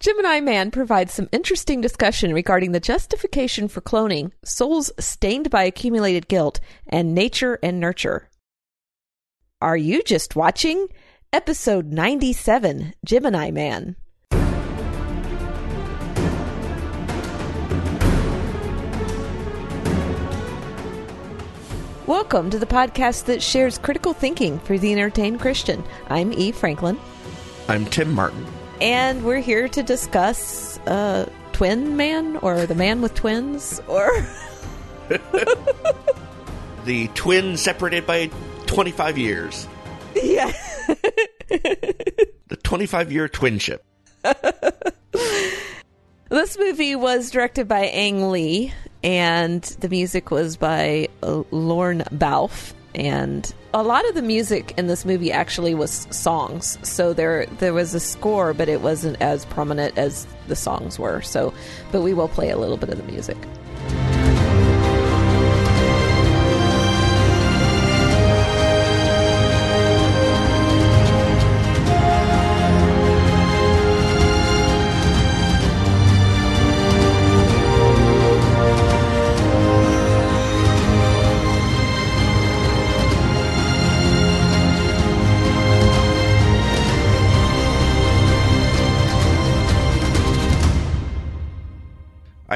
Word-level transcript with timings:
Gemini 0.00 0.40
Man 0.40 0.70
provides 0.70 1.12
some 1.12 1.28
interesting 1.30 1.82
discussion 1.82 2.32
regarding 2.32 2.72
the 2.72 2.80
justification 2.80 3.68
for 3.68 3.82
cloning, 3.82 4.32
souls 4.42 4.90
stained 4.98 5.50
by 5.50 5.64
accumulated 5.64 6.26
guilt, 6.26 6.58
and 6.86 7.14
nature 7.14 7.58
and 7.62 7.78
nurture. 7.78 8.30
Are 9.60 9.76
you 9.76 10.02
just 10.02 10.34
watching? 10.34 10.88
Episode 11.34 11.92
97 11.92 12.94
Gemini 13.04 13.50
Man. 13.50 13.94
Welcome 22.06 22.48
to 22.48 22.58
the 22.58 22.64
podcast 22.64 23.26
that 23.26 23.42
shares 23.42 23.76
critical 23.76 24.14
thinking 24.14 24.60
for 24.60 24.78
the 24.78 24.94
entertained 24.94 25.40
Christian. 25.40 25.84
I'm 26.08 26.32
Eve 26.32 26.56
Franklin. 26.56 26.98
I'm 27.68 27.84
Tim 27.84 28.14
Martin. 28.14 28.46
And 28.80 29.24
we're 29.24 29.40
here 29.40 29.68
to 29.68 29.82
discuss 29.82 30.78
uh, 30.86 31.28
Twin 31.52 31.98
Man 31.98 32.36
or 32.38 32.64
the 32.64 32.74
man 32.74 33.02
with 33.02 33.14
twins 33.14 33.80
or. 33.86 34.08
the 36.86 37.08
twin 37.14 37.58
separated 37.58 38.06
by 38.06 38.30
25 38.66 39.18
years. 39.18 39.68
Yeah. 40.14 40.52
the 41.48 42.58
25 42.62 43.12
year 43.12 43.28
twinship. 43.28 43.80
this 46.30 46.58
movie 46.58 46.96
was 46.96 47.30
directed 47.30 47.68
by 47.68 47.86
Ang 47.86 48.30
Lee, 48.30 48.72
and 49.02 49.62
the 49.62 49.88
music 49.88 50.30
was 50.30 50.56
by 50.56 51.08
uh, 51.22 51.42
Lorne 51.50 52.04
Balfe 52.10 52.72
and 52.94 53.52
a 53.72 53.82
lot 53.82 54.08
of 54.08 54.14
the 54.14 54.22
music 54.22 54.74
in 54.76 54.86
this 54.86 55.04
movie 55.04 55.30
actually 55.30 55.74
was 55.74 56.06
songs. 56.10 56.78
So 56.82 57.12
there 57.12 57.46
there 57.58 57.72
was 57.72 57.94
a 57.94 58.00
score, 58.00 58.52
but 58.52 58.68
it 58.68 58.80
wasn't 58.80 59.20
as 59.20 59.44
prominent 59.46 59.96
as 59.96 60.26
the 60.48 60.56
songs 60.56 60.98
were. 60.98 61.22
So, 61.22 61.54
but 61.92 62.02
we 62.02 62.14
will 62.14 62.28
play 62.28 62.50
a 62.50 62.56
little 62.56 62.76
bit 62.76 62.88
of 62.88 62.96
the 62.96 63.12
music. 63.12 63.38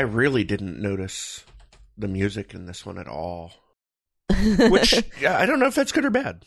Really 0.05 0.44
didn't 0.44 0.80
notice 0.80 1.44
the 1.97 2.08
music 2.08 2.55
in 2.55 2.66
this 2.66 2.84
one 2.84 2.98
at 2.98 3.08
all. 3.08 3.52
Which 4.58 5.05
yeah, 5.20 5.38
I 5.38 5.46
don't 5.46 5.58
know 5.58 5.66
if 5.66 5.74
that's 5.74 5.92
good 5.92 6.05
or 6.05 6.11
bad. 6.11 6.44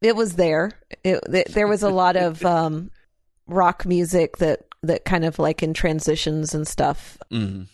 It 0.00 0.16
was 0.16 0.34
there. 0.34 0.72
It, 1.04 1.20
it, 1.32 1.52
there 1.52 1.68
was 1.68 1.82
a 1.82 1.90
lot 1.90 2.16
of 2.16 2.44
um, 2.44 2.90
rock 3.46 3.86
music 3.86 4.38
that 4.38 4.60
that 4.82 5.04
kind 5.04 5.24
of 5.24 5.38
like 5.38 5.62
in 5.62 5.74
transitions 5.74 6.54
and 6.54 6.66
stuff. 6.66 7.18
Mm. 7.32 7.68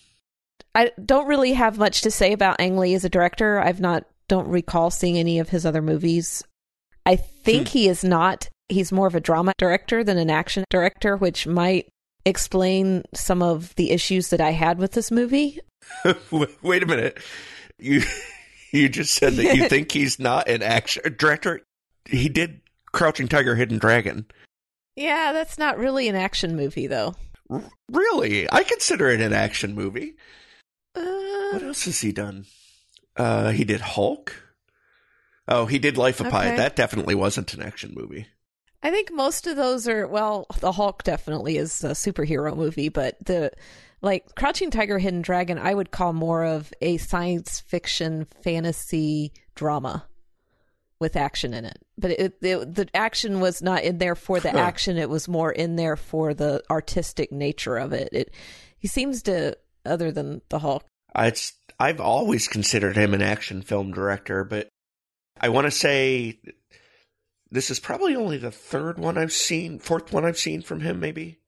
I 0.74 0.92
don't 1.04 1.26
really 1.26 1.54
have 1.54 1.78
much 1.78 2.02
to 2.02 2.10
say 2.10 2.32
about 2.32 2.60
Ang 2.60 2.76
Lee 2.76 2.94
as 2.94 3.04
a 3.04 3.08
director. 3.08 3.58
I've 3.58 3.80
not 3.80 4.04
don't 4.28 4.48
recall 4.48 4.90
seeing 4.90 5.16
any 5.16 5.38
of 5.38 5.48
his 5.48 5.64
other 5.64 5.82
movies. 5.82 6.44
I 7.06 7.16
think 7.16 7.68
hmm. 7.68 7.72
he 7.72 7.88
is 7.88 8.04
not. 8.04 8.50
He's 8.68 8.92
more 8.92 9.06
of 9.06 9.14
a 9.14 9.20
drama 9.20 9.54
director 9.56 10.04
than 10.04 10.18
an 10.18 10.28
action 10.28 10.64
director, 10.68 11.16
which 11.16 11.46
might 11.46 11.88
explain 12.28 13.02
some 13.14 13.42
of 13.42 13.74
the 13.76 13.90
issues 13.90 14.30
that 14.30 14.40
I 14.40 14.50
had 14.50 14.78
with 14.78 14.92
this 14.92 15.10
movie. 15.10 15.60
Wait 16.62 16.82
a 16.82 16.86
minute. 16.86 17.18
You 17.78 18.02
you 18.72 18.88
just 18.88 19.14
said 19.14 19.34
that 19.34 19.56
you 19.56 19.68
think 19.68 19.92
he's 19.92 20.18
not 20.18 20.48
an 20.48 20.62
action 20.62 21.14
director. 21.18 21.62
He 22.04 22.28
did 22.28 22.60
Crouching 22.92 23.28
Tiger, 23.28 23.54
Hidden 23.54 23.78
Dragon. 23.78 24.26
Yeah, 24.96 25.32
that's 25.32 25.58
not 25.58 25.78
really 25.78 26.08
an 26.08 26.16
action 26.16 26.56
movie, 26.56 26.86
though. 26.86 27.14
R- 27.50 27.62
really, 27.90 28.50
I 28.50 28.64
consider 28.64 29.08
it 29.08 29.20
an 29.20 29.32
action 29.32 29.74
movie. 29.74 30.16
Uh, 30.94 31.50
what 31.52 31.62
else 31.62 31.84
has 31.84 32.00
he 32.00 32.12
done? 32.12 32.46
Uh, 33.16 33.50
he 33.50 33.64
did 33.64 33.80
Hulk. 33.80 34.42
Oh, 35.46 35.66
he 35.66 35.78
did 35.78 35.96
Life 35.96 36.20
of 36.20 36.26
okay. 36.26 36.36
Pi. 36.36 36.56
That 36.56 36.76
definitely 36.76 37.14
wasn't 37.14 37.54
an 37.54 37.62
action 37.62 37.92
movie. 37.94 38.26
I 38.82 38.90
think 38.90 39.12
most 39.12 39.46
of 39.46 39.56
those 39.56 39.88
are 39.88 40.06
well, 40.06 40.46
the 40.60 40.72
Hulk 40.72 41.02
definitely 41.02 41.56
is 41.56 41.82
a 41.82 41.90
superhero 41.90 42.56
movie, 42.56 42.88
but 42.88 43.16
the 43.24 43.50
like 44.00 44.34
Crouching 44.36 44.70
Tiger, 44.70 44.98
Hidden 44.98 45.22
Dragon, 45.22 45.58
I 45.58 45.74
would 45.74 45.90
call 45.90 46.12
more 46.12 46.44
of 46.44 46.72
a 46.80 46.98
science 46.98 47.60
fiction 47.60 48.26
fantasy 48.42 49.32
drama 49.56 50.06
with 51.00 51.16
action 51.16 51.54
in 51.54 51.64
it. 51.64 51.78
But 51.96 52.12
it, 52.12 52.38
it, 52.40 52.74
the 52.74 52.88
action 52.94 53.40
was 53.40 53.60
not 53.62 53.82
in 53.82 53.98
there 53.98 54.14
for 54.14 54.38
the 54.38 54.54
action; 54.56 54.96
it 54.96 55.10
was 55.10 55.26
more 55.26 55.50
in 55.50 55.76
there 55.76 55.96
for 55.96 56.32
the 56.32 56.62
artistic 56.70 57.32
nature 57.32 57.76
of 57.76 57.92
it. 57.92 58.08
It 58.12 58.34
he 58.78 58.86
seems 58.86 59.22
to, 59.24 59.56
other 59.84 60.12
than 60.12 60.40
the 60.48 60.60
Hulk, 60.60 60.84
I, 61.14 61.32
I've 61.80 62.00
always 62.00 62.46
considered 62.46 62.96
him 62.96 63.14
an 63.14 63.22
action 63.22 63.62
film 63.62 63.92
director, 63.92 64.44
but 64.44 64.68
I 65.40 65.48
want 65.48 65.66
to 65.66 65.72
say 65.72 66.38
this 67.50 67.70
is 67.70 67.80
probably 67.80 68.14
only 68.14 68.38
the 68.38 68.50
third 68.50 68.98
one 68.98 69.16
I've 69.16 69.32
seen, 69.32 69.78
fourth 69.78 70.12
one 70.12 70.24
I've 70.24 70.38
seen 70.38 70.62
from 70.62 70.80
him, 70.80 71.00
maybe. 71.00 71.38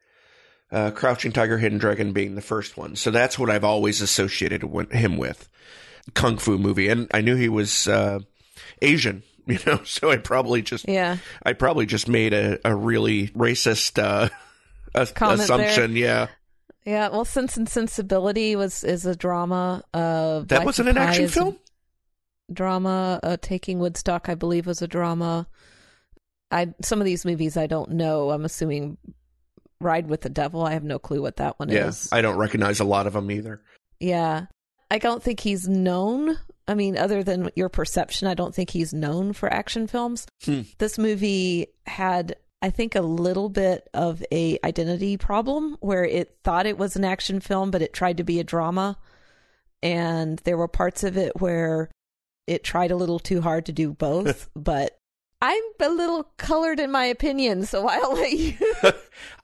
Uh, 0.73 0.91
Crouching 0.93 1.33
Tiger, 1.33 1.59
Hidden 1.59 1.79
Dragon 1.79 2.13
being 2.13 2.37
the 2.37 2.41
first 2.41 2.77
one. 2.77 2.95
So 2.95 3.11
that's 3.11 3.39
what 3.39 3.51
I've 3.51 3.65
always 3.65 4.01
associated 4.01 4.63
him 4.93 5.17
with. 5.17 5.49
Kung 6.15 6.39
Fu 6.39 6.59
movie. 6.59 6.89
And 6.89 7.09
I 7.13 7.21
knew 7.21 7.37
he 7.37 7.49
was 7.49 7.89
uh, 7.89 8.21
Asian, 8.81 9.23
you 9.47 9.59
know, 9.67 9.83
so 9.85 10.11
I 10.11 10.17
probably 10.17 10.63
just, 10.63 10.89
yeah, 10.89 11.19
I 11.43 11.53
probably 11.53 11.87
just 11.87 12.09
made 12.09 12.33
a, 12.33 12.59
a 12.65 12.75
really 12.75 13.29
racist 13.29 14.03
uh, 14.03 14.29
assumption. 14.95 15.95
There. 15.95 16.03
Yeah. 16.03 16.27
Yeah, 16.87 17.09
well, 17.11 17.27
Sense 17.27 17.59
and 17.59 17.69
Sensibility 17.69 18.57
was 18.57 18.83
is 18.85 19.05
a 19.05 19.15
drama. 19.15 19.85
Uh, 19.93 20.41
that 20.47 20.65
wasn't 20.65 20.89
an 20.89 20.97
action 20.97 21.29
film. 21.29 21.59
Drama. 22.51 23.21
Uh, 23.23 23.37
Taking 23.41 23.79
Woodstock, 23.79 24.31
I 24.31 24.35
believe, 24.35 24.67
was 24.67 24.81
a 24.81 24.89
drama. 24.89 25.47
I 26.51 26.75
some 26.83 27.01
of 27.01 27.05
these 27.05 27.25
movies 27.25 27.57
I 27.57 27.67
don't 27.67 27.93
know. 27.93 28.31
I'm 28.31 28.45
assuming 28.45 28.99
Ride 29.81 30.09
with 30.09 30.21
the 30.21 30.29
Devil. 30.29 30.65
I 30.65 30.73
have 30.73 30.85
no 30.85 30.99
clue 30.99 31.23
what 31.23 31.37
that 31.37 31.59
one 31.59 31.71
yeah, 31.71 31.89
is. 31.89 32.09
I 32.13 32.21
don't 32.21 32.37
recognize 32.37 32.81
a 32.81 32.85
lot 32.85 33.07
of 33.07 33.15
them 33.15 33.31
either. 33.31 33.63
Yeah. 33.99 34.47
I 34.91 34.99
don't 34.99 35.23
think 35.23 35.41
he's 35.41 35.69
known. 35.69 36.39
I 36.69 36.75
mean, 36.75 36.99
other 36.99 37.23
than 37.23 37.51
your 37.57 37.69
perception, 37.69 38.29
I 38.29 38.35
don't 38.35 38.55
think 38.55 38.71
he's 38.71 38.93
known 38.93 39.33
for 39.33 39.53
action 39.53 39.87
films. 39.87 40.27
Hmm. 40.45 40.63
This 40.79 40.99
movie 40.99 41.69
had, 41.87 42.37
I 42.61 42.71
think, 42.71 42.95
a 42.95 43.01
little 43.01 43.49
bit 43.49 43.89
of 43.95 44.23
a 44.33 44.59
identity 44.65 45.17
problem 45.17 45.77
where 45.81 46.05
it 46.05 46.37
thought 46.45 46.67
it 46.67 46.79
was 46.79 46.97
an 46.97 47.05
action 47.05 47.41
film, 47.41 47.71
but 47.71 47.83
it 47.83 47.93
tried 47.93 48.19
to 48.19 48.25
be 48.25 48.41
a 48.41 48.45
drama. 48.45 48.99
And 49.83 50.39
there 50.41 50.59
were 50.59 50.69
parts 50.69 51.05
of 51.05 51.17
it 51.17 51.41
where 51.41 51.91
it 52.47 52.65
tried 52.65 52.91
a 52.91 52.97
little 52.97 53.19
too 53.19 53.41
hard 53.41 53.67
to 53.67 53.73
do 53.73 53.93
both, 53.93 54.51
but 54.57 55.00
I'm 55.43 55.63
a 55.81 55.89
little 55.89 56.25
colored 56.37 56.81
in 56.81 56.91
my 56.91 57.07
opinion, 57.07 57.65
so 57.65 57.89
I'll 57.89 58.15
let 58.15 58.33
you. 58.33 58.55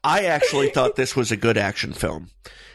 I 0.04 0.24
actually 0.24 0.70
thought 0.70 0.96
this 0.96 1.16
was 1.16 1.32
a 1.32 1.36
good 1.36 1.56
action 1.56 1.92
film. 1.92 2.30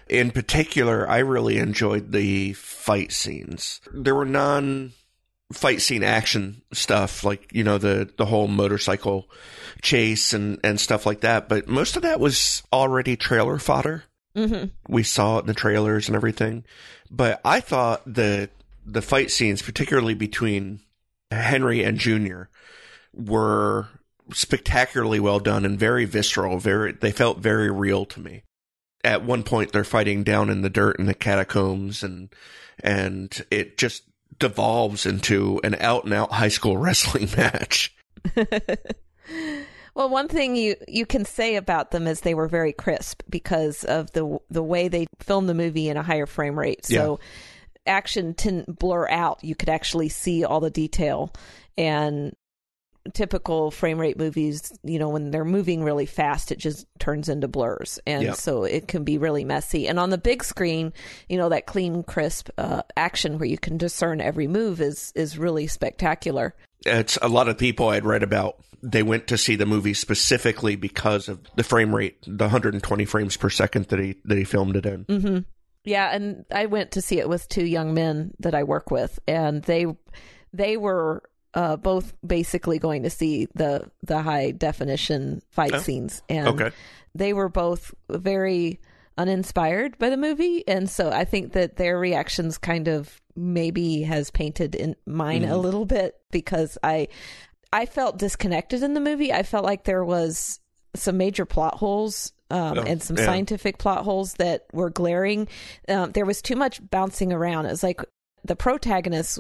In 0.10 0.32
particular, 0.32 1.08
I 1.08 1.20
really 1.20 1.58
enjoyed 1.58 2.12
the 2.12 2.54
fight 2.54 3.12
scenes. 3.12 3.80
There 3.94 4.16
were 4.16 4.26
non 4.26 4.94
fight 5.54 5.82
scene 5.82 6.04
action 6.04 6.62
stuff, 6.74 7.24
like, 7.24 7.50
you 7.52 7.64
know, 7.64 7.78
the, 7.78 8.10
the 8.18 8.26
whole 8.26 8.48
motorcycle 8.48 9.30
chase 9.82 10.34
and, 10.34 10.60
and 10.64 10.80
stuff 10.80 11.06
like 11.06 11.22
that, 11.22 11.50
but 11.50 11.68
most 11.68 11.96
of 11.96 12.02
that 12.04 12.20
was 12.20 12.64
already 12.74 13.16
trailer 13.16 13.60
fodder. 13.60 14.04
Mm-hmm. 14.36 14.68
We 14.88 15.04
saw 15.04 15.38
it 15.38 15.42
in 15.42 15.48
the 15.48 15.54
trailers 15.54 16.08
and 16.08 16.16
everything. 16.16 16.64
But 17.10 17.42
I 17.44 17.60
thought 17.60 18.02
the 18.06 18.50
the 18.86 19.02
fight 19.02 19.30
scenes, 19.30 19.62
particularly 19.62 20.14
between 20.16 20.80
Henry 21.30 21.84
and 21.84 21.98
Junior, 21.98 22.50
were 23.14 23.88
spectacularly 24.34 25.20
well 25.20 25.40
done 25.40 25.66
and 25.66 25.80
very 25.80 26.06
visceral. 26.06 26.58
Very, 26.58 26.94
they 26.94 27.12
felt 27.12 27.40
very 27.40 27.70
real 27.70 28.06
to 28.06 28.20
me. 28.20 28.44
At 29.04 29.24
one 29.24 29.44
point, 29.44 29.72
they're 29.72 29.84
fighting 29.84 30.24
down 30.24 30.50
in 30.50 30.62
the 30.62 30.70
dirt 30.70 31.00
in 31.00 31.06
the 31.06 31.14
catacombs, 31.14 32.04
and 32.04 32.30
and 32.84 33.46
it 33.50 33.78
just 33.78 34.04
devolves 34.38 35.06
into 35.06 35.60
an 35.64 35.76
out 35.80 36.04
and 36.04 36.14
out 36.14 36.32
high 36.32 36.50
school 36.50 36.78
wrestling 36.78 37.30
match. 37.36 37.96
well, 39.96 40.10
one 40.10 40.28
thing 40.28 40.56
you 40.56 40.76
you 40.88 41.08
can 41.08 41.26
say 41.26 41.56
about 41.56 41.90
them 41.90 42.06
is 42.06 42.22
they 42.22 42.36
were 42.36 42.48
very 42.48 42.74
crisp 42.74 43.24
because 43.28 43.84
of 43.86 44.12
the 44.12 44.38
the 44.52 44.64
way 44.64 44.88
they 44.88 45.08
filmed 45.20 45.50
the 45.50 45.56
movie 45.56 45.90
in 45.90 45.98
a 45.98 46.04
higher 46.04 46.28
frame 46.28 46.58
rate. 46.58 46.86
So. 46.86 47.20
Yeah 47.20 47.28
action 47.88 48.34
didn't 48.34 48.78
blur 48.78 49.10
out. 49.10 49.44
You 49.44 49.56
could 49.56 49.70
actually 49.70 50.10
see 50.10 50.44
all 50.44 50.60
the 50.60 50.70
detail. 50.70 51.34
And 51.78 52.36
typical 53.14 53.72
frame 53.72 54.00
rate 54.00 54.18
movies, 54.18 54.72
you 54.84 55.00
know, 55.00 55.10
when 55.10 55.32
they're 55.32 55.46
moving 55.46 55.84
really 55.84 56.06
fast, 56.06 56.52
it 56.52 56.58
just 56.60 56.86
turns 57.00 57.30
into 57.30 57.48
blurs. 57.48 58.00
And 58.06 58.24
Yep. 58.24 58.36
so 58.36 58.64
it 58.64 58.88
can 58.88 59.04
be 59.04 59.18
really 59.18 59.44
messy. 59.44 59.88
And 59.88 60.00
on 60.00 60.10
the 60.10 60.18
big 60.18 60.44
screen, 60.44 60.94
you 61.28 61.38
know, 61.38 61.50
that 61.50 61.66
clean, 61.66 62.04
crisp 62.04 62.50
uh, 62.58 62.84
action 62.96 63.38
where 63.40 63.48
you 63.50 63.58
can 63.58 63.78
discern 63.78 64.22
every 64.22 64.48
move 64.48 64.82
is, 64.82 65.12
is 65.16 65.38
really 65.38 65.68
spectacular. 65.68 66.56
It's 66.86 67.18
a 67.22 67.28
lot 67.28 67.48
of 67.48 67.58
people 67.58 67.90
I'd 67.90 68.06
read 68.06 68.24
about. 68.24 68.58
They 68.84 69.04
went 69.04 69.28
to 69.28 69.38
see 69.38 69.56
the 69.56 69.68
movie 69.68 69.94
specifically 69.94 70.76
because 70.76 71.30
of 71.30 71.40
the 71.56 71.64
frame 71.64 71.94
rate, 71.96 72.18
the 72.26 72.46
120 72.46 73.06
frames 73.06 73.38
per 73.38 73.50
second 73.52 73.86
that 73.90 74.00
he 74.00 74.16
that 74.26 74.38
he 74.38 74.44
filmed 74.44 74.76
it 74.76 74.88
in. 74.88 75.04
hmm 75.04 75.38
Yeah, 75.84 76.10
and 76.16 76.46
I 76.52 76.66
went 76.66 76.92
to 76.92 77.02
see 77.02 77.20
it 77.20 77.30
with 77.30 77.48
two 77.48 77.66
young 77.66 77.94
men 77.94 78.32
that 78.40 78.56
I 78.56 78.64
work 78.64 78.90
with, 78.90 79.20
and 79.28 79.62
they 79.62 79.86
they 80.54 80.78
were 80.78 81.22
uh, 81.54 81.76
both 81.78 82.14
basically 82.26 82.80
going 82.80 83.04
to 83.04 83.10
see 83.10 83.48
the 83.56 83.90
the 84.04 84.22
high 84.22 84.52
definition 84.52 85.42
fight 85.52 85.74
Oh, 85.76 85.80
scenes, 85.80 86.22
and 86.30 86.48
Okay. 86.48 86.72
they 87.16 87.34
were 87.34 87.50
both 87.50 87.94
very 88.10 88.80
uninspired 89.18 89.98
by 89.98 90.10
the 90.10 90.18
movie, 90.18 90.68
and 90.68 90.90
so 90.90 91.10
I 91.12 91.26
think 91.26 91.54
that 91.54 91.76
their 91.76 92.00
reactions 92.00 92.58
kind 92.58 92.88
of 92.88 93.22
maybe 93.36 94.04
has 94.04 94.32
painted 94.32 94.76
in 94.76 94.96
mine 95.06 95.46
a 95.46 95.58
little 95.58 95.86
bit 95.86 96.16
because 96.32 96.78
I 96.84 97.08
I 97.74 97.86
felt 97.86 98.18
disconnected 98.18 98.84
in 98.84 98.94
the 98.94 99.00
movie. 99.00 99.32
I 99.32 99.44
felt 99.44 99.64
like 99.66 99.84
there 99.84 100.04
was 100.04 100.60
some 100.96 101.18
major 101.18 101.46
plot 101.46 101.76
holes 101.76 102.34
um, 102.50 102.80
Oh, 102.80 102.84
and 102.84 103.02
some 103.02 103.16
yeah. 103.18 103.26
scientific 103.26 103.78
plot 103.78 104.04
holes 104.04 104.34
that 104.34 104.66
were 104.74 104.90
glaring. 104.90 105.48
Um, 105.88 106.12
there 106.12 106.26
was 106.26 106.42
too 106.42 106.58
much 106.58 106.82
bouncing 106.90 107.32
around. 107.32 107.66
It 107.66 107.70
was 107.72 107.84
like 107.84 108.02
the 108.44 108.58
protagonists. 108.58 109.40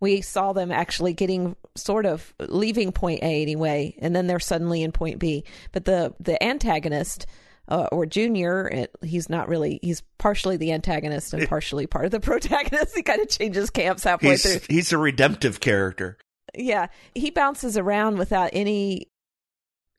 We 0.00 0.20
saw 0.20 0.52
them 0.52 0.70
actually 0.72 1.12
getting 1.12 1.56
sort 1.76 2.06
of 2.06 2.32
leaving 2.40 2.92
point 2.92 3.22
A 3.22 3.42
anyway, 3.42 3.94
and 3.98 4.14
then 4.14 4.26
they're 4.26 4.40
suddenly 4.40 4.82
in 4.82 4.92
point 4.92 5.18
B. 5.18 5.44
But 5.72 5.84
the 5.84 6.14
the 6.20 6.42
antagonist 6.42 7.26
uh, 7.68 7.86
or 7.92 8.06
Junior, 8.06 8.66
it, 8.68 8.90
he's 9.02 9.28
not 9.28 9.48
really. 9.48 9.78
He's 9.82 10.02
partially 10.18 10.56
the 10.56 10.72
antagonist 10.72 11.34
and 11.34 11.46
partially 11.48 11.86
part 11.86 12.06
of 12.06 12.10
the 12.10 12.20
protagonist. 12.30 12.96
He 12.96 13.02
kind 13.02 13.20
of 13.20 13.28
changes 13.28 13.68
camps 13.70 14.04
halfway 14.04 14.30
He's 14.30 14.42
through 14.42 14.74
he's 14.74 14.92
a 14.92 14.98
redemptive 14.98 15.60
character. 15.60 16.16
yeah 16.56 16.86
he 17.14 17.30
bounces 17.30 17.76
around 17.76 18.16
without 18.18 18.48
any 18.54 19.08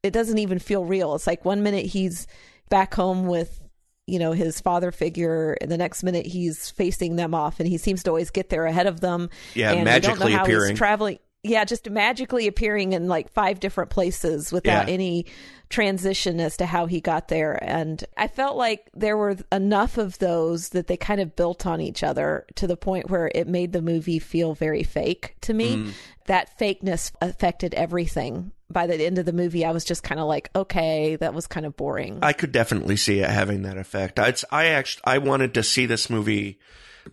it 0.01 0.11
doesn't 0.11 0.39
even 0.39 0.57
feel 0.57 0.83
real 0.83 1.13
it's 1.13 1.27
like 1.27 1.45
one 1.45 1.61
minute 1.61 1.85
he's 1.85 2.25
back 2.69 2.93
home 2.95 3.27
with 3.27 3.61
you 4.09 4.19
know 4.19 4.31
his 4.31 4.59
father 4.59 4.91
figure 4.91 5.57
and 5.61 5.69
the 5.71 5.77
next 5.77 6.03
minute 6.03 6.25
he's 6.25 6.69
facing 6.71 7.15
them 7.15 7.33
off 7.33 7.59
and 7.59 7.69
he 7.69 7.77
seems 7.77 8.03
to 8.03 8.09
always 8.09 8.29
get 8.31 8.49
there 8.49 8.65
ahead 8.65 8.87
of 8.87 8.99
them 8.99 9.29
Yeah, 9.53 9.71
and 9.71 9.79
we 9.79 9.85
don't 9.85 9.85
know 9.85 9.91
magically 9.91 10.31
how 10.33 10.43
appearing. 10.43 10.69
he's 10.71 10.77
traveling 10.77 11.19
yeah 11.43 11.63
just 11.63 11.89
magically 11.89 12.47
appearing 12.47 12.91
in 12.93 13.07
like 13.07 13.31
five 13.31 13.59
different 13.61 13.89
places 13.89 14.51
without 14.51 14.87
Yeah. 14.89 14.93
any 14.93 15.25
transition 15.69 16.39
as 16.39 16.57
to 16.57 16.65
how 16.65 16.87
he 16.87 16.99
got 16.99 17.27
there 17.27 17.57
and 17.63 18.03
i 18.17 18.27
felt 18.27 18.57
like 18.57 18.89
there 18.95 19.15
were 19.15 19.37
enough 19.51 19.97
of 19.97 20.17
those 20.19 20.69
that 20.69 20.87
they 20.87 20.97
kind 20.97 21.21
of 21.21 21.35
built 21.35 21.65
on 21.65 21.79
each 21.79 22.03
other 22.03 22.45
to 22.55 22.65
the 22.67 22.75
point 22.75 23.09
where 23.09 23.31
it 23.35 23.47
made 23.47 23.71
the 23.71 23.81
movie 23.81 24.17
feel 24.19 24.53
very 24.55 24.83
fake 24.83 25.35
to 25.41 25.53
me 25.53 25.75
Mm. 25.77 25.91
that 26.25 26.57
fakeness 26.59 27.11
affected 27.21 27.73
everything 27.75 28.51
by 28.71 28.87
the 28.87 28.95
end 29.03 29.17
of 29.17 29.25
the 29.25 29.33
movie 29.33 29.65
i 29.65 29.71
was 29.71 29.83
just 29.83 30.03
kind 30.03 30.19
of 30.19 30.27
like 30.27 30.49
okay 30.55 31.15
that 31.15 31.33
was 31.33 31.47
kind 31.47 31.65
of 31.65 31.75
boring 31.75 32.19
I 32.21 32.33
could 32.33 32.51
definitely 32.51 32.95
see 32.95 33.19
it 33.19 33.29
having 33.29 33.63
that 33.63 33.77
effect. 33.77 34.19
I, 34.19 34.33
I 34.51 34.65
actually 34.67 35.01
I 35.05 35.17
wanted 35.19 35.53
to 35.55 35.63
see 35.63 35.85
this 35.85 36.09
movie. 36.09 36.59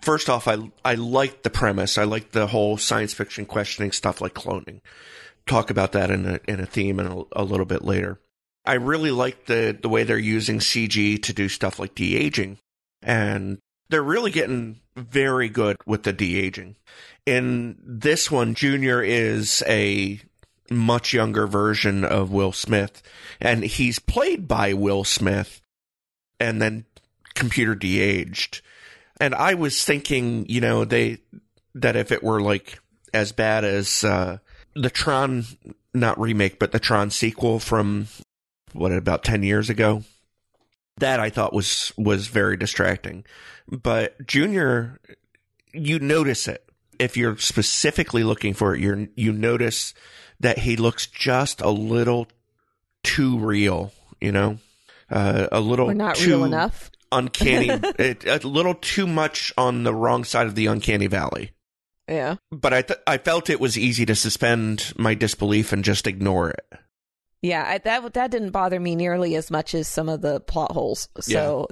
First 0.00 0.28
off, 0.28 0.48
I 0.48 0.58
I 0.84 0.94
liked 0.94 1.42
the 1.42 1.50
premise. 1.50 1.98
I 1.98 2.04
liked 2.04 2.32
the 2.32 2.48
whole 2.48 2.76
science 2.76 3.14
fiction 3.14 3.46
questioning 3.46 3.92
stuff 3.92 4.20
like 4.20 4.34
cloning. 4.34 4.80
Talk 5.46 5.70
about 5.70 5.92
that 5.92 6.10
in 6.10 6.26
a 6.26 6.40
in 6.48 6.60
a 6.60 6.66
theme 6.66 6.98
and 6.98 7.08
a, 7.08 7.24
a 7.40 7.44
little 7.44 7.66
bit 7.66 7.82
later. 7.82 8.20
I 8.64 8.74
really 8.74 9.10
like 9.10 9.46
the 9.46 9.78
the 9.80 9.88
way 9.88 10.04
they're 10.04 10.18
using 10.18 10.58
CG 10.58 11.22
to 11.22 11.32
do 11.32 11.48
stuff 11.48 11.78
like 11.78 11.94
de 11.94 12.16
aging, 12.16 12.58
and 13.02 13.58
they're 13.88 14.02
really 14.02 14.32
getting 14.32 14.80
very 14.96 15.48
good 15.48 15.76
with 15.86 16.02
the 16.02 16.12
de 16.12 16.38
aging. 16.38 16.76
In 17.24 17.76
this 17.82 18.30
one, 18.30 18.54
Junior 18.54 19.02
is 19.02 19.62
a 19.66 20.20
much 20.70 21.12
younger 21.12 21.46
version 21.46 22.04
of 22.04 22.30
Will 22.30 22.52
Smith, 22.52 23.02
and 23.40 23.64
he's 23.64 23.98
played 23.98 24.48
by 24.48 24.72
Will 24.72 25.04
Smith, 25.04 25.60
and 26.40 26.60
then 26.60 26.84
computer 27.34 27.74
de-aged. 27.74 28.62
And 29.20 29.34
I 29.34 29.54
was 29.54 29.84
thinking, 29.84 30.46
you 30.48 30.60
know, 30.60 30.84
they 30.84 31.18
that 31.74 31.96
if 31.96 32.12
it 32.12 32.22
were 32.22 32.40
like 32.40 32.78
as 33.14 33.32
bad 33.32 33.64
as 33.64 34.04
uh, 34.04 34.38
the 34.74 34.90
Tron, 34.90 35.44
not 35.94 36.20
remake, 36.20 36.58
but 36.58 36.72
the 36.72 36.80
Tron 36.80 37.10
sequel 37.10 37.58
from 37.58 38.08
what 38.72 38.92
about 38.92 39.24
ten 39.24 39.42
years 39.42 39.70
ago, 39.70 40.02
that 40.98 41.20
I 41.20 41.30
thought 41.30 41.52
was 41.52 41.92
was 41.96 42.26
very 42.26 42.56
distracting. 42.56 43.24
But 43.68 44.26
Junior, 44.26 45.00
you 45.72 45.98
notice 45.98 46.48
it 46.48 46.62
if 46.98 47.16
you're 47.16 47.38
specifically 47.38 48.24
looking 48.24 48.54
for 48.54 48.74
it. 48.74 48.80
You 48.80 49.08
you 49.16 49.32
notice 49.32 49.94
that 50.40 50.58
he 50.58 50.76
looks 50.76 51.06
just 51.06 51.60
a 51.60 51.70
little 51.70 52.28
too 53.02 53.38
real. 53.38 53.92
You 54.20 54.32
know, 54.32 54.58
uh, 55.10 55.48
a 55.52 55.60
little 55.60 55.86
we're 55.86 55.94
not 55.94 56.16
too 56.16 56.30
real 56.30 56.44
enough 56.44 56.90
uncanny, 57.12 57.68
it, 57.98 58.24
a 58.26 58.46
little 58.46 58.74
too 58.74 59.06
much 59.06 59.52
on 59.56 59.84
the 59.84 59.94
wrong 59.94 60.24
side 60.24 60.46
of 60.46 60.54
the 60.54 60.66
uncanny 60.66 61.06
valley. 61.06 61.52
yeah 62.08 62.36
But 62.50 62.72
I 62.72 62.82
th- 62.82 63.00
I 63.06 63.18
felt 63.18 63.50
it 63.50 63.60
was 63.60 63.78
easy 63.78 64.06
to 64.06 64.14
suspend 64.14 64.92
my 64.96 65.14
disbelief 65.14 65.72
and 65.72 65.84
just 65.84 66.06
ignore 66.06 66.50
it. 66.50 66.66
Yeah, 67.42 67.64
I, 67.66 67.78
that 67.78 68.14
that 68.14 68.30
didn't 68.30 68.50
bother 68.50 68.80
me 68.80 68.96
nearly 68.96 69.36
as 69.36 69.50
much 69.50 69.74
as 69.74 69.86
some 69.86 70.08
of 70.08 70.20
the 70.20 70.40
plot 70.40 70.72
holes. 70.72 71.08
So 71.20 71.68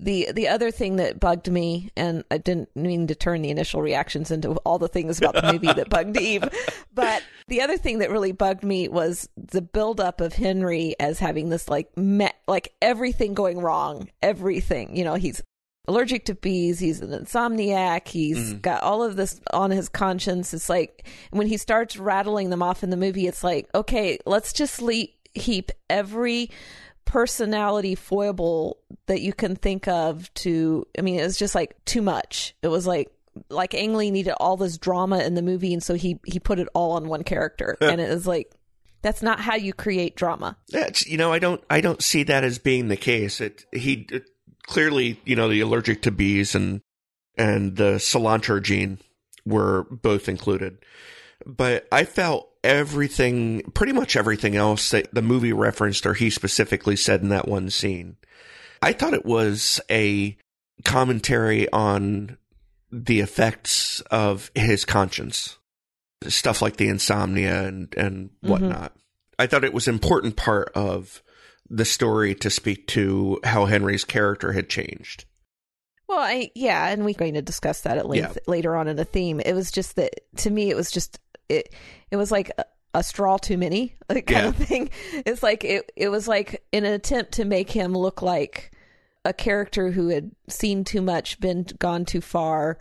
the 0.00 0.30
the 0.32 0.48
other 0.48 0.70
thing 0.70 0.96
that 0.96 1.20
bugged 1.20 1.50
me, 1.50 1.90
and 1.96 2.24
I 2.30 2.38
didn't 2.38 2.74
mean 2.76 3.06
to 3.06 3.14
turn 3.14 3.42
the 3.42 3.50
initial 3.50 3.80
reactions 3.80 4.30
into 4.30 4.52
all 4.64 4.78
the 4.78 4.88
things 4.88 5.18
about 5.18 5.34
the 5.34 5.52
movie 5.52 5.72
that 5.72 5.88
bugged 5.88 6.16
Eve, 6.16 6.48
but 6.94 7.22
the 7.48 7.62
other 7.62 7.76
thing 7.76 7.98
that 7.98 8.10
really 8.10 8.32
bugged 8.32 8.64
me 8.64 8.88
was 8.88 9.28
the 9.36 9.62
buildup 9.62 10.20
of 10.20 10.32
Henry 10.32 10.94
as 10.98 11.18
having 11.18 11.48
this 11.48 11.68
like 11.68 11.96
me- 11.96 12.30
like 12.48 12.72
everything 12.82 13.34
going 13.34 13.60
wrong, 13.60 14.10
everything. 14.22 14.96
You 14.96 15.04
know, 15.04 15.14
he's 15.14 15.42
allergic 15.86 16.24
to 16.26 16.34
bees. 16.34 16.78
He's 16.78 17.00
an 17.00 17.10
insomniac. 17.10 18.08
He's 18.08 18.38
mm-hmm. 18.38 18.58
got 18.58 18.82
all 18.82 19.02
of 19.02 19.16
this 19.16 19.40
on 19.52 19.70
his 19.70 19.88
conscience. 19.88 20.54
It's 20.54 20.68
like 20.68 21.06
when 21.30 21.46
he 21.46 21.56
starts 21.56 21.96
rattling 21.96 22.50
them 22.50 22.62
off 22.62 22.82
in 22.82 22.90
the 22.90 22.96
movie, 22.96 23.26
it's 23.26 23.44
like, 23.44 23.68
okay, 23.74 24.18
let's 24.26 24.52
just 24.52 24.80
le- 24.80 25.06
heap 25.34 25.70
every 25.90 26.50
personality 27.04 27.94
foible 27.94 28.78
that 29.06 29.20
you 29.20 29.32
can 29.32 29.56
think 29.56 29.88
of 29.88 30.32
to 30.34 30.86
I 30.98 31.02
mean 31.02 31.18
it 31.18 31.24
was 31.24 31.38
just 31.38 31.54
like 31.54 31.76
too 31.84 32.02
much. 32.02 32.54
It 32.62 32.68
was 32.68 32.86
like 32.86 33.10
like 33.48 33.74
Ang 33.74 33.94
Lee 33.94 34.10
needed 34.10 34.34
all 34.38 34.56
this 34.56 34.78
drama 34.78 35.18
in 35.18 35.34
the 35.34 35.42
movie 35.42 35.72
and 35.72 35.82
so 35.82 35.94
he 35.94 36.20
he 36.24 36.38
put 36.38 36.58
it 36.58 36.68
all 36.74 36.92
on 36.92 37.08
one 37.08 37.24
character 37.24 37.76
and 37.80 38.00
it 38.00 38.08
was 38.08 38.26
like 38.26 38.52
that's 39.02 39.22
not 39.22 39.38
how 39.38 39.54
you 39.54 39.74
create 39.74 40.16
drama. 40.16 40.56
That's 40.70 41.06
you 41.06 41.18
know 41.18 41.32
I 41.32 41.38
don't 41.38 41.62
I 41.68 41.80
don't 41.80 42.02
see 42.02 42.22
that 42.24 42.44
as 42.44 42.58
being 42.58 42.88
the 42.88 42.96
case. 42.96 43.40
It 43.40 43.64
he 43.72 44.06
it, 44.10 44.30
clearly 44.66 45.20
you 45.24 45.36
know 45.36 45.48
the 45.48 45.60
allergic 45.60 46.02
to 46.02 46.10
bees 46.10 46.54
and 46.54 46.80
and 47.36 47.76
the 47.76 47.94
cilantro 47.94 48.62
gene 48.62 48.98
were 49.44 49.84
both 49.90 50.28
included, 50.28 50.78
but 51.46 51.86
I 51.92 52.04
felt 52.04 52.50
everything 52.62 53.62
pretty 53.74 53.92
much 53.92 54.16
everything 54.16 54.56
else 54.56 54.90
that 54.90 55.12
the 55.12 55.22
movie 55.22 55.52
referenced 55.52 56.06
or 56.06 56.14
he 56.14 56.30
specifically 56.30 56.96
said 56.96 57.22
in 57.22 57.28
that 57.28 57.48
one 57.48 57.70
scene. 57.70 58.16
I 58.80 58.92
thought 58.92 59.14
it 59.14 59.26
was 59.26 59.80
a 59.90 60.36
commentary 60.84 61.70
on 61.70 62.38
the 62.90 63.20
effects 63.20 64.00
of 64.10 64.50
his 64.54 64.84
conscience 64.84 65.58
stuff 66.28 66.62
like 66.62 66.76
the 66.76 66.88
insomnia 66.88 67.66
and 67.66 67.94
and 67.96 68.28
mm-hmm. 68.28 68.48
whatnot. 68.48 68.92
I 69.38 69.46
thought 69.46 69.64
it 69.64 69.74
was 69.74 69.88
an 69.88 69.94
important 69.94 70.36
part 70.36 70.70
of 70.74 71.22
the 71.68 71.84
story 71.84 72.34
to 72.36 72.50
speak 72.50 72.86
to 72.88 73.40
how 73.44 73.64
Henry's 73.64 74.04
character 74.04 74.52
had 74.52 74.68
changed. 74.68 75.24
Well, 76.08 76.20
I 76.20 76.50
yeah, 76.54 76.88
and 76.88 77.04
we're 77.04 77.14
going 77.14 77.34
to 77.34 77.42
discuss 77.42 77.80
that 77.82 77.98
at 77.98 78.06
length 78.08 78.38
later 78.46 78.76
on 78.76 78.88
in 78.88 78.96
the 78.96 79.04
theme. 79.04 79.40
It 79.40 79.54
was 79.54 79.70
just 79.70 79.96
that 79.96 80.20
to 80.38 80.50
me, 80.50 80.70
it 80.70 80.76
was 80.76 80.90
just 80.90 81.18
it. 81.48 81.72
It 82.10 82.16
was 82.16 82.30
like 82.30 82.50
a, 82.58 82.64
a 82.94 83.02
straw 83.02 83.36
too 83.38 83.58
many 83.58 83.94
like, 84.08 84.26
kind 84.26 84.42
Yeah. 84.44 84.48
of 84.48 84.56
thing. 84.56 84.90
It's 85.26 85.42
like 85.42 85.64
it. 85.64 85.90
It 85.96 86.08
was 86.08 86.28
like 86.28 86.64
in 86.72 86.84
an 86.84 86.92
attempt 86.92 87.32
to 87.32 87.44
make 87.44 87.70
him 87.70 87.92
look 87.92 88.22
like 88.22 88.70
a 89.24 89.32
character 89.32 89.90
who 89.90 90.08
had 90.08 90.30
seen 90.48 90.84
too 90.84 91.00
much, 91.02 91.40
been 91.40 91.66
gone 91.78 92.04
too 92.04 92.20
far. 92.20 92.78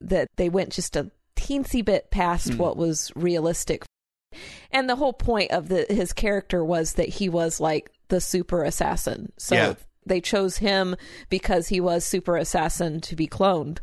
That 0.00 0.28
they 0.36 0.48
went 0.50 0.72
just 0.72 0.94
a 0.94 1.10
teensy 1.36 1.84
bit 1.84 2.10
past 2.10 2.52
hmm. 2.52 2.58
what 2.58 2.76
was 2.76 3.10
realistic. 3.16 3.84
And 4.70 4.88
the 4.88 4.96
whole 4.96 5.14
point 5.14 5.50
of 5.52 5.68
the 5.68 5.86
his 5.88 6.12
character 6.12 6.62
was 6.64 6.94
that 6.94 7.08
he 7.08 7.28
was 7.28 7.60
like 7.60 7.90
the 8.08 8.20
super 8.20 8.62
assassin. 8.62 9.32
So 9.38 9.54
Yeah. 9.54 9.74
they 10.04 10.20
chose 10.20 10.58
him 10.58 10.96
because 11.30 11.68
he 11.68 11.80
was 11.80 12.04
super 12.04 12.36
assassin 12.36 13.00
to 13.02 13.16
be 13.16 13.26
cloned. 13.26 13.78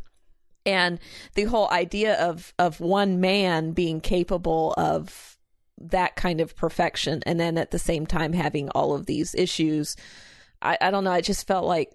And 0.66 0.98
the 1.34 1.44
whole 1.44 1.70
idea 1.70 2.14
of 2.14 2.52
of 2.58 2.80
one 2.80 3.20
man 3.20 3.72
being 3.72 4.00
capable 4.00 4.72
of 4.76 5.36
that 5.78 6.16
kind 6.16 6.40
of 6.40 6.56
perfection 6.56 7.22
and 7.26 7.38
then 7.38 7.58
at 7.58 7.70
the 7.70 7.78
same 7.78 8.06
time 8.06 8.32
having 8.32 8.68
all 8.70 8.94
of 8.94 9.06
these 9.06 9.34
issues. 9.34 9.96
I, 10.62 10.78
I 10.80 10.90
don't 10.90 11.04
know, 11.04 11.12
I 11.12 11.20
just 11.20 11.46
felt 11.46 11.66
like 11.66 11.92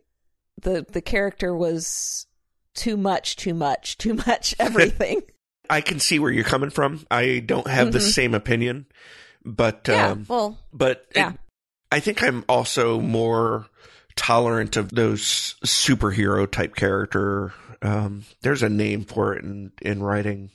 the 0.62 0.86
the 0.92 1.02
character 1.02 1.56
was 1.56 2.28
too 2.76 2.98
much, 2.98 3.36
too 3.38 3.54
much, 3.54 3.98
too 3.98 4.14
much 4.14 4.54
everything. 4.60 5.22
I 5.70 5.82
can 5.82 6.00
see 6.00 6.20
where 6.20 6.32
you're 6.32 6.44
coming 6.44 6.70
from. 6.70 7.06
I 7.10 7.40
don't 7.40 7.68
have 7.68 7.92
the 7.92 8.00
Mhm. 8.00 8.12
same 8.14 8.34
opinion, 8.34 8.86
but 9.46 9.88
yeah, 9.88 10.10
um, 10.10 10.26
well, 10.28 10.58
but 10.74 11.06
it- 11.12 11.18
Yeah. 11.18 11.32
I 11.92 12.00
think 12.02 12.22
I'm 12.22 12.46
also 12.48 13.00
more 13.00 13.66
tolerant 14.16 14.78
of 14.78 14.90
those 14.90 15.56
superhero 15.66 16.50
type 16.50 16.76
character. 16.76 17.54
Um, 17.82 18.24
there's 18.42 18.64
a 18.64 18.70
name 18.70 19.06
for 19.06 19.34
it 19.36 19.44
in 19.44 19.72
in 19.82 20.02
writing, 20.04 20.50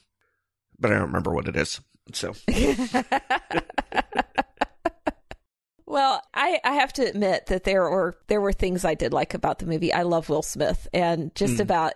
but 0.78 0.90
I 0.90 0.94
don't 0.94 1.06
remember 1.06 1.32
what 1.32 1.48
it 1.48 1.56
is. 1.56 1.80
So 2.12 2.34
well, 5.86 6.22
I, 6.34 6.58
I 6.64 6.72
have 6.74 6.92
to 6.94 7.06
admit 7.08 7.46
that 7.46 7.64
there 7.64 7.82
were 7.82 8.18
there 8.28 8.40
were 8.40 8.52
things 8.52 8.84
I 8.84 8.94
did 8.94 9.12
like 9.12 9.34
about 9.34 9.58
the 9.58 9.66
movie. 9.66 9.92
I 9.92 10.02
love 10.02 10.28
Will 10.28 10.42
Smith, 10.42 10.88
and 10.92 11.34
just 11.34 11.56
Mm. 11.56 11.60
about 11.60 11.94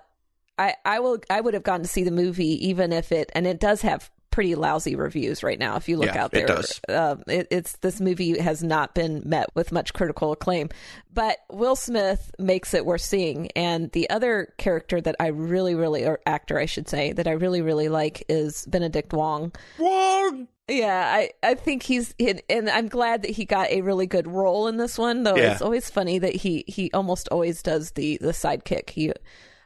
I 0.59 0.75
I 0.85 1.01
will 1.01 1.19
I 1.31 1.41
would 1.41 1.55
have 1.55 1.63
gone 1.63 1.83
to 1.83 1.89
see 1.89 2.05
the 2.05 2.11
movie 2.11 2.69
even 2.69 2.93
if 2.93 3.13
it 3.13 3.31
and 3.35 3.47
it 3.47 3.61
does 3.61 3.83
have 3.83 4.11
pretty 4.31 4.55
lousy 4.55 4.95
reviews 4.97 5.43
right 5.43 5.59
now. 5.59 5.77
If 5.77 5.89
you 5.89 5.97
look 5.97 6.07
Yeah, 6.15 6.25
out 6.25 6.35
it 6.35 6.47
there, 6.47 6.57
does. 6.57 6.81
Um, 6.89 7.23
it, 7.27 7.49
it's 7.51 7.77
this 7.79 8.01
movie 8.01 8.39
has 8.39 8.63
not 8.63 8.95
been 8.95 9.23
met 9.25 9.49
with 9.55 9.73
much 9.73 9.93
critical 9.93 10.33
acclaim, 10.33 10.69
but 11.13 11.39
Will 11.51 11.77
Smith 11.77 12.31
makes 12.39 12.75
it 12.75 12.87
worth 12.87 13.01
seeing. 13.01 13.51
And 13.53 13.91
the 13.93 14.09
other 14.11 14.55
character 14.59 15.01
that 15.01 15.17
I 15.19 15.29
really 15.29 15.75
really 15.75 16.05
or 16.07 16.21
actor 16.27 16.59
I 16.59 16.67
should 16.67 16.89
say 16.89 17.13
that 17.13 17.27
I 17.27 17.33
really 17.33 17.63
really 17.63 17.89
like 17.89 18.25
is 18.29 18.65
Benedict 18.67 19.13
Wong. 19.13 19.53
Wong. 19.79 20.49
Yeah, 20.71 21.03
I, 21.15 21.31
I 21.43 21.55
think 21.55 21.83
he's 21.83 22.15
and 22.21 22.43
and 22.51 22.69
I'm 22.69 22.89
glad 22.89 23.23
that 23.23 23.31
he 23.31 23.47
got 23.47 23.71
a 23.71 23.81
really 23.81 24.07
good 24.07 24.27
role 24.27 24.69
in 24.69 24.77
this 24.77 24.99
one. 24.99 25.23
Though 25.23 25.37
Yeah. 25.37 25.53
it's 25.53 25.63
always 25.63 25.89
funny 25.91 26.19
that 26.19 26.35
he 26.37 26.65
he 26.69 26.91
almost 26.93 27.27
always 27.33 27.63
does 27.63 27.93
the 27.93 28.19
the 28.21 28.33
sidekick. 28.33 28.91
He, 28.91 29.13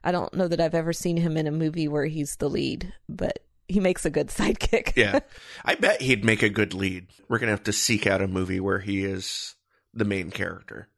I 0.04 0.12
don't 0.12 0.32
know 0.34 0.46
that 0.46 0.60
I've 0.60 0.74
ever 0.76 0.92
seen 0.92 1.16
him 1.16 1.36
in 1.36 1.48
a 1.48 1.52
movie 1.52 1.88
where 1.88 2.06
he's 2.06 2.36
the 2.36 2.48
lead, 2.48 2.92
but 3.08 3.40
he 3.72 3.80
makes 3.80 4.04
a 4.04 4.10
good 4.10 4.28
sidekick. 4.28 4.92
Yeah, 4.96 5.20
I 5.64 5.74
bet 5.74 6.02
he'd 6.02 6.24
make 6.24 6.42
a 6.42 6.48
good 6.48 6.74
lead. 6.74 7.06
We're 7.28 7.38
gonna 7.38 7.52
have 7.52 7.64
to 7.64 7.72
seek 7.72 8.06
out 8.06 8.20
a 8.22 8.28
movie 8.28 8.60
where 8.60 8.80
he 8.80 9.04
is 9.04 9.54
the 9.94 10.04
main 10.04 10.30
character. 10.30 10.88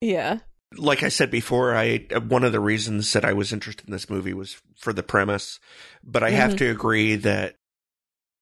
yeah, 0.00 0.38
like 0.76 1.02
I 1.02 1.08
said 1.08 1.30
before, 1.30 1.74
I 1.76 1.98
one 2.28 2.44
of 2.44 2.52
the 2.52 2.60
reasons 2.60 3.12
that 3.12 3.24
I 3.24 3.32
was 3.32 3.52
interested 3.52 3.86
in 3.86 3.92
this 3.92 4.10
movie 4.10 4.34
was 4.34 4.60
for 4.76 4.92
the 4.92 5.02
premise, 5.02 5.60
but 6.02 6.22
I 6.22 6.30
have 6.30 6.52
Mhm. 6.52 6.58
to 6.58 6.70
agree 6.70 7.16
that 7.16 7.56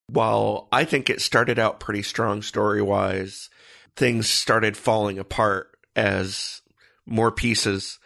while 0.08 0.68
I 0.72 0.84
think 0.84 1.08
it 1.10 1.20
started 1.20 1.58
out 1.58 1.80
pretty 1.80 2.02
strong 2.02 2.42
story 2.42 2.82
wise, 2.82 3.48
things 3.96 4.28
started 4.28 4.76
falling 4.76 5.18
apart 5.18 5.76
as 5.96 6.62
more 7.06 7.30
pieces. 7.30 7.98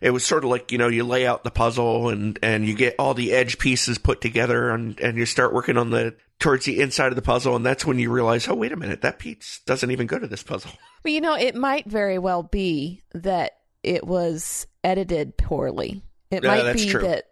It 0.00 0.10
was 0.10 0.24
sort 0.24 0.44
of 0.44 0.50
like 0.50 0.72
you 0.72 0.78
know 0.78 0.88
you 0.88 1.04
lay 1.04 1.26
out 1.26 1.44
the 1.44 1.50
puzzle 1.50 2.08
and 2.08 2.38
and 2.42 2.66
you 2.66 2.74
get 2.74 2.94
all 2.98 3.14
the 3.14 3.32
edge 3.32 3.58
pieces 3.58 3.98
put 3.98 4.20
together 4.20 4.70
and 4.70 4.98
and 5.00 5.18
you 5.18 5.26
start 5.26 5.52
working 5.52 5.76
on 5.76 5.90
the 5.90 6.14
towards 6.38 6.64
the 6.64 6.80
inside 6.80 7.08
of 7.08 7.16
the 7.16 7.22
puzzle 7.22 7.56
and 7.56 7.66
that's 7.66 7.84
when 7.84 7.98
you 7.98 8.10
realize 8.10 8.46
oh 8.48 8.54
wait 8.54 8.72
a 8.72 8.76
minute 8.76 9.02
that 9.02 9.18
piece 9.18 9.60
doesn't 9.66 9.90
even 9.90 10.06
go 10.06 10.18
to 10.18 10.26
this 10.26 10.42
puzzle. 10.42 10.70
well 11.04 11.12
you 11.12 11.20
know, 11.20 11.34
it 11.34 11.54
might 11.54 11.86
very 11.86 12.18
well 12.18 12.42
be 12.42 13.02
that 13.14 13.58
it 13.82 14.06
was 14.06 14.66
edited 14.84 15.36
poorly. 15.36 16.02
It 16.30 16.44
might 16.44 16.74
be 16.74 16.86
true. 16.86 17.02
that 17.02 17.24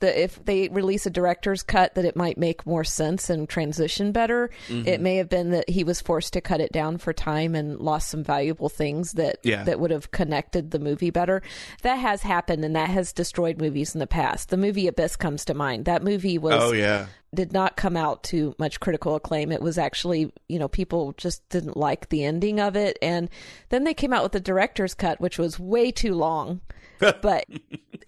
the 0.00 0.22
if 0.24 0.44
they 0.44 0.68
release 0.68 1.06
a 1.06 1.10
director's 1.10 1.62
cut 1.62 1.94
that 1.94 2.04
it 2.04 2.16
might 2.16 2.36
make 2.36 2.66
more 2.66 2.84
sense 2.84 3.30
and 3.30 3.48
transition 3.48 4.12
better. 4.12 4.50
Mm-hmm. 4.68 4.88
It 4.88 5.00
may 5.00 5.16
have 5.16 5.28
been 5.28 5.50
that 5.50 5.68
he 5.70 5.84
was 5.84 6.00
forced 6.00 6.32
to 6.32 6.40
cut 6.40 6.60
it 6.60 6.72
down 6.72 6.98
for 6.98 7.12
time 7.12 7.54
and 7.54 7.78
lost 7.78 8.08
some 8.10 8.24
valuable 8.24 8.68
things 8.68 9.12
that 9.12 9.38
Yeah. 9.42 9.62
that 9.64 9.78
would 9.80 9.90
have 9.90 10.10
connected 10.10 10.70
the 10.70 10.78
movie 10.78 11.10
better. 11.10 11.42
That 11.82 11.96
has 11.96 12.22
happened 12.22 12.64
and 12.64 12.74
that 12.76 12.90
has 12.90 13.12
destroyed 13.12 13.60
movies 13.60 13.94
in 13.94 13.98
the 14.00 14.06
past. 14.06 14.48
The 14.48 14.56
movie 14.56 14.86
Abyss 14.88 15.16
comes 15.16 15.44
to 15.46 15.54
mind. 15.54 15.84
That 15.84 16.02
movie 16.02 16.38
was 16.38 16.54
Oh 16.62 16.72
yeah. 16.72 17.06
Did 17.34 17.52
not 17.52 17.76
come 17.76 17.96
out 17.96 18.22
to 18.24 18.54
much 18.58 18.80
critical 18.80 19.14
acclaim. 19.14 19.52
It 19.52 19.62
was 19.62 19.78
actually, 19.78 20.32
you 20.48 20.58
know, 20.58 20.68
people 20.68 21.12
just 21.16 21.48
didn't 21.48 21.76
like 21.76 22.08
the 22.08 22.24
ending 22.24 22.58
of 22.58 22.76
it. 22.76 22.98
And 23.00 23.30
then 23.68 23.84
they 23.84 23.94
came 23.94 24.12
out 24.12 24.22
with 24.22 24.32
the 24.32 24.40
director's 24.40 24.94
cut, 24.94 25.20
which 25.20 25.38
was 25.38 25.58
way 25.58 25.92
too 25.92 26.14
long, 26.14 26.60
but 26.98 27.44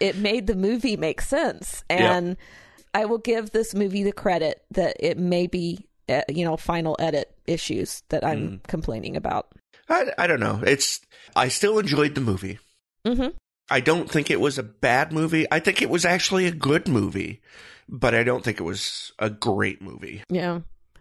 it 0.00 0.16
made 0.16 0.46
the 0.46 0.56
movie 0.56 0.96
make 0.96 1.20
sense. 1.20 1.84
And 1.88 2.36
I 2.94 3.04
will 3.04 3.18
give 3.18 3.50
this 3.50 3.74
movie 3.74 4.02
the 4.02 4.12
credit 4.12 4.64
that 4.72 4.96
it 4.98 5.18
may 5.18 5.46
be, 5.46 5.86
uh, 6.08 6.22
you 6.28 6.44
know, 6.44 6.56
final 6.56 6.96
edit 6.98 7.34
issues 7.46 8.02
that 8.08 8.24
I'm 8.24 8.60
complaining 8.66 9.16
about. 9.16 9.48
I, 9.88 10.12
I 10.18 10.26
don't 10.26 10.40
know. 10.40 10.60
It's 10.66 11.00
I 11.36 11.48
still 11.48 11.78
enjoyed 11.78 12.14
the 12.14 12.20
movie. 12.20 12.58
hmm 13.06 13.28
I 13.70 13.80
don't 13.80 14.10
think 14.10 14.30
it 14.30 14.40
was 14.40 14.58
a 14.58 14.62
bad 14.62 15.12
movie. 15.12 15.46
I 15.50 15.58
think 15.58 15.80
it 15.80 15.88
was 15.88 16.04
actually 16.04 16.46
a 16.46 16.50
good 16.52 16.88
movie, 16.88 17.40
but 17.92 18.14
I 18.14 18.24
don't 18.24 18.42
think 18.42 18.58
it 18.58 18.64
was 18.64 19.12
a 19.18 19.30
great 19.30 19.82
movie. 19.82 20.24
Yeah. 20.28 20.60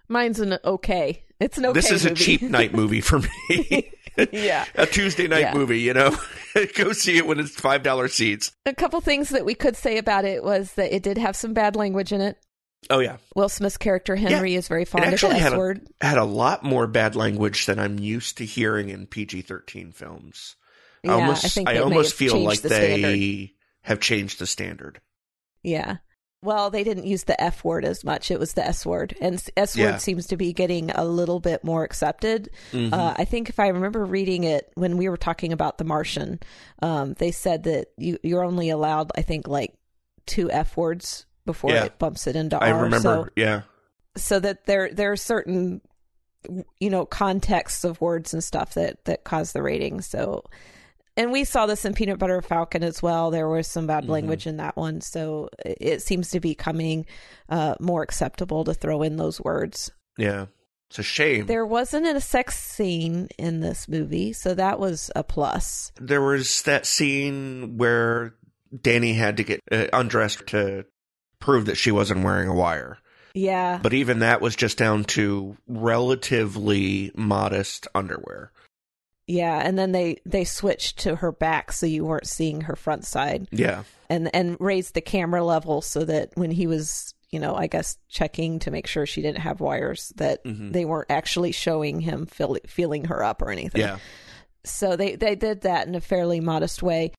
Mine's 0.09 0.41
an 0.41 0.59
okay. 0.63 1.23
It's 1.39 1.57
an 1.57 1.65
okay. 1.67 1.73
this 1.73 1.89
is 1.89 2.05
a 2.05 2.13
cheap 2.13 2.41
night 2.41 2.73
movie 2.73 3.01
for 3.01 3.19
me. 3.19 3.91
yeah. 4.31 4.65
a 4.75 4.85
Tuesday 4.85 5.27
night 5.27 5.39
Yeah. 5.39 5.53
movie, 5.53 5.79
you 5.79 5.93
know. 5.93 6.15
Go 6.75 6.91
see 6.91 7.17
it 7.17 7.25
when 7.25 7.39
it's 7.39 7.55
five 7.55 7.81
dollar 7.81 8.09
seats. 8.09 8.51
A 8.65 8.75
couple 8.75 8.99
things 8.99 9.29
that 9.29 9.45
we 9.45 9.55
could 9.55 9.77
say 9.77 9.97
about 9.97 10.25
it 10.25 10.43
was 10.43 10.73
that 10.73 10.93
it 10.93 11.01
did 11.01 11.17
have 11.17 11.35
some 11.35 11.53
bad 11.53 11.77
language 11.77 12.11
in 12.11 12.19
it. 12.19 12.37
Oh 12.89 12.99
yeah, 12.99 13.17
Will 13.35 13.47
Smith's 13.47 13.77
character 13.77 14.15
Henry 14.15 14.55
is 14.55 14.67
very 14.67 14.81
it 14.81 14.87
fond 14.87 15.03
of 15.03 15.11
the 15.11 15.13
actually 15.13 15.35
S 15.35 15.41
had 15.41 15.53
a, 15.53 15.57
word. 15.57 15.87
had 16.01 16.17
a 16.17 16.23
lot 16.25 16.63
more 16.63 16.87
bad 16.87 17.15
language 17.15 17.67
than 17.67 17.77
I'm 17.79 17.99
used 17.99 18.39
to 18.39 18.45
hearing 18.45 18.89
in 18.89 19.05
PG 19.05 19.43
thirteen 19.43 19.91
films. 19.91 20.55
Yeah, 21.03 21.11
I 21.11 21.21
almost, 21.21 21.45
I 21.45 21.47
think 21.47 21.69
I 21.69 21.77
almost 21.77 22.15
feel 22.15 22.39
like 22.39 22.61
the 22.61 22.69
they 22.69 23.53
have 23.83 23.99
changed 23.99 24.39
the 24.39 24.47
standard. 24.47 24.99
Yeah. 25.63 25.97
Well, 26.43 26.71
they 26.71 26.83
didn't 26.83 27.05
use 27.05 27.25
the 27.25 27.39
F 27.39 27.63
word 27.63 27.85
as 27.85 28.03
much. 28.03 28.31
It 28.31 28.39
was 28.39 28.53
the 28.53 28.65
S 28.65 28.83
word. 28.83 29.15
And 29.21 29.35
s- 29.35 29.75
word 29.75 29.75
Yeah. 29.75 29.97
seems 29.97 30.25
to 30.27 30.37
be 30.37 30.53
getting 30.53 30.89
a 30.89 31.05
little 31.05 31.39
bit 31.39 31.63
more 31.63 31.83
accepted. 31.83 32.49
Mhm. 32.71 32.91
Uh, 32.91 33.13
I 33.15 33.25
think 33.25 33.47
if 33.49 33.59
I 33.59 33.67
remember 33.67 34.03
reading 34.03 34.43
it 34.43 34.71
when 34.73 34.97
we 34.97 35.07
were 35.07 35.17
talking 35.17 35.53
about 35.53 35.77
The 35.77 35.83
Martian, 35.83 36.39
um, 36.81 37.13
they 37.19 37.29
said 37.31 37.63
that 37.63 37.89
you, 37.95 38.17
you're 38.23 38.43
only 38.43 38.71
allowed, 38.71 39.11
I 39.15 39.21
think, 39.21 39.47
like 39.47 39.75
two 40.25 40.49
F 40.49 40.75
words 40.75 41.27
before 41.45 41.71
Yeah. 41.71 41.83
it 41.85 41.99
bumps 41.99 42.25
it 42.25 42.35
into 42.35 42.57
I 42.61 42.71
R. 42.71 42.83
remember. 42.85 43.25
So, 43.25 43.27
yeah, 43.35 43.61
so 44.17 44.39
that 44.39 44.65
there 44.65 44.89
there 44.91 45.11
are 45.11 45.17
certain 45.17 45.81
you 46.79 46.89
know 46.89 47.05
contexts 47.05 47.83
of 47.83 48.01
words 48.01 48.33
and 48.33 48.43
stuff 48.43 48.73
that 48.73 49.05
that 49.05 49.23
cause 49.23 49.51
the 49.51 49.61
rating 49.61 50.01
so 50.01 50.43
and 51.17 51.31
we 51.31 51.43
saw 51.43 51.65
this 51.65 51.83
in 51.85 51.93
peanut 51.93 52.19
butter 52.19 52.41
falcon 52.41 52.83
as 52.83 53.01
well 53.01 53.31
there 53.31 53.47
was 53.49 53.67
some 53.67 53.87
bad 53.87 54.05
Mhm. 54.05 54.09
language 54.09 54.47
in 54.47 54.57
that 54.57 54.75
one 54.77 55.01
so 55.01 55.49
it 55.65 55.77
it 55.79 56.01
seems 56.01 56.29
to 56.31 56.39
be 56.39 56.55
coming 56.55 57.05
uh 57.49 57.75
more 57.79 58.01
acceptable 58.03 58.63
to 58.63 58.73
throw 58.73 59.01
in 59.01 59.17
those 59.17 59.39
words 59.41 59.91
yeah. 60.17 60.45
It's 60.89 60.99
a 60.99 61.03
shame. 61.03 61.45
there 61.45 61.65
wasn't 61.65 62.05
a 62.05 62.19
sex 62.19 62.59
scene 62.59 63.29
in 63.37 63.61
this 63.61 63.87
movie 63.87 64.33
so 64.33 64.53
that 64.53 64.77
was 64.77 65.09
a 65.15 65.23
plus 65.23 65.93
there 65.99 66.21
was 66.21 66.61
that 66.63 66.85
scene 66.85 67.77
where 67.77 68.35
Danny 68.81 69.13
had 69.13 69.37
to 69.37 69.43
get 69.43 69.61
uh, 69.71 69.87
undressed 69.93 70.47
to 70.47 70.85
prove 71.39 71.65
that 71.67 71.75
she 71.77 71.91
wasn't 71.91 72.23
wearing 72.25 72.49
a 72.49 72.53
wire. 72.53 72.97
yeah 73.33 73.79
But 73.81 73.93
even 73.93 74.19
that 74.19 74.41
was 74.41 74.55
just 74.55 74.77
down 74.77 75.05
to 75.05 75.55
relatively 75.67 77.11
modest 77.15 77.87
underwear. 77.95 78.51
Yeah 79.31 79.61
and 79.63 79.77
then 79.79 79.91
they 79.93 80.17
they 80.25 80.43
switched 80.43 80.99
to 80.99 81.15
her 81.15 81.31
back 81.31 81.71
so 81.71 81.85
you 81.85 82.03
weren't 82.05 82.27
seeing 82.27 82.61
her 82.61 82.75
front 82.75 83.05
side 83.05 83.47
Yeah. 83.51 83.83
and 84.09 84.29
and 84.35 84.57
raised 84.59 84.93
the 84.93 85.01
camera 85.01 85.43
level 85.43 85.81
so 85.81 86.03
that 86.05 86.31
when 86.35 86.51
he 86.51 86.67
was 86.67 87.13
you 87.29 87.39
know 87.39 87.55
i 87.55 87.67
guess 87.67 87.97
checking 88.09 88.59
to 88.59 88.71
make 88.71 88.87
sure 88.87 89.05
she 89.05 89.21
didn't 89.21 89.39
have 89.39 89.61
wires 89.61 90.11
that 90.17 90.43
Mhm. 90.43 90.73
they 90.73 90.83
weren't 90.85 91.09
actually 91.09 91.53
showing 91.53 92.01
him 92.01 92.25
feel, 92.25 92.57
feeling 92.67 93.05
her 93.05 93.23
up 93.23 93.41
or 93.41 93.49
anything 93.51 93.81
Yeah. 93.81 93.99
so 94.65 94.95
they 94.97 95.15
they 95.15 95.35
did 95.35 95.61
that 95.61 95.87
in 95.87 95.95
a 95.95 96.01
fairly 96.01 96.41
modest 96.41 96.83
way 96.83 97.13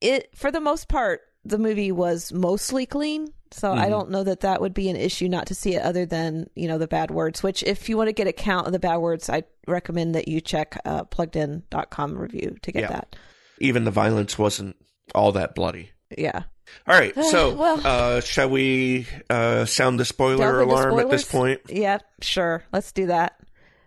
it 0.00 0.28
for 0.36 0.50
the 0.52 0.60
most 0.60 0.88
part 0.88 1.22
the 1.44 1.58
movie 1.58 1.92
was 1.92 2.32
mostly 2.32 2.86
clean 2.86 3.28
so 3.50 3.72
i 3.72 3.86
Mhm. 3.86 3.90
don't 3.90 4.10
know 4.10 4.22
that 4.24 4.40
that 4.40 4.60
would 4.60 4.72
be 4.74 4.88
an 4.88 4.96
issue 4.96 5.28
not 5.28 5.46
to 5.46 5.54
see 5.54 5.74
it 5.74 5.82
other 5.82 6.06
than 6.06 6.48
you 6.54 6.68
know 6.68 6.78
the 6.78 6.86
bad 6.88 7.10
words 7.10 7.42
which 7.42 7.62
if 7.64 7.88
you 7.88 7.96
want 7.96 8.08
to 8.08 8.12
get 8.12 8.26
a 8.26 8.32
count 8.32 8.66
of 8.66 8.72
the 8.72 8.78
bad 8.78 8.96
words 8.98 9.28
i 9.28 9.42
recommend 9.68 10.14
that 10.14 10.28
you 10.28 10.40
check 10.40 10.80
uh, 10.84 11.04
pluggedin.com 11.04 12.16
review 12.18 12.56
to 12.62 12.72
get 12.72 12.82
Yeah. 12.82 12.88
that 12.88 13.16
Even 13.58 13.84
the 13.84 13.90
violence 13.90 14.38
wasn't 14.38 14.76
all 15.14 15.32
that 15.32 15.54
bloody. 15.54 15.90
yeah 16.16 16.44
All 16.88 16.98
right. 16.98 17.14
So, 17.14 17.54
Well- 17.54 17.80
uh, 17.84 18.20
shall 18.20 18.48
we 18.48 19.06
uh, 19.28 19.66
sound 19.66 20.00
the 20.00 20.04
spoiler 20.06 20.60
alarm 20.60 20.98
at 21.00 21.10
this 21.10 21.24
point? 21.30 21.60
Yeah, 21.68 21.98
sure. 22.22 22.62
Let's 22.72 22.92
do 22.92 23.06
that. 23.08 23.34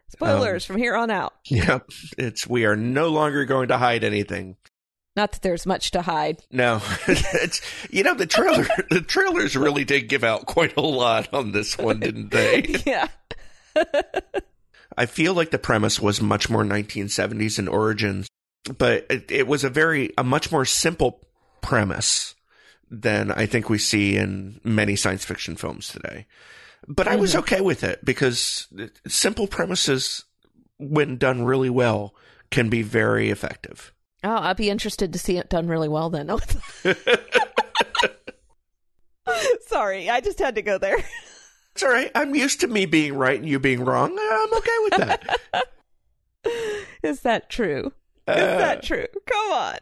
Spoilers 0.10 0.66
from 0.66 0.78
here 0.78 0.96
on 0.96 1.10
out. 1.10 1.34
Yep. 1.50 1.90
It's 2.20 2.46
we 2.48 2.66
are 2.66 2.76
no 2.76 3.08
longer 3.10 3.46
going 3.46 3.70
to 3.70 3.78
hide 3.78 4.04
anything. 4.04 4.58
Not 5.16 5.32
that 5.32 5.42
there's 5.42 5.66
much 5.66 5.92
to 5.92 6.02
hide. 6.02 6.44
No, 6.52 6.82
it's 7.08 7.62
you 7.90 8.04
know 8.04 8.14
the 8.14 8.26
trailer. 8.26 8.66
the 8.90 9.02
trailers 9.02 9.56
really 9.56 9.86
did 9.86 10.10
give 10.10 10.24
out 10.24 10.46
quite 10.46 10.76
a 10.76 10.82
lot 10.82 11.34
on 11.34 11.52
this 11.54 11.78
one, 11.78 12.00
didn't 12.02 12.32
they? 12.32 12.82
yeah. 12.86 13.08
I 14.98 15.06
feel 15.06 15.34
like 15.34 15.52
the 15.52 15.58
premise 15.60 16.00
was 16.00 16.22
much 16.22 16.50
more 16.50 16.64
1970s 16.64 17.60
in 17.60 17.68
origins, 17.68 18.28
but 18.78 19.06
it, 19.10 19.30
it 19.32 19.48
was 19.48 19.64
a 19.64 19.70
very, 19.70 20.14
a 20.18 20.24
much 20.24 20.52
more 20.52 20.64
simple 20.66 21.22
premise 21.62 22.36
than 22.90 23.32
I 23.32 23.46
think 23.46 23.70
we 23.70 23.78
see 23.78 24.16
in 24.16 24.60
many 24.64 24.96
science 24.96 25.26
fiction 25.26 25.56
films 25.56 25.90
today. 25.90 26.28
But 26.88 27.08
I 27.08 27.16
was 27.16 27.34
Mhm. 27.34 27.40
okay 27.40 27.62
with 27.62 27.84
it 27.84 28.06
because 28.06 28.68
simple 29.08 29.48
premises, 29.48 30.24
when 30.78 31.18
done 31.18 31.44
really 31.44 31.70
well, 31.70 32.16
can 32.52 32.70
be 32.70 32.82
very 32.84 33.30
effective. 33.32 33.92
Oh, 34.26 34.38
I'd 34.38 34.58
be 34.58 34.70
interested 34.70 35.14
to 35.14 35.20
see 35.20 35.38
it 35.38 35.50
done 35.50 35.68
really 35.68 35.88
well 35.88 36.10
then. 36.10 36.30
Sorry, 39.68 40.10
I 40.10 40.22
just 40.22 40.40
had 40.40 40.56
to 40.56 40.62
go 40.62 40.78
there. 40.78 40.98
It's 41.74 41.84
all 41.84 41.90
right. 41.90 42.12
I'm 42.16 42.36
used 42.36 42.62
to 42.62 42.68
me 42.68 42.86
being 42.86 43.16
right 43.16 43.40
and 43.40 43.48
you 43.50 43.60
being 43.60 43.84
wrong. 43.84 44.18
I'm 44.18 44.54
okay 44.54 44.78
with 44.84 44.94
that. 44.98 45.66
Is 47.04 47.22
that 47.22 47.50
true? 47.50 47.88
Is 48.28 48.36
Uh, 48.36 48.58
that 48.58 48.84
true? 48.84 49.08
Come 49.28 49.52
on. 49.52 49.78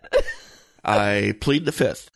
I 0.84 1.36
plead 1.40 1.66
the 1.66 1.72
fifth. 1.72 2.10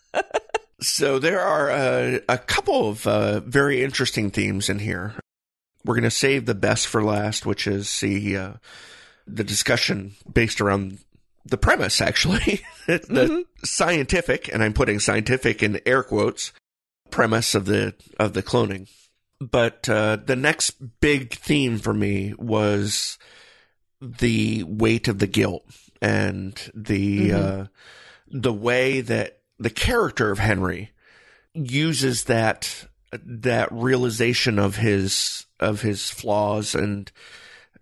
so 0.81 1.19
there 1.19 1.41
are 1.41 1.69
uh, 1.69 2.19
a 2.27 2.37
couple 2.39 2.89
of 2.89 3.05
uh, 3.05 3.41
very 3.41 3.83
interesting 3.83 4.31
themes 4.31 4.69
in 4.69 4.79
here. 4.79 5.13
We're 5.85 5.95
going 5.95 6.03
to 6.03 6.11
save 6.11 6.45
the 6.45 6.55
best 6.55 6.87
for 6.87 7.03
last, 7.03 7.45
which 7.45 7.67
is 7.67 7.99
the 7.99 8.35
uh, 8.37 8.53
the 9.27 9.43
discussion 9.43 10.15
based 10.31 10.59
around 10.59 10.99
the 11.49 11.57
premise. 11.57 12.01
Actually, 12.01 12.61
the 12.87 12.99
Mhm. 13.09 13.43
scientific, 13.65 14.49
and 14.53 14.63
I'm 14.63 14.73
putting 14.73 14.99
scientific 14.99 15.61
in 15.63 15.79
air 15.85 16.03
quotes, 16.03 16.51
premise 17.11 17.55
of 17.55 17.65
the 17.65 17.93
of 18.19 18.33
the 18.33 18.43
cloning. 18.43 18.87
But 19.39 19.87
uh, 19.87 20.17
the 20.17 20.35
next 20.35 20.99
big 20.99 21.33
theme 21.33 21.77
for 21.79 21.93
me 21.93 22.33
was 22.37 23.17
the 24.01 24.63
weight 24.63 25.07
of 25.07 25.19
the 25.19 25.27
guilt 25.27 25.63
and 26.01 26.53
the 26.73 27.29
Mhm. 27.29 27.33
uh, 27.63 27.67
the 28.27 28.53
way 28.53 29.01
that 29.01 29.39
the 29.59 29.69
character 29.69 30.31
of 30.31 30.39
Henry 30.39 30.91
uses 31.53 32.25
that 32.25 32.85
that 33.13 33.71
realization 33.71 34.59
of 34.59 34.75
his 34.77 35.45
of 35.59 35.81
his 35.81 36.09
flaws 36.11 36.75
and 36.75 37.11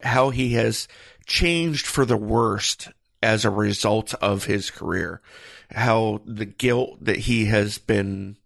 how 0.02 0.30
he 0.30 0.54
has 0.54 0.88
changed 1.26 1.86
for 1.86 2.06
the 2.06 2.16
worst 2.18 2.90
as 3.24 3.46
a 3.46 3.50
result 3.50 4.14
of 4.16 4.46
his 4.46 4.70
career 4.70 5.22
how 5.72 6.22
the 6.26 6.46
guilt 6.46 6.98
that 7.04 7.18
he 7.18 7.46
has 7.46 7.78
been 7.78 8.38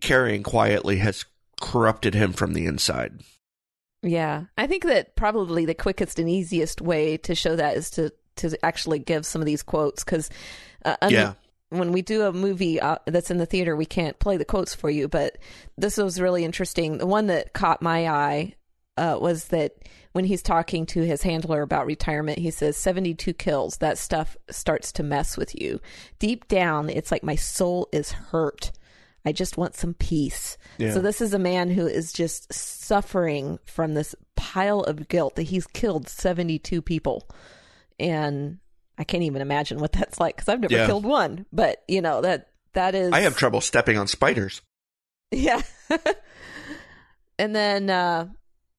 carrying 0.00 0.42
quietly 0.42 0.96
has 0.96 1.24
corrupted 1.60 2.14
him 2.14 2.32
from 2.32 2.52
the 2.54 2.66
inside 2.66 3.20
Yeah, 4.02 4.44
I 4.58 4.66
think 4.66 4.84
that 4.84 5.16
probably 5.16 5.64
the 5.64 5.74
quickest 5.74 6.18
and 6.18 6.28
easiest 6.28 6.80
way 6.80 7.16
to 7.18 7.34
show 7.34 7.56
that 7.56 7.76
is 7.76 7.90
to 7.90 8.12
to 8.36 8.58
actually 8.64 8.98
give 8.98 9.24
some 9.24 9.40
of 9.40 9.46
these 9.46 9.62
quotes 9.62 10.02
because 10.02 10.28
uh, 10.84 10.96
Yeah. 11.08 11.34
when 11.70 11.92
we 11.92 12.02
do 12.02 12.22
a 12.22 12.32
movie 12.32 12.80
uh, 12.80 12.98
that's 13.06 13.30
in 13.30 13.38
the 13.38 13.46
theater, 13.46 13.76
we 13.76 13.86
can't 13.86 14.18
play 14.18 14.36
the 14.36 14.44
quotes 14.44 14.74
for 14.74 14.90
you. 14.90 15.06
But 15.08 15.38
this 15.78 15.96
was 15.96 16.20
really 16.20 16.44
interesting. 16.44 16.98
The 16.98 17.06
one 17.06 17.28
that 17.28 17.52
caught 17.52 17.80
my 17.80 18.08
eye 18.08 18.54
uh, 18.96 19.18
was 19.20 19.46
that 19.46 19.72
when 20.12 20.24
he's 20.24 20.42
talking 20.42 20.86
to 20.86 21.02
his 21.02 21.22
handler 21.22 21.62
about 21.62 21.86
retirement, 21.86 22.38
he 22.38 22.50
says, 22.50 22.76
72 22.76 23.32
kills. 23.34 23.78
That 23.78 23.98
stuff 23.98 24.36
starts 24.50 24.92
to 24.92 25.02
mess 25.02 25.36
with 25.36 25.60
you. 25.60 25.80
Deep 26.18 26.46
down, 26.48 26.88
it's 26.88 27.10
like 27.10 27.24
my 27.24 27.34
soul 27.34 27.88
is 27.92 28.12
hurt. 28.12 28.70
I 29.26 29.32
just 29.32 29.56
want 29.56 29.74
some 29.74 29.94
peace. 29.94 30.56
Yeah. 30.78 30.92
So 30.92 31.00
this 31.00 31.20
is 31.20 31.32
a 31.34 31.38
man 31.38 31.70
who 31.70 31.86
is 31.86 32.12
just 32.12 32.52
suffering 32.52 33.58
from 33.64 33.94
this 33.94 34.14
pile 34.36 34.80
of 34.80 35.08
guilt 35.08 35.36
that 35.36 35.44
he's 35.44 35.66
killed 35.66 36.08
72 36.08 36.82
people. 36.82 37.28
And 37.98 38.58
I 38.98 39.04
can't 39.04 39.22
even 39.22 39.40
imagine 39.42 39.78
what 39.78 39.92
that's 39.92 40.20
like 40.20 40.36
because 40.36 40.48
I've 40.48 40.60
never 40.60 40.74
Yeah. 40.74 40.86
killed 40.86 41.04
one. 41.06 41.46
But, 41.52 41.82
you 41.88 42.02
know, 42.02 42.20
that 42.20 42.50
that 42.74 42.96
is 42.96 43.12
i 43.12 43.20
have 43.20 43.36
trouble 43.36 43.60
stepping 43.60 43.96
on 43.96 44.08
spiders 44.08 44.60
yeah. 45.30 45.62
and 47.38 47.54
then 47.54 47.88
uh, 47.88 48.26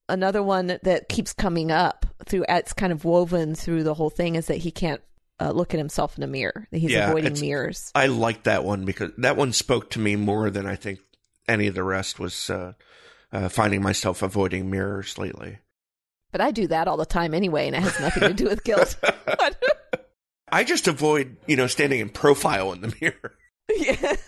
another 0.10 0.44
one 0.44 0.80
that 0.84 1.10
keeps 1.10 1.34
coming 1.34 1.72
up 1.72 2.06
through 2.26 2.46
it's 2.50 2.74
kind 2.74 2.92
of 2.94 3.06
woven 3.06 3.56
through 3.56 3.84
the 3.84 3.94
whole 3.94 4.10
thing 4.10 4.36
is 4.36 4.48
that 4.48 4.58
he 4.58 4.72
can't 4.72 5.02
uh, 5.40 5.52
look 5.52 5.74
at 5.74 5.78
himself 5.78 6.18
in 6.18 6.24
a 6.24 6.28
mirror. 6.28 6.68
That 6.72 6.78
he's 6.78 6.92
Yeah, 6.92 7.10
avoiding 7.10 7.40
mirrors. 7.40 7.92
I 7.96 8.08
like 8.08 8.44
that 8.44 8.64
one 8.64 8.86
because 8.86 9.12
that 9.18 9.36
one 9.36 9.52
spoke 9.54 9.90
to 9.92 10.00
me 10.00 10.16
more 10.16 10.50
than 10.50 10.66
I 10.66 10.76
think 10.76 11.00
any 11.48 11.68
of 11.68 11.76
the 11.76 11.84
rest 11.84 12.20
was 12.20 12.50
uh, 12.50 12.74
uh, 13.32 13.50
finding 13.50 13.82
myself 13.82 14.22
avoiding 14.22 14.70
mirrors 14.72 15.18
lately. 15.18 15.60
But 16.32 16.42
I 16.42 16.52
do 16.52 16.68
that 16.68 16.88
all 16.88 16.98
the 16.98 17.06
time 17.06 17.34
anyway, 17.34 17.68
and 17.68 17.76
it 17.76 17.82
has 17.82 18.00
nothing 18.00 18.24
to 18.24 18.34
do 18.34 18.46
with 18.46 18.64
guilt. 18.64 18.96
I 20.52 20.64
just 20.64 20.88
avoid, 20.88 21.38
you 21.48 21.56
know, 21.56 21.68
standing 21.68 22.00
in 22.00 22.10
profile 22.10 22.72
in 22.74 22.82
the 22.82 22.94
mirror. 23.02 23.36
yeah. 23.76 24.16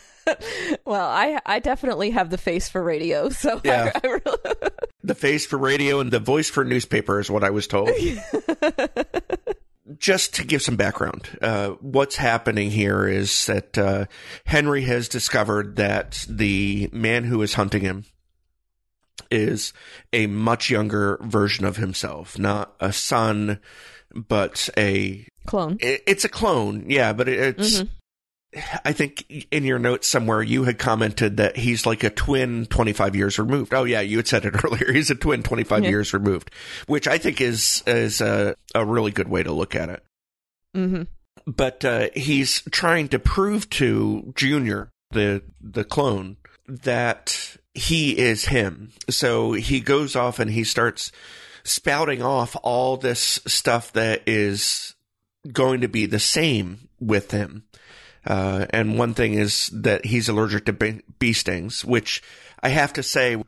Well, 0.85 1.07
I 1.07 1.39
I 1.45 1.59
definitely 1.59 2.09
have 2.09 2.29
the 2.31 2.37
face 2.37 2.67
for 2.67 2.83
radio, 2.83 3.29
so 3.29 3.61
Yeah. 3.63 3.93
I, 3.95 4.01
I 4.03 4.07
really, 4.11 4.37
The 5.08 5.15
face 5.15 5.46
for 5.46 5.58
radio 5.58 6.02
and 6.02 6.12
the 6.12 6.20
voice 6.20 6.50
for 6.50 6.65
newspaper 6.65 7.20
is 7.20 7.32
what 7.32 7.43
I 7.43 7.50
was 7.50 7.65
told. 7.65 7.89
just 9.98 10.36
to 10.36 10.43
give 10.43 10.62
some 10.62 10.76
background, 10.76 11.30
uh, 11.41 11.70
what's 11.80 12.17
happening 12.17 12.70
here 12.72 13.08
is 13.08 13.46
that 13.46 13.78
uh, 13.78 14.06
Henry 14.46 14.82
has 14.82 15.08
discovered 15.08 15.78
that 15.78 16.26
the 16.30 16.89
man 16.91 17.24
who 17.24 17.41
is 17.41 17.54
hunting 17.54 17.82
him 17.82 18.04
is 19.32 19.72
a 20.12 20.28
much 20.28 20.70
younger 20.70 21.17
version 21.22 21.63
of 21.65 21.78
himself, 21.78 22.38
not 22.38 22.74
a 22.82 22.91
son, 22.91 23.60
but 24.13 24.70
a. 24.78 25.26
clone. 25.46 25.78
it- 25.80 26.04
It's 26.06 26.26
a 26.26 26.30
clone, 26.30 26.89
yeah, 26.89 27.13
but 27.13 27.30
it- 27.30 27.58
it's. 27.60 27.80
Mhm. 27.80 27.89
I 28.86 28.91
think 28.93 29.26
in 29.52 29.63
your 29.63 29.80
notes 29.80 30.08
somewhere 30.08 30.41
you 30.41 30.63
had 30.63 30.78
commented 30.80 31.38
that 31.38 31.58
he's 31.58 31.86
like 31.86 32.04
a 32.04 32.10
twin 32.10 32.65
25 32.67 33.15
years 33.15 33.38
removed. 33.39 33.74
Oh 33.74 33.84
yeah, 33.84 34.02
you 34.02 34.17
had 34.17 34.28
said 34.28 34.46
it 34.46 34.54
earlier. 34.63 34.91
He's 34.91 35.10
a 35.10 35.15
twin 35.15 35.43
25 35.43 35.84
Yeah. 35.84 35.89
years 35.89 36.13
removed, 36.13 36.52
which 36.88 37.08
I 37.08 37.17
think 37.17 37.41
is 37.41 37.84
is 37.88 38.22
a, 38.22 38.56
a 38.76 38.86
really 38.86 39.12
good 39.12 39.28
way 39.30 39.43
to 39.43 39.52
look 39.52 39.76
at 39.76 39.89
it. 39.89 40.04
hmm 40.74 41.04
But 41.46 41.84
uh, 41.86 42.10
he's 42.15 42.62
trying 42.72 43.08
to 43.10 43.20
prove 43.20 43.70
to 43.72 44.34
Junior, 44.36 44.89
the 45.12 45.41
the 45.62 45.84
clone, 45.84 46.38
that 46.67 47.58
he 47.74 48.17
is 48.17 48.46
him. 48.46 48.91
So 49.10 49.54
he 49.54 49.80
goes 49.80 50.15
off 50.15 50.39
and 50.39 50.52
he 50.52 50.63
starts 50.63 51.12
spouting 51.63 52.22
off 52.22 52.56
all 52.63 52.98
this 52.98 53.39
stuff 53.46 53.91
that 53.93 54.22
is 54.26 54.96
going 55.52 55.82
to 55.82 55.88
be 55.88 56.06
the 56.06 56.20
same 56.20 56.88
with 57.00 57.32
him. 57.32 57.63
Uh, 58.25 58.65
and 58.71 58.97
one 58.97 59.13
thing 59.13 59.34
is 59.34 59.67
that 59.73 60.06
he's 60.06 60.27
allergic 60.30 60.65
to 60.65 60.73
bee 60.73 61.01
bee 61.19 61.34
stings, 61.34 61.84
which 61.86 62.21
I 62.62 62.69
have 62.69 62.93
to 62.93 63.03
say, 63.03 63.41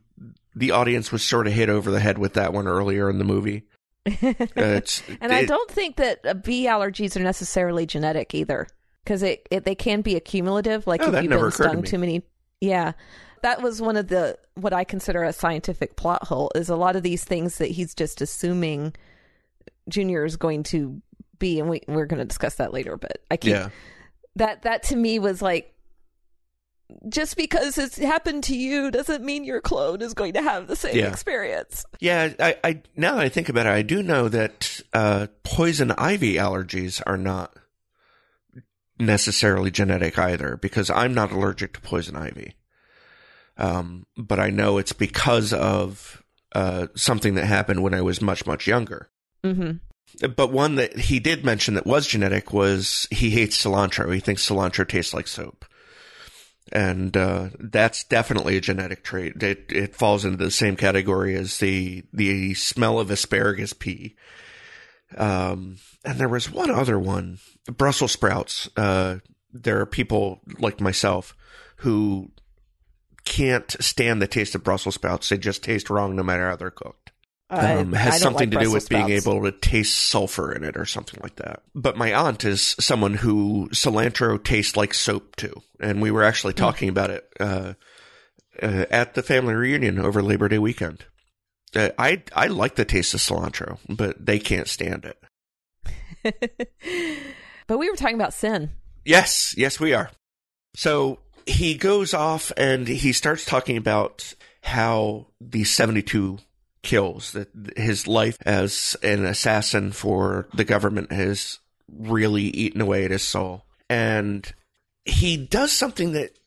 the 0.56 0.72
audience 0.72 1.12
was 1.12 1.24
sort 1.24 1.48
of 1.48 1.54
hit 1.54 1.70
over 1.70 1.92
the 1.92 2.00
head 2.00 2.18
with 2.18 2.34
that 2.34 2.54
one 2.54 2.68
earlier 2.68 3.10
in 3.10 3.18
the 3.18 3.26
movie. 3.26 3.64
Uh, 4.22 4.82
And 5.22 5.32
I 5.34 5.40
it- 5.42 5.48
don't 5.48 5.70
think 5.70 5.98
that 5.98 6.20
uh, 6.26 6.34
bee 6.34 6.66
allergies 6.66 7.16
are 7.16 7.20
necessarily 7.24 7.86
genetic 7.86 8.34
either, 8.34 8.68
because 9.04 9.22
it, 9.24 9.48
it 9.52 9.66
they 9.66 9.76
can 9.76 10.02
be 10.02 10.16
accumulative. 10.16 10.88
Like 10.88 11.02
Oh, 11.02 11.14
if 11.14 11.22
you've 11.24 11.30
been 11.30 11.34
occurred 11.38 11.52
to 11.52 11.64
stung 11.64 11.84
too 11.84 11.98
many. 12.00 12.24
Yeah, 12.62 12.94
that 13.44 13.62
was 13.62 13.82
one 13.82 13.98
of 13.98 14.08
the 14.08 14.38
what 14.56 14.74
I 14.74 14.84
consider 14.84 15.24
a 15.24 15.34
scientific 15.34 15.96
plot 15.96 16.24
hole. 16.24 16.52
Is 16.56 16.70
a 16.70 16.76
lot 16.76 16.96
of 16.96 17.04
these 17.04 17.24
things 17.24 17.58
that 17.60 17.68
he's 17.72 17.94
just 17.94 18.22
assuming 18.22 18.94
Junior 19.90 20.26
is 20.26 20.38
going 20.38 20.64
to 20.64 21.02
be, 21.38 21.60
and 21.60 21.70
we 21.70 21.82
we're 21.88 22.06
going 22.06 22.20
to 22.20 22.26
discuss 22.26 22.56
that 22.56 22.74
later. 22.74 22.98
But 22.98 23.20
I 23.30 23.38
keep 23.38 23.52
yeah. 23.52 23.70
That 24.40 24.64
that 24.64 24.84
to 24.84 24.96
me 24.96 25.20
was 25.20 25.42
like. 25.42 25.74
Just 27.08 27.38
because 27.38 27.78
it's 27.78 27.98
happened 28.00 28.44
to 28.46 28.58
you 28.58 28.90
doesn't 28.90 29.24
mean 29.24 29.44
your 29.44 29.62
clone 29.62 30.02
is 30.02 30.16
going 30.16 30.34
to 30.34 30.42
have 30.42 30.66
the 30.66 30.76
same 30.76 30.96
Yeah. 30.98 31.10
experience. 31.10 31.86
Yeah, 32.00 32.34
I, 32.40 32.56
I 32.64 32.82
now 32.96 33.14
that 33.14 33.26
I 33.26 33.30
think 33.30 33.48
about 33.48 33.68
it, 33.68 33.74
I 33.74 33.84
do 33.84 34.02
know 34.02 34.28
that 34.28 34.82
uh, 34.92 35.28
poison 35.44 35.92
ivy 35.92 36.34
allergies 36.34 37.00
are 37.06 37.16
not 37.16 37.56
necessarily 38.98 39.70
genetic 39.70 40.18
either, 40.18 40.58
because 40.58 40.90
I'm 40.90 41.14
not 41.14 41.32
allergic 41.32 41.74
to 41.74 41.82
poison 41.82 42.16
ivy. 42.16 42.56
Um, 43.56 44.08
but 44.18 44.40
I 44.40 44.50
know 44.50 44.80
it's 44.80 44.94
because 44.94 45.54
of 45.54 46.24
uh, 46.56 46.88
something 46.96 47.36
that 47.36 47.46
happened 47.46 47.84
when 47.84 47.94
I 47.94 48.02
was 48.02 48.20
much 48.20 48.48
much 48.48 48.66
younger. 48.66 49.12
hmm 49.44 49.74
But 50.36 50.52
one 50.52 50.76
that 50.76 50.98
he 50.98 51.20
did 51.20 51.46
mention 51.46 51.76
that 51.76 51.86
was 51.86 52.08
genetic 52.08 52.52
was 52.52 53.08
he 53.12 53.30
hates 53.32 53.64
cilantro. 53.64 54.14
He 54.14 54.20
thinks 54.20 54.48
cilantro 54.48 54.88
tastes 54.88 55.14
like 55.14 55.28
soap. 55.28 55.66
And 56.72 57.16
uh, 57.18 57.50
that's 57.60 58.04
definitely 58.04 58.58
a 58.58 58.62
genetic 58.62 59.04
trait. 59.04 59.42
It 59.42 59.66
it 59.70 59.96
falls 59.96 60.26
into 60.26 60.38
the 60.38 60.52
same 60.52 60.76
category 60.76 61.36
as 61.36 61.58
the 61.58 62.04
the 62.14 62.54
smell 62.54 63.00
of 63.00 63.10
asparagus 63.10 63.74
pee. 63.74 64.16
Um, 65.18 65.78
and 66.06 66.20
there 66.20 66.30
was 66.30 66.52
one 66.52 66.70
other 66.70 67.00
one, 67.00 67.40
Brussels 67.66 68.12
sprouts. 68.12 68.70
Uh, 68.78 69.20
there 69.52 69.80
are 69.80 69.88
people 69.88 70.42
like 70.60 70.80
myself 70.80 71.36
who 71.78 72.32
can't 73.26 73.76
stand 73.80 74.22
the 74.22 74.28
taste 74.28 74.56
of 74.56 74.64
Brussels 74.64 74.96
sprouts. 74.96 75.30
They 75.30 75.38
just 75.38 75.64
taste 75.64 75.90
wrong 75.90 76.16
no 76.16 76.24
matter 76.24 76.50
how 76.50 76.56
they're 76.56 76.72
cooked. 76.72 77.09
Um, 77.52 77.94
has 77.94 78.22
something 78.22 78.52
like 78.52 78.60
to 78.60 78.66
do 78.66 78.72
with 78.72 78.84
sprouts. 78.84 79.08
being 79.08 79.18
able 79.18 79.42
to 79.44 79.52
taste 79.52 79.96
sulfur 79.96 80.54
in 80.54 80.64
it 80.64 80.78
or 80.78 80.86
something 80.86 81.20
like 81.24 81.38
that. 81.38 81.64
But 81.74 81.98
my 81.98 82.14
aunt 82.14 82.46
is 82.46 82.76
someone 82.80 83.16
who 83.16 83.70
cilantro 83.72 84.44
tastes 84.44 84.78
like 84.78 84.94
soap 84.94 85.36
too, 85.36 85.64
and 85.80 86.00
we 86.00 86.12
were 86.12 86.24
actually 86.24 86.54
hmm. 86.54 86.60
talking 86.60 86.90
mm. 86.90 86.92
about 86.92 87.10
it 87.10 87.28
uh, 87.40 87.74
uh, 88.62 88.86
at 88.92 89.16
the 89.16 89.24
family 89.24 89.56
reunion 89.56 89.98
over 89.98 90.22
Labor 90.22 90.48
Day 90.48 90.60
weekend. 90.60 91.06
Uh, 91.76 91.90
I 91.98 92.22
I 92.36 92.48
like 92.48 92.76
the 92.76 92.86
taste 92.86 93.16
of 93.16 93.20
cilantro, 93.20 93.80
but 93.88 94.24
they 94.24 94.38
can't 94.38 94.68
stand 94.68 95.06
it. 95.06 95.18
but 97.68 97.80
we 97.80 97.90
were 97.90 97.96
talking 97.96 98.16
about 98.16 98.34
sin. 98.34 98.72
Yes, 99.06 99.56
yes, 99.58 99.80
we 99.80 99.94
are. 99.94 100.12
So 100.76 101.20
he 101.48 101.76
goes 101.76 102.14
off 102.14 102.52
and 102.58 102.88
he 102.88 103.12
starts 103.12 103.46
talking 103.46 103.78
about 103.78 104.34
how 104.62 105.28
the 105.42 105.64
72 105.64 106.38
kills 106.82 107.34
that 107.34 107.50
his 107.76 108.08
life 108.08 108.38
as 108.46 108.96
an 109.04 109.26
assassin 109.26 109.92
for 109.92 110.48
the 110.54 110.64
government 110.64 111.12
has 111.12 111.60
really 111.92 112.44
eaten 112.44 112.82
away 112.82 113.06
at 113.06 113.12
his 113.12 113.24
soul. 113.24 113.66
And 113.90 114.52
he 115.06 115.38
does 115.38 115.72
something 115.72 116.14
that 116.14 116.38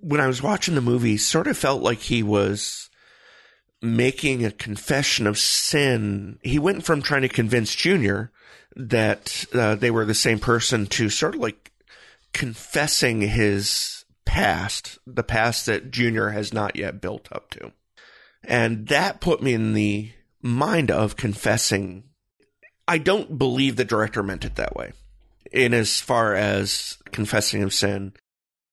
when 0.00 0.20
I 0.20 0.26
was 0.26 0.42
watching 0.42 0.74
the 0.74 0.80
movie 0.80 1.16
sort 1.16 1.46
of 1.46 1.56
felt 1.56 1.82
like 1.82 1.98
he 2.00 2.22
was 2.22 2.88
making 3.80 4.44
a 4.44 4.50
confession 4.50 5.26
of 5.26 5.38
sin. 5.38 6.38
He 6.42 6.58
went 6.58 6.84
from 6.84 7.02
trying 7.02 7.22
to 7.22 7.28
convince 7.28 7.74
Junior 7.74 8.32
that 8.74 9.44
uh, 9.52 9.76
they 9.76 9.90
were 9.90 10.04
the 10.04 10.14
same 10.14 10.38
person 10.38 10.86
to 10.86 11.10
sort 11.10 11.34
of 11.34 11.40
like 11.40 11.72
confessing 12.32 13.20
his 13.20 14.04
past, 14.24 14.98
the 15.06 15.22
past 15.22 15.66
that 15.66 15.90
Junior 15.90 16.30
has 16.30 16.52
not 16.52 16.76
yet 16.76 17.00
built 17.00 17.28
up 17.32 17.50
to. 17.50 17.72
And 18.48 18.88
that 18.88 19.20
put 19.20 19.42
me 19.42 19.52
in 19.52 19.74
the 19.74 20.10
mind 20.42 20.90
of 20.90 21.16
confessing. 21.16 22.04
I 22.88 22.98
don't 22.98 23.38
believe 23.38 23.76
the 23.76 23.84
director 23.84 24.22
meant 24.22 24.44
it 24.44 24.56
that 24.56 24.74
way 24.74 24.92
in 25.52 25.74
as 25.74 26.00
far 26.00 26.34
as 26.34 26.98
confessing 27.12 27.62
of 27.62 27.74
sin, 27.74 28.12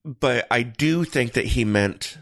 but 0.04 0.48
I 0.50 0.64
do 0.64 1.04
think 1.04 1.34
that 1.34 1.46
he 1.46 1.66
meant 1.66 2.18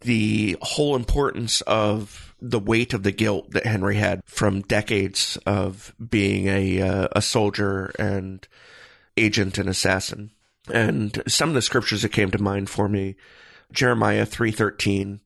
the 0.00 0.56
whole 0.62 0.96
importance 0.96 1.60
of 1.62 2.34
the 2.40 2.58
weight 2.58 2.94
of 2.94 3.02
the 3.02 3.12
guilt 3.12 3.50
that 3.50 3.66
Henry 3.66 3.96
had 3.96 4.22
from 4.24 4.62
decades 4.62 5.38
of 5.46 5.94
being 6.04 6.46
a 6.48 6.80
uh, 6.80 7.08
a 7.12 7.22
soldier 7.22 7.92
and 7.98 8.46
agent 9.16 9.58
and 9.58 9.68
assassin. 9.68 10.30
And 10.72 11.22
some 11.26 11.50
of 11.50 11.54
the 11.54 11.62
scriptures 11.62 12.02
that 12.02 12.12
came 12.12 12.30
to 12.30 12.42
mind 12.42 12.68
for 12.70 12.88
me, 12.88 13.16
Jeremiah 13.72 14.26
3:13, 14.26 15.20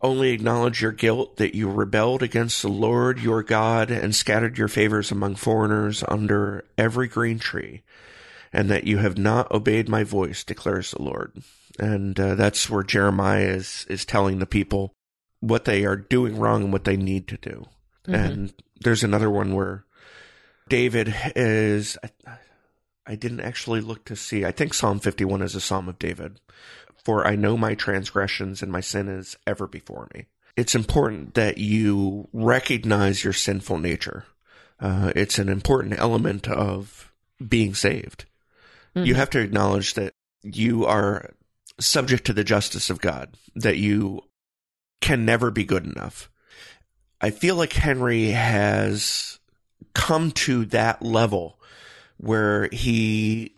only 0.00 0.30
acknowledge 0.30 0.80
your 0.80 0.92
guilt 0.92 1.36
that 1.36 1.54
you 1.54 1.68
rebelled 1.68 2.22
against 2.22 2.62
the 2.62 2.68
Lord 2.68 3.18
your 3.18 3.42
God 3.42 3.90
and 3.90 4.14
scattered 4.14 4.56
your 4.56 4.68
favors 4.68 5.10
among 5.10 5.34
foreigners 5.34 6.04
under 6.06 6.64
every 6.76 7.08
green 7.08 7.38
tree, 7.38 7.82
and 8.52 8.70
that 8.70 8.84
you 8.84 8.98
have 8.98 9.18
not 9.18 9.50
obeyed 9.50 9.88
my 9.88 10.04
voice, 10.04 10.44
declares 10.44 10.92
the 10.92 11.02
Lord. 11.02 11.42
And 11.78 12.18
uh, 12.18 12.34
that's 12.34 12.70
where 12.70 12.82
Jeremiah 12.82 13.48
is, 13.48 13.86
is 13.88 14.04
telling 14.04 14.38
the 14.38 14.46
people 14.46 14.92
what 15.40 15.64
they 15.64 15.84
are 15.84 15.96
doing 15.96 16.38
wrong 16.38 16.64
and 16.64 16.72
what 16.72 16.84
they 16.84 16.96
need 16.96 17.28
to 17.28 17.36
do. 17.36 17.66
Mm-hmm. 18.06 18.14
And 18.14 18.52
there's 18.80 19.04
another 19.04 19.30
one 19.30 19.54
where 19.54 19.84
David 20.68 21.14
is, 21.36 21.96
I 23.06 23.14
didn't 23.14 23.40
actually 23.40 23.80
look 23.80 24.04
to 24.06 24.16
see. 24.16 24.44
I 24.44 24.52
think 24.52 24.74
Psalm 24.74 25.00
51 25.00 25.42
is 25.42 25.54
a 25.54 25.60
Psalm 25.60 25.88
of 25.88 25.98
David. 25.98 26.40
For 27.08 27.26
I 27.26 27.36
know 27.36 27.56
my 27.56 27.74
transgressions 27.74 28.62
and 28.62 28.70
my 28.70 28.82
sin 28.82 29.08
is 29.08 29.34
ever 29.46 29.66
before 29.66 30.10
me. 30.12 30.26
It's 30.58 30.74
important 30.74 31.32
that 31.36 31.56
you 31.56 32.28
recognize 32.34 33.24
your 33.24 33.32
sinful 33.32 33.78
nature. 33.78 34.26
Uh, 34.78 35.14
it's 35.16 35.38
an 35.38 35.48
important 35.48 35.98
element 35.98 36.46
of 36.48 37.10
being 37.48 37.72
saved. 37.74 38.26
Mm-hmm. 38.94 39.06
You 39.06 39.14
have 39.14 39.30
to 39.30 39.40
acknowledge 39.40 39.94
that 39.94 40.12
you 40.42 40.84
are 40.84 41.30
subject 41.80 42.26
to 42.26 42.34
the 42.34 42.44
justice 42.44 42.90
of 42.90 43.00
God, 43.00 43.30
that 43.54 43.78
you 43.78 44.20
can 45.00 45.24
never 45.24 45.50
be 45.50 45.64
good 45.64 45.86
enough. 45.86 46.28
I 47.22 47.30
feel 47.30 47.56
like 47.56 47.72
Henry 47.72 48.32
has 48.32 49.38
come 49.94 50.30
to 50.32 50.66
that 50.66 51.00
level 51.00 51.58
where 52.18 52.68
he 52.70 53.54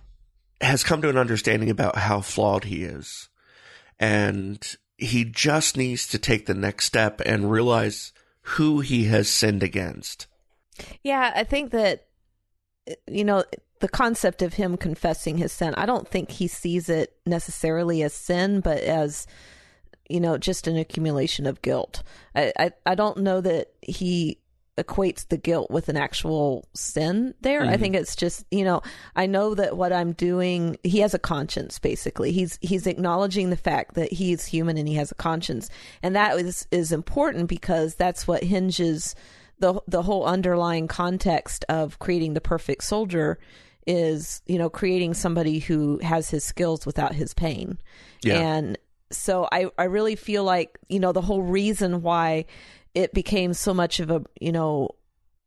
has 0.61 0.85
come 0.85 1.03
to 1.03 1.09
an 1.09 1.19
understanding 1.19 1.69
about 1.69 1.97
how 1.97 2.21
flawed 2.21 2.63
he 2.63 2.85
is. 2.85 3.27
And 4.01 4.67
he 4.97 5.25
just 5.25 5.77
needs 5.77 6.09
to 6.09 6.19
take 6.19 6.47
the 6.47 6.55
next 6.55 6.87
step 6.87 7.21
and 7.25 7.51
realize 7.51 8.13
who 8.43 8.81
he 8.81 9.05
has 9.05 9.29
sinned 9.29 9.63
against. 9.63 10.27
Yeah, 11.05 11.33
I 11.37 11.45
think 11.45 11.71
that, 11.73 12.07
you 13.07 13.25
know, 13.25 13.45
the 13.81 13.89
concept 13.89 14.43
of 14.43 14.55
him 14.55 14.77
confessing 14.77 15.37
his 15.37 15.53
sin, 15.53 15.75
I 15.77 15.87
don't 15.87 16.09
think 16.09 16.31
he 16.31 16.49
sees 16.49 16.89
it 16.89 17.15
necessarily 17.27 18.03
as 18.03 18.15
sin, 18.15 18.61
but 18.61 18.79
as, 18.79 19.27
you 20.09 20.21
know, 20.21 20.39
just 20.39 20.67
an 20.67 20.77
accumulation 20.77 21.47
of 21.47 21.63
guilt. 21.63 22.03
I, 22.35 22.53
I, 22.59 22.71
I 22.87 22.95
don't 22.95 23.19
know 23.19 23.41
that 23.43 23.69
he 23.83 24.40
equates 24.85 25.29
the 25.29 25.37
guilt 25.37 25.71
with 25.71 25.89
an 25.89 25.97
actual 25.97 26.69
sin 26.75 27.35
there. 27.41 27.63
Mm-hmm. 27.63 27.71
I 27.71 27.77
think 27.77 27.95
it's 27.95 28.17
just, 28.17 28.45
you 28.51 28.65
know, 28.65 28.83
I 29.15 29.27
know 29.27 29.55
that 29.55 29.77
what 29.77 29.93
I'm 29.93 30.13
doing, 30.13 30.77
he 30.83 31.01
has 31.01 31.15
a 31.15 31.19
conscience 31.19 31.79
basically. 31.79 32.33
He's 32.33 32.59
he's 32.61 32.87
acknowledging 32.87 33.51
the 33.51 33.57
fact 33.57 33.95
that 33.95 34.13
he's 34.13 34.47
human 34.47 34.79
and 34.79 34.89
he 34.89 34.95
has 34.95 35.11
a 35.11 35.17
conscience. 35.17 35.69
And 36.03 36.17
that 36.17 36.39
is 36.39 36.67
is 36.71 36.93
important 36.93 37.49
because 37.49 37.95
that's 37.95 38.27
what 38.27 38.43
hinges 38.43 39.15
the 39.59 39.81
the 39.87 40.03
whole 40.03 40.25
underlying 40.25 40.89
context 40.89 41.65
of 41.69 41.99
creating 41.99 42.35
the 42.35 42.41
perfect 42.41 42.83
soldier 42.85 43.39
is, 43.87 44.43
you 44.47 44.59
know, 44.59 44.71
creating 44.71 45.15
somebody 45.15 45.59
who 45.59 45.99
has 46.03 46.31
his 46.31 46.45
skills 46.45 46.87
without 46.87 47.15
his 47.15 47.35
pain. 47.35 47.79
Yeah. 48.23 48.39
And 48.39 48.79
so 49.11 49.49
I 49.51 49.71
I 49.79 49.85
really 49.85 50.17
feel 50.17 50.45
like, 50.45 50.79
you 50.89 51.01
know, 51.01 51.13
the 51.13 51.21
whole 51.21 51.43
reason 51.43 52.03
why 52.03 52.47
it 52.95 53.13
became 53.15 53.55
so 53.55 53.73
much 53.75 54.01
of 54.01 54.11
a 54.11 54.23
you 54.41 54.53
know 54.53 54.91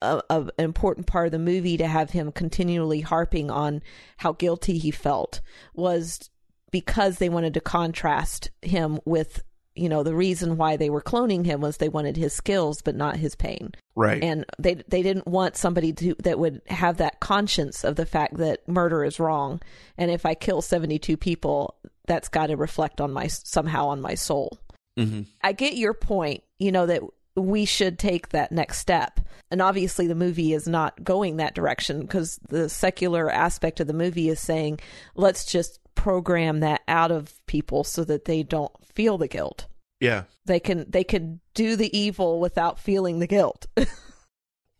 a, 0.01 0.21
a, 0.29 0.39
an 0.41 0.51
important 0.57 1.07
part 1.07 1.27
of 1.27 1.31
the 1.31 1.39
movie 1.39 1.77
to 1.77 1.87
have 1.87 2.11
him 2.11 2.31
continually 2.31 3.01
harping 3.01 3.49
on 3.49 3.81
how 4.17 4.33
guilty 4.33 4.77
he 4.77 4.91
felt 4.91 5.41
was 5.73 6.29
because 6.71 7.17
they 7.17 7.29
wanted 7.29 7.53
to 7.53 7.61
contrast 7.61 8.49
him 8.61 8.99
with 9.05 9.43
you 9.75 9.89
know 9.89 10.03
the 10.03 10.15
reason 10.15 10.57
why 10.57 10.77
they 10.77 10.89
were 10.89 11.01
cloning 11.01 11.45
him 11.45 11.61
was 11.61 11.77
they 11.77 11.89
wanted 11.89 12.17
his 12.17 12.33
skills 12.33 12.81
but 12.81 12.95
not 12.95 13.15
his 13.17 13.35
pain. 13.35 13.71
Right. 13.95 14.23
And 14.23 14.45
they 14.59 14.75
they 14.87 15.01
didn't 15.01 15.27
want 15.27 15.55
somebody 15.55 15.93
to 15.93 16.15
that 16.23 16.37
would 16.37 16.61
have 16.67 16.97
that 16.97 17.19
conscience 17.19 17.83
of 17.83 17.95
the 17.95 18.05
fact 18.05 18.37
that 18.37 18.67
murder 18.67 19.03
is 19.03 19.19
wrong. 19.19 19.61
And 19.97 20.11
if 20.11 20.25
i 20.25 20.35
kill 20.35 20.61
72 20.61 21.17
people 21.17 21.75
that's 22.05 22.27
got 22.27 22.47
to 22.47 22.57
reflect 22.57 22.99
on 22.99 23.13
my 23.13 23.27
somehow 23.27 23.87
on 23.87 24.01
my 24.01 24.15
soul. 24.15 24.59
Mm-hmm. 24.95 25.21
i 25.43 25.53
get 25.53 25.75
your 25.75 25.95
point 25.95 26.43
you 26.59 26.71
know 26.71 26.85
that 26.85 27.01
we 27.35 27.65
should 27.65 27.97
take 27.97 28.29
that 28.29 28.51
next 28.51 28.79
step. 28.79 29.19
And 29.51 29.61
obviously, 29.61 30.07
the 30.07 30.15
movie 30.15 30.53
is 30.53 30.67
not 30.67 31.03
going 31.03 31.37
that 31.37 31.55
direction 31.55 32.01
because 32.01 32.39
the 32.49 32.69
secular 32.69 33.29
aspect 33.29 33.79
of 33.79 33.87
the 33.87 33.93
movie 33.93 34.29
is 34.29 34.39
saying, 34.39 34.79
let's 35.15 35.45
just 35.45 35.79
program 35.95 36.61
that 36.61 36.81
out 36.87 37.11
of 37.11 37.33
people 37.45 37.83
so 37.83 38.03
that 38.03 38.25
they 38.25 38.43
don't 38.43 38.71
feel 38.85 39.17
the 39.17 39.27
guilt. 39.27 39.67
Yeah. 39.99 40.23
They 40.45 40.59
can 40.59 40.89
they 40.89 41.03
can 41.03 41.39
do 41.53 41.75
the 41.75 41.95
evil 41.97 42.39
without 42.39 42.79
feeling 42.79 43.19
the 43.19 43.27
guilt. 43.27 43.67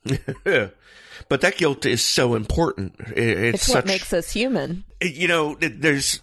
but 0.44 1.42
that 1.42 1.58
guilt 1.58 1.86
is 1.86 2.04
so 2.04 2.36
important. 2.36 2.96
It's, 3.16 3.56
it's 3.56 3.66
such, 3.68 3.76
what 3.76 3.86
makes 3.86 4.12
us 4.12 4.32
human. 4.32 4.84
You 5.02 5.28
know, 5.28 5.56
there's 5.56 6.20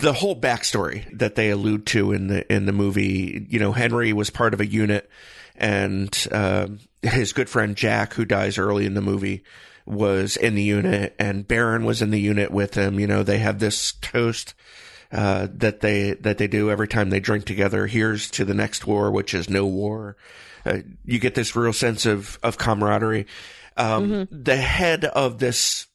the 0.00 0.12
whole 0.12 0.38
backstory 0.38 1.06
that 1.18 1.36
they 1.36 1.50
allude 1.50 1.86
to 1.86 2.12
in 2.12 2.26
the 2.26 2.52
in 2.52 2.66
the 2.66 2.72
movie. 2.72 3.46
You 3.48 3.58
know, 3.58 3.72
Henry 3.72 4.12
was 4.12 4.28
part 4.28 4.52
of 4.52 4.60
a 4.60 4.66
unit 4.66 5.08
and 5.56 6.26
uh, 6.30 6.68
his 7.02 7.32
good 7.32 7.48
friend 7.48 7.76
Jack, 7.76 8.14
who 8.14 8.24
dies 8.24 8.58
early 8.58 8.86
in 8.86 8.94
the 8.94 9.00
movie, 9.00 9.44
was 9.84 10.36
in 10.36 10.54
the 10.54 10.62
unit, 10.62 11.14
and 11.18 11.46
Baron 11.46 11.84
was 11.84 12.02
in 12.02 12.10
the 12.10 12.20
unit 12.20 12.50
with 12.50 12.74
him. 12.74 13.00
You 13.00 13.06
know, 13.06 13.22
they 13.22 13.38
have 13.38 13.58
this 13.58 13.92
toast 14.00 14.54
uh, 15.10 15.48
that 15.54 15.80
they 15.80 16.12
that 16.14 16.38
they 16.38 16.46
do 16.46 16.70
every 16.70 16.88
time 16.88 17.10
they 17.10 17.20
drink 17.20 17.44
together. 17.44 17.86
Here's 17.86 18.30
to 18.32 18.44
the 18.44 18.54
next 18.54 18.86
war, 18.86 19.10
which 19.10 19.34
is 19.34 19.50
no 19.50 19.66
war. 19.66 20.16
Uh, 20.64 20.78
you 21.04 21.18
get 21.18 21.34
this 21.34 21.56
real 21.56 21.72
sense 21.72 22.06
of 22.06 22.38
of 22.42 22.58
camaraderie. 22.58 23.26
Um, 23.76 24.10
mm-hmm. 24.10 24.42
The 24.42 24.56
head 24.56 25.04
of 25.04 25.38
this 25.38 25.86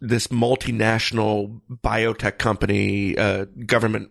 this 0.00 0.26
multinational 0.28 1.60
biotech 1.70 2.38
company, 2.38 3.16
uh, 3.16 3.46
government 3.66 4.10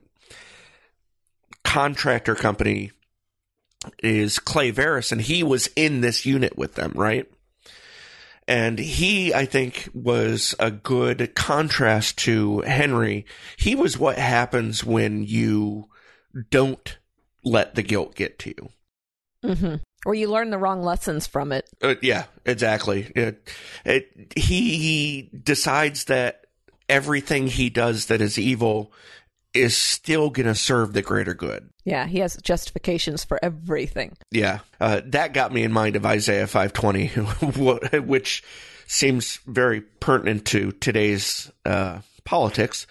contractor 1.64 2.36
company 2.36 2.92
is 4.00 4.39
Clay 4.39 4.72
Verris, 4.72 5.12
and 5.12 5.22
he 5.22 5.44
was 5.44 5.67
in 5.76 6.02
this 6.02 6.26
unit 6.26 6.58
with 6.58 6.76
them, 6.76 6.94
right? 6.96 7.30
And 8.48 8.80
he, 8.80 9.34
I 9.34 9.46
think, 9.46 9.89
was 9.94 10.56
a 10.60 10.72
good 10.72 11.36
contrast 11.36 12.17
to 12.20 12.62
Henry. 12.62 13.26
He 13.58 13.76
was 13.76 13.98
what 13.98 14.17
happens 14.17 14.84
when 14.84 15.24
you 15.24 15.89
don't 16.50 16.98
let 17.44 17.76
the 17.76 17.84
guilt 17.84 18.15
get 18.15 18.39
to 18.39 18.50
you. 18.50 18.70
Mm-hmm. 19.44 19.76
or 20.06 20.13
you 20.13 20.28
learn 20.28 20.52
the 20.52 20.58
wrong 20.60 20.84
lessons 20.84 21.26
from 21.26 21.52
it. 21.52 21.67
Uh, 21.82 21.96
yeah, 22.04 22.26
exactly. 22.46 23.12
It, 23.15 23.50
it, 23.84 24.34
he, 24.36 24.78
he 24.78 25.30
decides 25.36 26.04
that 26.06 26.46
everything 26.88 27.48
he 27.48 27.72
does 27.72 28.06
that 28.08 28.22
is 28.22 28.38
evil 28.38 28.91
is 29.54 29.76
still 29.76 30.30
going 30.30 30.46
to 30.46 30.56
serve 30.56 30.94
the 30.94 31.02
greater 31.02 31.34
good. 31.34 31.70
Yeah, 31.84 32.08
he 32.08 32.20
has 32.20 32.38
justifications 32.38 33.24
for 33.24 33.40
everything. 33.44 34.18
Yeah, 34.32 34.60
uh, 34.80 35.02
that 35.06 35.34
got 35.34 35.54
me 35.54 35.64
in 35.64 35.72
mind 35.72 35.96
of 35.96 36.06
Isaiah 36.06 36.48
five 36.48 36.74
twenty, 36.74 37.08
which 37.08 38.44
seems 38.88 39.38
very 39.48 39.82
pertinent 39.82 40.46
to 40.46 40.72
today's 40.74 41.52
uh, 41.66 42.00
politics. 42.24 42.88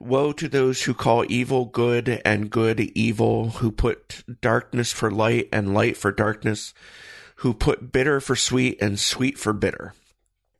Woe 0.00 0.32
to 0.32 0.48
those 0.48 0.82
who 0.82 0.94
call 0.94 1.24
evil 1.28 1.64
good 1.64 2.22
and 2.24 2.50
good 2.50 2.78
evil, 2.80 3.50
who 3.50 3.72
put 3.72 4.22
darkness 4.40 4.92
for 4.92 5.10
light 5.10 5.48
and 5.52 5.74
light 5.74 5.96
for 5.96 6.12
darkness, 6.12 6.72
who 7.36 7.52
put 7.52 7.90
bitter 7.90 8.20
for 8.20 8.36
sweet 8.36 8.80
and 8.80 9.00
sweet 9.00 9.38
for 9.38 9.52
bitter. 9.52 9.94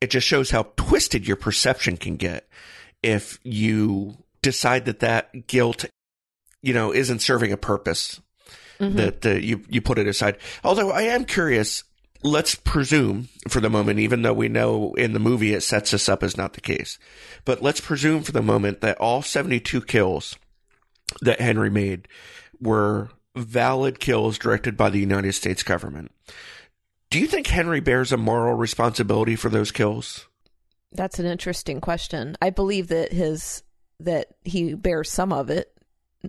It 0.01 0.11
just 0.11 0.27
shows 0.27 0.51
how 0.51 0.73
twisted 0.77 1.27
your 1.27 1.37
perception 1.37 1.97
can 1.97 2.17
get 2.17 2.49
if 3.03 3.39
you 3.45 4.17
decide 4.43 4.85
that 4.87 5.01
that 5.01 5.47
guilt, 5.47 5.85
you 6.63 6.75
know, 6.75 6.93
isn't 6.93 7.21
serving 7.21 7.53
a 7.53 7.57
purpose. 7.57 8.21
Mm-hmm. 8.81 8.97
That 8.97 9.27
uh, 9.27 9.31
you 9.31 9.65
you 9.69 9.81
put 9.81 9.99
it 9.99 10.07
aside. 10.07 10.39
Although 10.63 10.93
I 10.93 11.03
am 11.03 11.25
curious, 11.25 11.83
let's 12.23 12.55
presume 12.55 13.29
for 13.49 13.61
the 13.61 13.71
moment, 13.71 13.99
even 13.99 14.23
though 14.23 14.33
we 14.33 14.49
know 14.49 14.95
in 14.95 15.15
the 15.15 15.19
movie 15.19 15.53
it 15.53 15.63
sets 15.63 15.93
us 15.93 16.09
up 16.09 16.23
as 16.23 16.37
not 16.37 16.53
the 16.53 16.61
case, 16.61 16.99
but 17.45 17.61
let's 17.61 17.81
presume 17.81 18.23
for 18.23 18.31
the 18.31 18.43
moment 18.43 18.81
that 18.81 18.99
all 18.99 19.21
72 19.21 19.81
kills 19.83 20.37
that 21.21 21.41
Henry 21.41 21.71
made 21.71 22.07
were 22.61 23.11
valid 23.37 24.01
kills 24.01 24.39
directed 24.39 24.77
by 24.77 24.91
the 24.91 25.01
United 25.01 25.33
States 25.33 25.63
government. 25.63 26.11
Do 27.11 27.19
you 27.19 27.27
think 27.27 27.47
Henry 27.47 27.81
bears 27.81 28.13
a 28.13 28.17
moral 28.17 28.55
responsibility 28.55 29.37
for 29.37 29.49
those 29.49 29.73
kills? 29.73 30.27
That's 30.93 31.19
an 31.19 31.27
interesting 31.27 31.81
question. 31.81 32.37
I 32.43 32.51
believe 32.51 32.89
that 32.89 33.13
his 33.13 33.63
that 34.01 34.29
he 34.45 34.75
bears 34.75 35.11
some 35.11 35.33
of 35.33 35.51
it, 35.51 35.73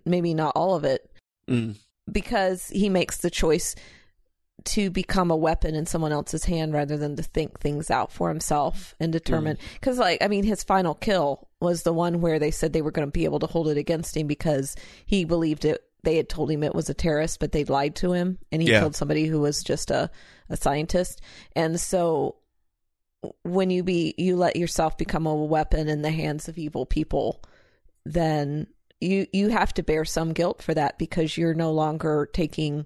maybe 0.06 0.34
not 0.34 0.56
all 0.56 0.76
of 0.76 0.84
it, 0.84 1.10
mm. 1.48 1.76
because 2.12 2.68
he 2.70 2.90
makes 2.90 3.18
the 3.18 3.30
choice 3.30 3.76
to 4.66 4.90
become 4.90 5.32
a 5.32 5.36
weapon 5.36 5.76
in 5.76 5.86
someone 5.86 6.12
else's 6.12 6.46
hand 6.46 6.74
rather 6.74 6.98
than 6.98 7.16
to 7.16 7.24
think 7.24 7.60
things 7.60 7.90
out 7.90 8.12
for 8.12 8.30
himself 8.30 8.96
and 9.00 9.12
determine 9.12 9.58
because 9.74 9.98
mm. 9.98 10.02
like 10.02 10.22
i 10.22 10.28
mean 10.28 10.44
his 10.44 10.64
final 10.64 10.94
kill 10.94 11.48
was 11.60 11.84
the 11.84 11.94
one 11.94 12.22
where 12.22 12.40
they 12.40 12.52
said 12.52 12.74
they 12.74 12.82
were 12.82 12.92
going 12.92 13.08
to 13.08 13.12
be 13.12 13.26
able 13.26 13.40
to 13.40 13.48
hold 13.48 13.68
it 13.68 13.78
against 13.78 14.16
him 14.16 14.28
because 14.28 14.76
he 15.06 15.24
believed 15.24 15.66
it 15.66 15.84
they 16.04 16.16
had 16.16 16.30
told 16.30 16.50
him 16.50 16.64
it 16.64 16.76
was 16.76 16.90
a 16.90 16.94
terrorist 16.94 17.40
but 17.40 17.52
they 17.52 17.64
lied 17.66 17.96
to 17.96 18.12
him 18.12 18.38
and 18.52 18.62
he 18.62 18.70
yeah. 18.70 18.80
killed 18.80 18.96
somebody 18.96 19.26
who 19.26 19.40
was 19.40 19.64
just 19.64 19.92
a, 19.92 20.10
a 20.50 20.58
scientist 20.58 21.22
and 21.56 21.80
so 21.80 22.36
when 23.44 23.70
you 23.70 23.84
be 23.84 24.14
you 24.18 24.36
let 24.36 24.56
yourself 24.56 24.98
become 24.98 25.26
a 25.26 25.36
weapon 25.36 25.88
in 25.88 26.02
the 26.02 26.12
hands 26.12 26.48
of 26.48 26.58
evil 26.58 26.86
people 26.86 27.42
then 28.06 28.68
you 29.02 29.28
you 29.32 29.50
have 29.50 29.74
to 29.74 29.84
bear 29.84 30.06
some 30.06 30.34
guilt 30.34 30.62
for 30.62 30.74
that 30.74 30.98
because 30.98 31.38
you're 31.38 31.54
no 31.54 31.72
longer 31.72 32.30
taking 32.34 32.86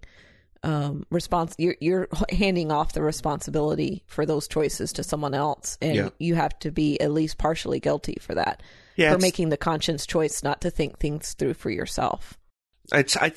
um, 0.64 1.06
response 1.10 1.56
you're, 1.58 1.76
you're 1.82 2.08
handing 2.32 2.72
off 2.72 2.94
the 2.94 3.02
responsibility 3.02 4.04
for 4.08 4.26
those 4.26 4.48
choices 4.48 4.94
to 4.94 5.04
someone 5.04 5.34
else 5.34 5.78
and 5.82 5.96
yeah. 5.96 6.10
you 6.20 6.36
have 6.36 6.58
to 6.60 6.72
be 6.72 7.00
at 7.02 7.12
least 7.12 7.38
partially 7.38 7.82
guilty 7.82 8.16
for 8.22 8.36
that 8.36 8.64
yeah, 8.96 9.12
for 9.12 9.20
making 9.20 9.50
the 9.50 9.58
conscious 9.58 10.06
choice 10.06 10.42
not 10.42 10.62
to 10.62 10.70
think 10.70 11.00
things 11.00 11.34
through 11.34 11.54
for 11.54 11.70
yourself 11.70 12.38
it's 12.94 13.18
i 13.18 13.34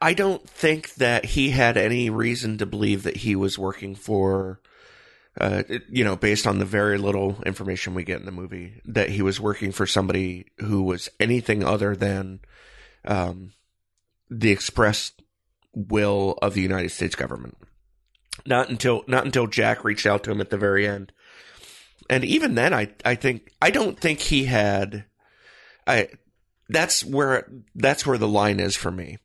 i 0.00 0.14
don't 0.14 0.48
think 0.48 0.94
that 0.94 1.24
he 1.24 1.50
had 1.50 1.76
any 1.76 2.08
reason 2.08 2.58
to 2.58 2.66
believe 2.66 3.02
that 3.02 3.16
he 3.16 3.34
was 3.34 3.58
working 3.58 3.96
for 3.96 4.60
uh, 5.40 5.62
you 5.88 6.04
know, 6.04 6.16
based 6.16 6.46
on 6.46 6.58
the 6.58 6.64
very 6.64 6.98
little 6.98 7.42
information 7.44 7.94
we 7.94 8.04
get 8.04 8.20
in 8.20 8.26
the 8.26 8.32
movie, 8.32 8.80
that 8.84 9.10
he 9.10 9.22
was 9.22 9.40
working 9.40 9.72
for 9.72 9.86
somebody 9.86 10.46
who 10.58 10.82
was 10.82 11.08
anything 11.18 11.64
other 11.64 11.96
than 11.96 12.40
um, 13.04 13.52
the 14.30 14.50
express 14.50 15.12
will 15.74 16.38
of 16.40 16.54
the 16.54 16.62
United 16.62 16.90
States 16.90 17.16
government. 17.16 17.56
Not 18.46 18.68
until 18.68 19.02
not 19.06 19.24
until 19.24 19.46
Jack 19.46 19.84
reached 19.84 20.06
out 20.06 20.24
to 20.24 20.30
him 20.30 20.40
at 20.40 20.50
the 20.50 20.58
very 20.58 20.86
end. 20.86 21.12
And 22.10 22.24
even 22.24 22.54
then 22.54 22.74
I 22.74 22.92
I 23.04 23.14
think 23.14 23.52
I 23.62 23.70
don't 23.70 23.98
think 23.98 24.20
he 24.20 24.44
had 24.44 25.04
I 25.86 26.08
that's 26.68 27.04
where 27.04 27.50
that's 27.74 28.06
where 28.06 28.18
the 28.18 28.28
line 28.28 28.60
is 28.60 28.76
for 28.76 28.90
me. 28.90 29.18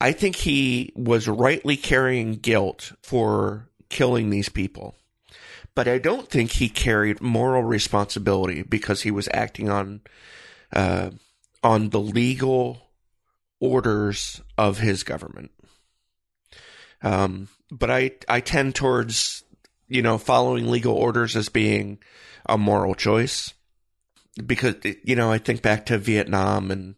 I 0.00 0.12
think 0.12 0.36
he 0.36 0.92
was 0.94 1.26
rightly 1.26 1.76
carrying 1.76 2.34
guilt 2.34 2.92
for 3.02 3.68
killing 3.88 4.30
these 4.30 4.48
people. 4.48 4.94
But 5.78 5.86
I 5.86 5.98
don't 5.98 6.28
think 6.28 6.50
he 6.50 6.68
carried 6.68 7.20
moral 7.20 7.62
responsibility 7.62 8.64
because 8.64 9.02
he 9.02 9.12
was 9.12 9.28
acting 9.32 9.70
on 9.70 10.00
uh, 10.72 11.10
on 11.62 11.90
the 11.90 12.00
legal 12.00 12.90
orders 13.60 14.42
of 14.58 14.80
his 14.80 15.04
government. 15.04 15.52
Um, 17.00 17.46
but 17.70 17.92
I, 17.92 18.10
I 18.28 18.40
tend 18.40 18.74
towards, 18.74 19.44
you 19.86 20.02
know, 20.02 20.18
following 20.18 20.68
legal 20.68 20.94
orders 20.94 21.36
as 21.36 21.48
being 21.48 21.98
a 22.44 22.58
moral 22.58 22.96
choice 22.96 23.54
because, 24.44 24.74
you 25.04 25.14
know, 25.14 25.30
I 25.30 25.38
think 25.38 25.62
back 25.62 25.86
to 25.86 25.98
Vietnam 25.98 26.72
and, 26.72 26.96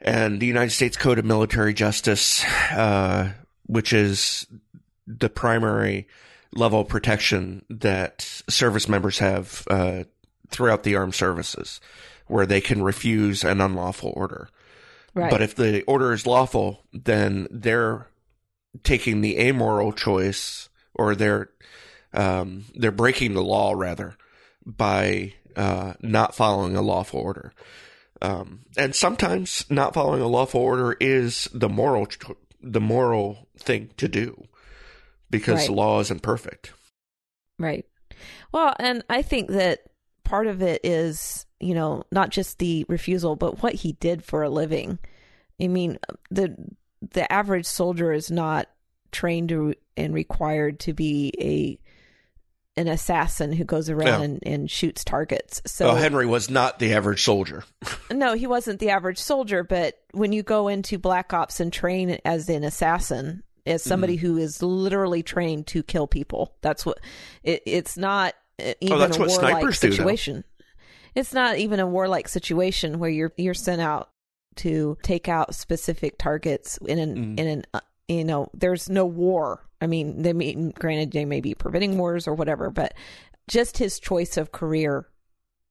and 0.00 0.40
the 0.40 0.46
United 0.46 0.72
States 0.72 0.96
Code 0.96 1.20
of 1.20 1.24
Military 1.24 1.72
Justice, 1.72 2.44
uh, 2.72 3.30
which 3.66 3.92
is 3.92 4.44
the 5.06 5.28
primary 5.28 6.08
level 6.54 6.80
of 6.80 6.88
protection 6.88 7.64
that 7.68 8.22
service 8.48 8.88
members 8.88 9.18
have, 9.18 9.64
uh, 9.68 10.04
throughout 10.48 10.82
the 10.82 10.96
armed 10.96 11.14
services 11.14 11.80
where 12.26 12.46
they 12.46 12.60
can 12.60 12.82
refuse 12.82 13.44
an 13.44 13.60
unlawful 13.60 14.12
order. 14.16 14.48
Right. 15.14 15.30
But 15.30 15.42
if 15.42 15.54
the 15.54 15.82
order 15.82 16.12
is 16.12 16.26
lawful, 16.26 16.84
then 16.92 17.46
they're 17.50 18.08
taking 18.82 19.20
the 19.20 19.38
amoral 19.38 19.92
choice 19.92 20.68
or 20.94 21.14
they're 21.14 21.50
um, 22.12 22.64
they're 22.74 22.92
breaking 22.92 23.34
the 23.34 23.42
law 23.42 23.72
rather 23.72 24.16
by 24.64 25.34
uh, 25.56 25.94
not 26.00 26.34
following 26.34 26.76
a 26.76 26.82
lawful 26.82 27.20
order. 27.20 27.52
Um, 28.22 28.60
and 28.76 28.94
sometimes 28.94 29.66
not 29.68 29.94
following 29.94 30.20
a 30.20 30.28
lawful 30.28 30.60
order 30.60 30.96
is 31.00 31.48
the 31.52 31.68
moral 31.68 32.06
the 32.62 32.80
moral 32.80 33.48
thing 33.58 33.90
to 33.98 34.08
do 34.08 34.46
because 35.38 35.60
right. 35.60 35.66
the 35.66 35.74
law 35.74 36.00
isn't 36.00 36.22
perfect. 36.22 36.72
Right. 37.58 37.86
Well, 38.52 38.74
and 38.78 39.04
I 39.08 39.22
think 39.22 39.50
that 39.50 39.80
part 40.24 40.46
of 40.46 40.62
it 40.62 40.80
is, 40.84 41.46
you 41.60 41.74
know, 41.74 42.04
not 42.10 42.30
just 42.30 42.58
the 42.58 42.84
refusal, 42.88 43.36
but 43.36 43.62
what 43.62 43.74
he 43.74 43.92
did 43.92 44.24
for 44.24 44.42
a 44.42 44.50
living. 44.50 44.98
I 45.60 45.68
mean, 45.68 45.98
the 46.30 46.56
the 47.12 47.30
average 47.30 47.66
soldier 47.66 48.12
is 48.12 48.30
not 48.30 48.68
trained 49.12 49.50
to, 49.50 49.74
and 49.96 50.14
required 50.14 50.80
to 50.80 50.92
be 50.92 51.32
a 51.38 51.78
an 52.76 52.88
assassin 52.88 53.52
who 53.52 53.62
goes 53.64 53.88
around 53.88 54.22
and, 54.22 54.42
and, 54.44 54.70
shoots 54.70 55.04
targets. 55.04 55.62
So 55.64 55.90
oh, 55.90 55.94
Henry 55.94 56.26
was 56.26 56.50
not 56.50 56.80
the 56.80 56.94
average 56.94 57.22
soldier. 57.22 57.62
no, 58.10 58.34
he 58.34 58.48
wasn't 58.48 58.80
the 58.80 58.90
average 58.90 59.18
soldier. 59.18 59.62
But 59.62 60.00
when 60.10 60.32
you 60.32 60.42
go 60.42 60.66
into 60.66 60.98
Black 60.98 61.32
Ops 61.32 61.60
and 61.60 61.72
train 61.72 62.18
as 62.24 62.48
an 62.48 62.64
assassin, 62.64 63.44
as 63.66 63.82
somebody 63.82 64.16
mm. 64.16 64.20
who 64.20 64.36
is 64.36 64.62
literally 64.62 65.22
trained 65.22 65.66
to 65.68 65.82
kill 65.82 66.06
people, 66.06 66.54
that's 66.60 66.84
what 66.84 66.98
it, 67.42 67.62
it's 67.66 67.96
not 67.96 68.34
uh, 68.62 68.74
even 68.80 69.12
oh, 69.12 69.24
a 69.24 69.26
warlike 69.26 69.74
situation. 69.74 70.36
Do, 70.36 70.64
it's 71.14 71.32
not 71.32 71.58
even 71.58 71.80
a 71.80 71.86
warlike 71.86 72.28
situation 72.28 72.98
where 72.98 73.10
you're 73.10 73.32
you're 73.36 73.54
sent 73.54 73.80
out 73.80 74.10
to 74.56 74.96
take 75.02 75.28
out 75.28 75.54
specific 75.54 76.18
targets 76.18 76.78
in 76.78 76.98
an 76.98 77.16
mm. 77.16 77.40
in 77.40 77.46
an 77.46 77.64
uh, 77.74 77.80
you 78.08 78.24
know 78.24 78.50
there's 78.54 78.88
no 78.88 79.06
war. 79.06 79.64
I 79.80 79.86
mean, 79.86 80.22
they 80.22 80.32
mean 80.32 80.70
granted 80.70 81.12
they 81.12 81.24
may 81.24 81.40
be 81.40 81.54
preventing 81.54 81.98
wars 81.98 82.26
or 82.26 82.34
whatever, 82.34 82.70
but 82.70 82.94
just 83.48 83.78
his 83.78 83.98
choice 83.98 84.36
of 84.36 84.52
career, 84.52 85.06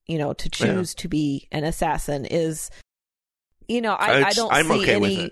you 0.07 0.17
know, 0.17 0.33
to 0.33 0.49
choose 0.49 0.93
yeah. 0.95 1.01
to 1.01 1.07
be 1.07 1.47
an 1.51 1.63
assassin 1.63 2.25
is, 2.25 2.69
you 3.67 3.81
know, 3.81 3.93
I, 3.93 4.25
I 4.25 4.29
don't 4.31 4.53
I'm 4.53 4.67
see 4.67 4.81
okay 4.81 4.95
any. 4.95 5.31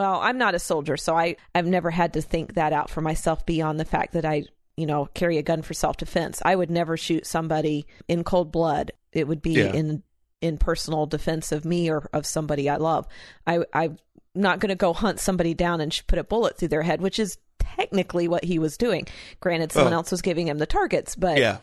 Well, 0.00 0.18
I'm 0.18 0.38
not 0.38 0.54
a 0.54 0.58
soldier, 0.58 0.96
so 0.96 1.14
I 1.14 1.36
I've 1.54 1.66
never 1.66 1.90
had 1.90 2.14
to 2.14 2.22
think 2.22 2.54
that 2.54 2.72
out 2.72 2.88
for 2.88 3.02
myself 3.02 3.44
beyond 3.44 3.78
the 3.78 3.84
fact 3.84 4.14
that 4.14 4.24
I 4.24 4.44
you 4.74 4.86
know 4.86 5.04
carry 5.12 5.36
a 5.36 5.42
gun 5.42 5.60
for 5.60 5.74
self 5.74 5.98
defense. 5.98 6.40
I 6.42 6.56
would 6.56 6.70
never 6.70 6.96
shoot 6.96 7.26
somebody 7.26 7.86
in 8.08 8.24
cold 8.24 8.50
blood. 8.50 8.92
It 9.12 9.28
would 9.28 9.42
be 9.42 9.52
yeah. 9.52 9.74
in 9.74 10.02
in 10.40 10.56
personal 10.56 11.04
defense 11.04 11.52
of 11.52 11.66
me 11.66 11.90
or 11.90 12.08
of 12.14 12.24
somebody 12.24 12.70
I 12.70 12.76
love. 12.76 13.06
I, 13.46 13.62
I'm 13.74 13.98
not 14.34 14.58
going 14.58 14.70
to 14.70 14.74
go 14.74 14.94
hunt 14.94 15.20
somebody 15.20 15.52
down 15.52 15.82
and 15.82 16.02
put 16.06 16.18
a 16.18 16.24
bullet 16.24 16.56
through 16.56 16.68
their 16.68 16.80
head, 16.80 17.02
which 17.02 17.18
is 17.18 17.36
technically 17.58 18.26
what 18.26 18.42
he 18.42 18.58
was 18.58 18.78
doing. 18.78 19.06
Granted, 19.40 19.70
someone 19.70 19.92
oh. 19.92 19.96
else 19.96 20.10
was 20.10 20.22
giving 20.22 20.48
him 20.48 20.56
the 20.56 20.64
targets, 20.64 21.14
but 21.14 21.36
yeah, 21.36 21.58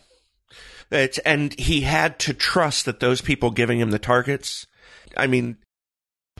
it's, 0.91 1.17
and 1.17 1.57
he 1.59 1.81
had 1.81 2.19
to 2.19 2.35
trust 2.35 2.85
that 2.85 2.99
those 2.99 3.19
people 3.19 3.49
giving 3.49 3.79
him 3.79 3.89
the 3.89 3.97
targets. 3.97 4.67
I 5.15 5.25
mean, 5.25 5.57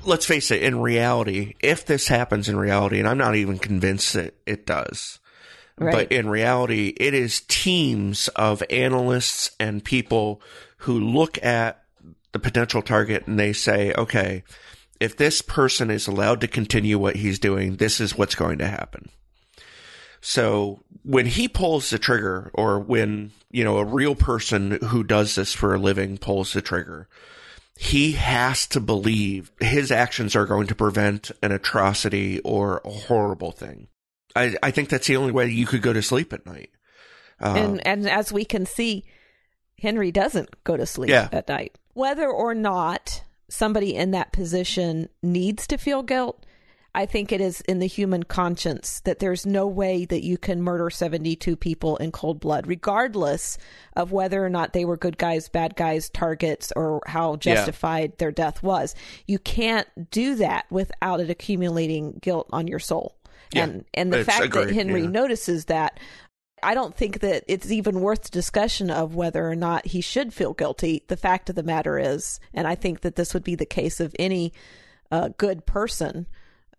let's 0.07 0.25
face 0.25 0.49
it, 0.51 0.63
in 0.63 0.79
reality, 0.79 1.53
if 1.59 1.85
this 1.85 2.07
happens 2.07 2.49
in 2.49 2.57
reality, 2.57 2.97
and 2.99 3.07
I'm 3.07 3.17
not 3.17 3.35
even 3.35 3.59
convinced 3.59 4.13
that 4.13 4.35
it 4.45 4.65
does, 4.65 5.19
Right. 5.77 5.91
but 5.91 6.11
in 6.11 6.29
reality, 6.29 6.93
it 6.97 7.13
is 7.13 7.41
teams 7.41 8.27
of 8.29 8.63
analysts 8.69 9.51
and 9.59 9.83
people 9.83 10.41
who 10.77 10.99
look 10.99 11.43
at 11.43 11.83
the 12.31 12.39
potential 12.39 12.81
target 12.81 13.27
and 13.27 13.37
they 13.39 13.53
say, 13.53 13.93
okay, 13.93 14.43
if 14.99 15.15
this 15.17 15.41
person 15.41 15.91
is 15.91 16.07
allowed 16.07 16.41
to 16.41 16.47
continue 16.47 16.97
what 16.97 17.17
he's 17.17 17.37
doing, 17.37 17.75
this 17.75 17.99
is 17.99 18.17
what's 18.17 18.35
going 18.35 18.57
to 18.57 18.67
happen. 18.67 19.09
So 20.21 20.83
when 21.03 21.25
he 21.27 21.47
pulls 21.47 21.89
the 21.89 21.99
trigger 21.99 22.49
or 22.53 22.79
when, 22.79 23.31
you 23.51 23.63
know, 23.63 23.77
a 23.77 23.85
real 23.85 24.15
person 24.15 24.79
who 24.85 25.03
does 25.03 25.35
this 25.35 25.53
for 25.53 25.75
a 25.75 25.79
living 25.79 26.17
pulls 26.17 26.53
the 26.53 26.61
trigger, 26.61 27.07
he 27.77 28.13
has 28.13 28.65
to 28.67 28.79
believe 28.79 29.51
his 29.59 29.91
actions 29.91 30.35
are 30.35 30.45
going 30.45 30.67
to 30.67 30.75
prevent 30.75 31.31
an 31.41 31.51
atrocity 31.51 32.39
or 32.39 32.81
a 32.83 32.89
horrible 32.89 33.51
thing. 33.51 33.87
I, 34.35 34.55
I 34.61 34.71
think 34.71 34.89
that's 34.89 35.07
the 35.07 35.17
only 35.17 35.31
way 35.31 35.47
you 35.49 35.65
could 35.65 35.81
go 35.81 35.93
to 35.93 36.01
sleep 36.01 36.33
at 36.33 36.45
night. 36.45 36.71
Uh, 37.39 37.53
and 37.55 37.87
and 37.87 38.09
as 38.09 38.31
we 38.33 38.45
can 38.45 38.65
see, 38.65 39.05
Henry 39.79 40.11
doesn't 40.11 40.63
go 40.63 40.75
to 40.75 40.85
sleep 40.85 41.09
Yeah. 41.11 41.29
at 41.31 41.47
night. 41.47 41.77
Whether 41.93 42.27
or 42.27 42.55
not 42.55 43.23
somebody 43.49 43.95
in 43.95 44.11
that 44.11 44.31
position 44.31 45.09
needs 45.21 45.67
to 45.67 45.77
feel 45.77 46.03
guilt, 46.03 46.45
I 46.97 47.05
think 47.05 47.31
it 47.31 47.41
is 47.41 47.61
in 47.61 47.77
the 47.77 47.85
human 47.85 48.23
conscience 48.23 49.01
that 49.01 49.19
there's 49.19 49.45
no 49.45 49.67
way 49.67 50.05
that 50.05 50.23
you 50.23 50.35
can 50.39 50.63
murder 50.63 50.89
72 50.89 51.55
people 51.55 51.95
in 51.97 52.11
cold 52.11 52.39
blood, 52.39 52.65
regardless 52.65 53.59
of 53.95 54.11
whether 54.11 54.43
or 54.43 54.49
not 54.49 54.73
they 54.73 54.83
were 54.83 54.97
good 54.97 55.15
guys, 55.19 55.47
bad 55.47 55.75
guys, 55.75 56.09
targets, 56.09 56.73
or 56.75 57.03
how 57.05 57.33
Yeah. 57.33 57.37
justified 57.37 58.17
their 58.17 58.31
death 58.31 58.63
was. 58.63 58.95
You 59.27 59.37
can't 59.37 59.87
do 60.09 60.33
that 60.37 60.65
without 60.71 61.19
it 61.19 61.29
accumulating 61.29 62.17
guilt 62.19 62.49
on 62.51 62.65
your 62.67 62.79
soul. 62.79 63.15
Yeah. 63.53 63.65
And 63.65 63.85
and 63.93 64.11
the 64.11 64.21
It's 64.21 64.27
fact 64.35 64.51
that 64.53 64.71
Henry 64.71 65.03
yeah. 65.03 65.09
notices 65.09 65.65
that 65.65 65.99
I 66.63 66.73
don't 66.73 66.95
think 66.97 67.19
that 67.19 67.43
it's 67.47 67.69
even 67.69 68.01
worth 68.01 68.31
discussion 68.31 68.89
of 68.89 69.13
whether 69.13 69.47
or 69.47 69.55
not 69.55 69.85
he 69.85 70.01
should 70.01 70.33
feel 70.33 70.55
guilty. 70.55 71.03
The 71.07 71.15
fact 71.15 71.51
of 71.51 71.55
the 71.55 71.61
matter 71.61 71.99
is, 71.99 72.39
and 72.55 72.65
I 72.67 72.73
think 72.73 73.01
that 73.01 73.15
this 73.15 73.35
would 73.35 73.43
be 73.43 73.53
the 73.53 73.67
case 73.67 73.99
of 73.99 74.15
any 74.17 74.51
uh, 75.11 75.29
good 75.37 75.67
person 75.67 76.25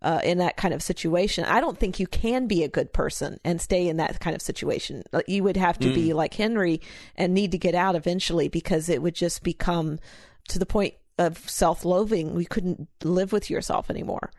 uh, 0.02 0.20
in 0.24 0.38
that 0.38 0.56
kind 0.56 0.74
of 0.74 0.82
situation. 0.82 1.44
I 1.44 1.60
don't 1.60 1.78
think 1.78 1.98
you 1.98 2.06
can 2.06 2.46
be 2.46 2.62
a 2.62 2.68
good 2.68 2.92
person 2.92 3.38
and 3.44 3.60
stay 3.60 3.88
in 3.88 3.96
that 3.96 4.20
kind 4.20 4.36
of 4.36 4.42
situation. 4.42 5.02
You 5.26 5.42
would 5.44 5.56
have 5.56 5.78
to 5.80 5.92
be 5.92 6.12
like 6.12 6.34
Henry 6.34 6.80
and 7.16 7.34
need 7.34 7.52
to 7.52 7.58
get 7.58 7.74
out 7.74 7.96
eventually 7.96 8.48
because 8.48 8.88
it 8.88 9.02
would 9.02 9.14
just 9.14 9.42
become 9.42 9.98
to 10.48 10.58
the 10.58 10.66
point 10.66 10.94
of 11.18 11.38
self 11.50 11.84
loathing. 11.84 12.34
We 12.34 12.44
couldn't 12.44 12.88
live 13.02 13.32
with 13.32 13.50
yourself 13.50 13.90
anymore 13.90 14.30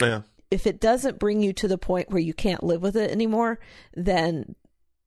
yeah. 0.00 0.22
if 0.50 0.66
it 0.66 0.80
doesn't 0.80 1.18
bring 1.18 1.40
you 1.40 1.52
to 1.54 1.68
the 1.68 1.78
point 1.78 2.10
where 2.10 2.20
you 2.20 2.34
can't 2.34 2.62
live 2.62 2.82
with 2.82 2.96
it 2.96 3.10
anymore, 3.10 3.58
then 3.94 4.54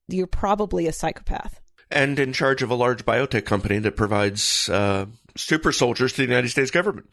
you're 0.08 0.28
probably 0.28 0.88
a 0.88 0.94
psychopath. 0.94 1.60
And 1.90 2.20
in 2.20 2.34
charge 2.34 2.62
of 2.62 2.70
a 2.70 2.76
large 2.76 3.06
biotech 3.06 3.46
company 3.46 3.80
that 3.80 3.96
provides 3.96 4.70
uh, 4.70 5.06
super 5.36 5.72
soldiers 5.72 6.14
to 6.14 6.18
the 6.18 6.28
United 6.28 6.50
States 6.50 6.72
government. 6.72 7.10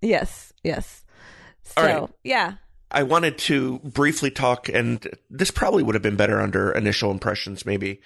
Yes, 0.00 0.52
yes. 0.62 1.04
So, 1.66 1.82
All 1.82 1.84
right. 2.02 2.10
yeah. 2.24 2.54
I 2.90 3.02
wanted 3.02 3.38
to 3.38 3.80
briefly 3.80 4.30
talk, 4.30 4.68
and 4.68 5.06
this 5.28 5.50
probably 5.50 5.82
would 5.82 5.94
have 5.94 6.02
been 6.02 6.16
better 6.16 6.40
under 6.40 6.70
initial 6.72 7.10
impressions, 7.10 7.66
maybe. 7.66 8.00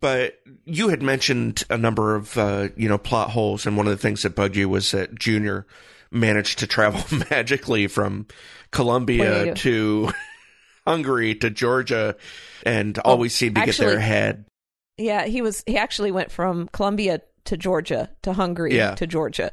But 0.00 0.40
you 0.64 0.88
had 0.88 1.02
mentioned 1.02 1.64
a 1.70 1.76
number 1.78 2.14
of, 2.14 2.36
uh, 2.38 2.68
you 2.76 2.88
know, 2.88 2.98
plot 2.98 3.30
holes, 3.30 3.66
and 3.66 3.76
one 3.76 3.86
of 3.86 3.90
the 3.90 3.96
things 3.98 4.22
that 4.22 4.34
bugged 4.34 4.56
you 4.56 4.68
was 4.68 4.90
that 4.92 5.14
Junior 5.18 5.66
managed 6.10 6.60
to 6.60 6.66
travel 6.66 7.02
magically 7.30 7.86
from 7.88 8.26
Colombia 8.70 9.54
to 9.54 10.10
Hungary 10.86 11.34
to 11.36 11.50
Georgia, 11.50 12.16
and 12.64 12.98
always 13.00 13.34
seemed 13.34 13.56
to 13.56 13.64
get 13.64 13.76
there 13.76 13.88
actually- 13.90 14.02
ahead. 14.02 14.44
Yeah, 14.98 15.26
he 15.26 15.42
was 15.42 15.62
he 15.66 15.76
actually 15.76 16.10
went 16.10 16.32
from 16.32 16.68
Colombia 16.68 17.20
to 17.44 17.56
Georgia 17.58 18.08
to 18.22 18.32
Hungary 18.32 18.76
Yeah. 18.76 18.94
to 18.94 19.06
Georgia. 19.06 19.52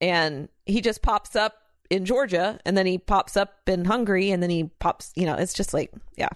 And 0.00 0.48
he 0.66 0.80
just 0.80 1.02
pops 1.02 1.36
up 1.36 1.54
in 1.92 2.04
Georgia 2.04 2.58
and 2.64 2.76
then 2.76 2.86
he 2.86 2.98
pops 2.98 3.36
up 3.36 3.68
in 3.68 3.84
Hungary 3.84 4.30
and 4.30 4.42
then 4.42 4.50
he 4.50 4.70
pops, 4.80 5.12
you 5.14 5.26
know, 5.26 5.34
it's 5.34 5.52
just 5.54 5.72
like, 5.74 5.92
yeah. 6.16 6.28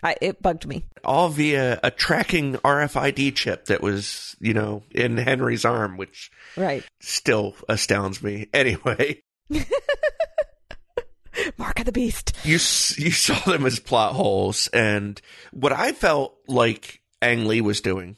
I 0.00 0.14
it 0.20 0.40
bugged 0.40 0.64
me. 0.64 0.84
all 1.04 1.28
via 1.28 1.80
a 1.82 1.90
tracking 1.90 2.54
RFID 2.58 3.34
chip 3.34 3.64
that 3.64 3.80
was, 3.82 4.36
you 4.38 4.54
know, 4.54 4.84
in 4.92 5.16
Henry's 5.16 5.64
arm, 5.64 5.96
which 5.96 6.30
Right. 6.56 6.84
still 7.00 7.56
astounds 7.68 8.22
me. 8.22 8.46
Anyway, 8.54 9.22
Mark 11.56 11.78
of 11.80 11.86
the 11.86 11.92
Beast. 11.92 12.32
you 12.44 12.52
you 12.52 13.10
saw 13.10 13.38
them 13.44 13.64
as 13.66 13.78
plot 13.80 14.12
holes, 14.14 14.68
and 14.68 15.20
what 15.52 15.72
I 15.72 15.92
felt 15.92 16.36
like 16.46 17.00
Ang 17.22 17.46
Lee 17.46 17.60
was 17.60 17.80
doing 17.80 18.16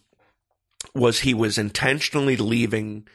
was 0.95 1.21
he 1.21 1.35
was 1.35 1.57
intentionally 1.59 2.37
leaving 2.37 3.07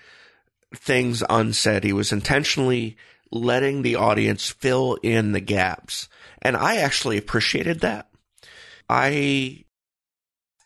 things 0.75 1.23
unsaid. 1.29 1.83
He 1.83 1.93
was 1.93 2.11
intentionally 2.11 2.97
letting 3.35 3.81
the 3.81 3.95
audience 3.95 4.49
fill 4.49 4.97
in 5.03 5.31
the 5.31 5.41
gaps, 5.41 6.07
and 6.41 6.55
I 6.55 6.77
actually 6.77 7.17
appreciated 7.17 7.81
that. 7.81 8.09
I 8.89 9.65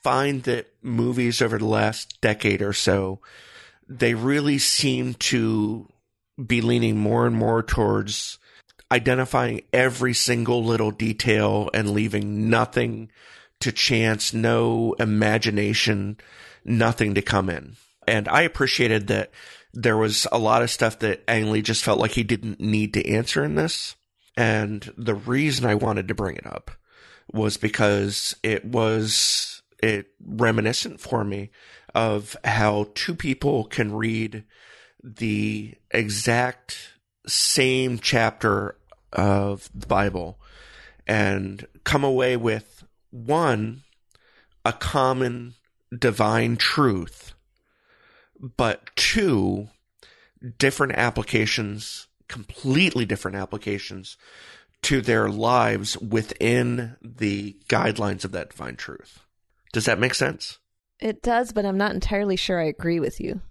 find 0.03 0.43
that 0.43 0.67
movies 0.81 1.41
over 1.41 1.57
the 1.57 1.65
last 1.65 2.21
decade 2.21 2.61
or 2.61 2.73
so, 2.73 3.19
they 3.87 4.13
really 4.13 4.57
seem 4.57 5.15
to 5.15 5.89
be 6.43 6.61
leaning 6.61 6.97
more 6.97 7.25
and 7.25 7.35
more 7.35 7.63
towards 7.63 8.37
identifying 8.91 9.61
every 9.73 10.13
single 10.13 10.63
little 10.63 10.91
detail 10.91 11.69
and 11.73 11.91
leaving 11.91 12.49
nothing 12.49 13.11
to 13.59 13.71
chance, 13.71 14.33
no 14.33 14.93
imagination, 14.99 16.17
nothing 16.63 17.13
to 17.15 17.21
come 17.21 17.49
in. 17.49 17.75
And 18.07 18.27
I 18.27 18.41
appreciated 18.41 19.07
that 19.07 19.31
there 19.73 19.97
was 19.97 20.27
a 20.31 20.37
lot 20.37 20.61
of 20.61 20.71
stuff 20.71 20.99
that 20.99 21.23
Ang 21.27 21.51
Lee 21.51 21.61
just 21.61 21.83
felt 21.83 21.99
like 21.99 22.11
he 22.11 22.23
didn't 22.23 22.59
need 22.59 22.93
to 22.93 23.07
answer 23.07 23.43
in 23.43 23.55
this. 23.55 23.95
And 24.35 24.91
the 24.97 25.15
reason 25.15 25.65
I 25.65 25.75
wanted 25.75 26.07
to 26.07 26.15
bring 26.15 26.35
it 26.35 26.45
up 26.45 26.71
was 27.31 27.57
because 27.57 28.35
it 28.41 28.65
was 28.65 29.61
it 29.81 30.07
reminiscent 30.23 30.99
for 30.99 31.23
me 31.23 31.51
of 31.93 32.35
how 32.43 32.87
two 32.95 33.15
people 33.15 33.65
can 33.65 33.93
read 33.93 34.43
the 35.03 35.73
exact 35.91 36.93
same 37.27 37.99
chapter 37.99 38.75
of 39.13 39.69
the 39.73 39.87
Bible 39.87 40.39
and 41.07 41.67
come 41.83 42.03
away 42.03 42.37
with 42.37 42.83
one 43.11 43.83
a 44.65 44.73
common 44.73 45.55
divine 45.97 46.57
truth 46.57 47.28
but 48.39 48.89
two 48.95 49.67
different 50.57 50.93
applications 50.93 52.07
completely 52.27 53.05
different 53.05 53.35
applications 53.35 54.17
to 54.81 55.01
their 55.01 55.29
lives 55.29 55.97
within 55.97 56.95
the 57.01 57.57
guidelines 57.67 58.23
of 58.23 58.31
that 58.31 58.49
divine 58.49 58.75
truth 58.75 59.25
does 59.73 59.85
that 59.85 59.99
make 59.99 60.13
sense 60.13 60.59
It 60.99 61.21
does, 61.21 61.51
but 61.51 61.65
I'm 61.65 61.77
not 61.77 61.93
entirely 61.93 62.35
sure 62.35 62.59
I 62.59 62.65
agree 62.65 62.99
with 62.99 63.19
you. 63.19 63.41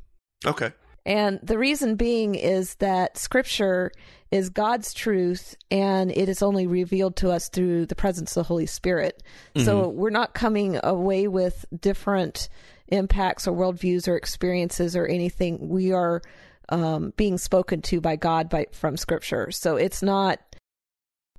okay 0.47 0.73
And 1.05 1.41
the 1.43 1.59
reason 1.59 1.97
being 1.97 2.35
is 2.35 2.75
that 2.77 3.19
scripture 3.19 3.91
is 4.31 4.51
God's 4.51 4.93
truth 4.93 5.57
and 5.71 6.11
it 6.11 6.29
is 6.29 6.43
only 6.43 6.67
revealed 6.67 7.17
to 7.17 7.31
us 7.31 7.49
through 7.49 7.87
the 7.87 7.95
presence 7.95 8.37
of 8.37 8.43
the 8.43 8.49
Holy 8.49 8.67
Spirit. 8.67 9.23
So 9.57 9.85
mm-hmm. 9.85 9.97
we're 9.99 10.11
not 10.11 10.35
coming 10.35 10.79
away 10.83 11.29
with 11.29 11.65
different 11.79 12.49
impacts 12.89 13.47
or 13.47 13.57
worldviews 13.57 14.09
or 14.09 14.17
experiences 14.17 14.97
or 14.97 15.07
anything. 15.07 15.69
We 15.69 15.93
are 15.93 16.23
um, 16.69 17.13
being 17.17 17.39
spoken 17.39 17.83
to 17.83 18.01
by 18.01 18.17
God 18.17 18.49
by 18.49 18.67
from 18.73 18.97
scripture. 18.97 19.51
So 19.51 19.77
it's 19.77 20.03
not, 20.03 20.41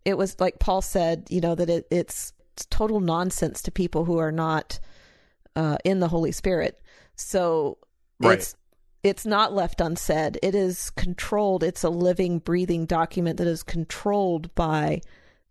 it 0.06 0.18
was 0.18 0.40
like 0.40 0.60
Paul 0.60 0.82
said, 0.82 1.28
you 1.30 1.42
know, 1.42 1.56
that 1.56 1.70
it, 1.70 1.88
it's, 1.92 2.34
it's 2.54 2.66
total 2.68 3.00
nonsense 3.00 3.62
to 3.64 3.72
people 3.72 4.06
who 4.06 4.18
are 4.18 4.32
not 4.32 4.80
uh, 5.56 5.78
in 5.84 6.00
the 6.00 6.08
Holy 6.08 6.32
Spirit. 6.32 6.82
So 7.16 7.78
Right. 8.22 8.38
it's 8.38 8.56
it's 9.02 9.26
not 9.26 9.54
left 9.54 9.80
unsaid. 9.80 10.38
It 10.44 10.56
is 10.56 10.90
controlled. 10.90 11.64
It's 11.64 11.84
a 11.86 11.90
living, 11.90 12.40
breathing 12.40 12.86
document 12.86 13.38
that 13.38 13.48
is 13.48 13.64
controlled 13.64 14.54
by 14.56 15.02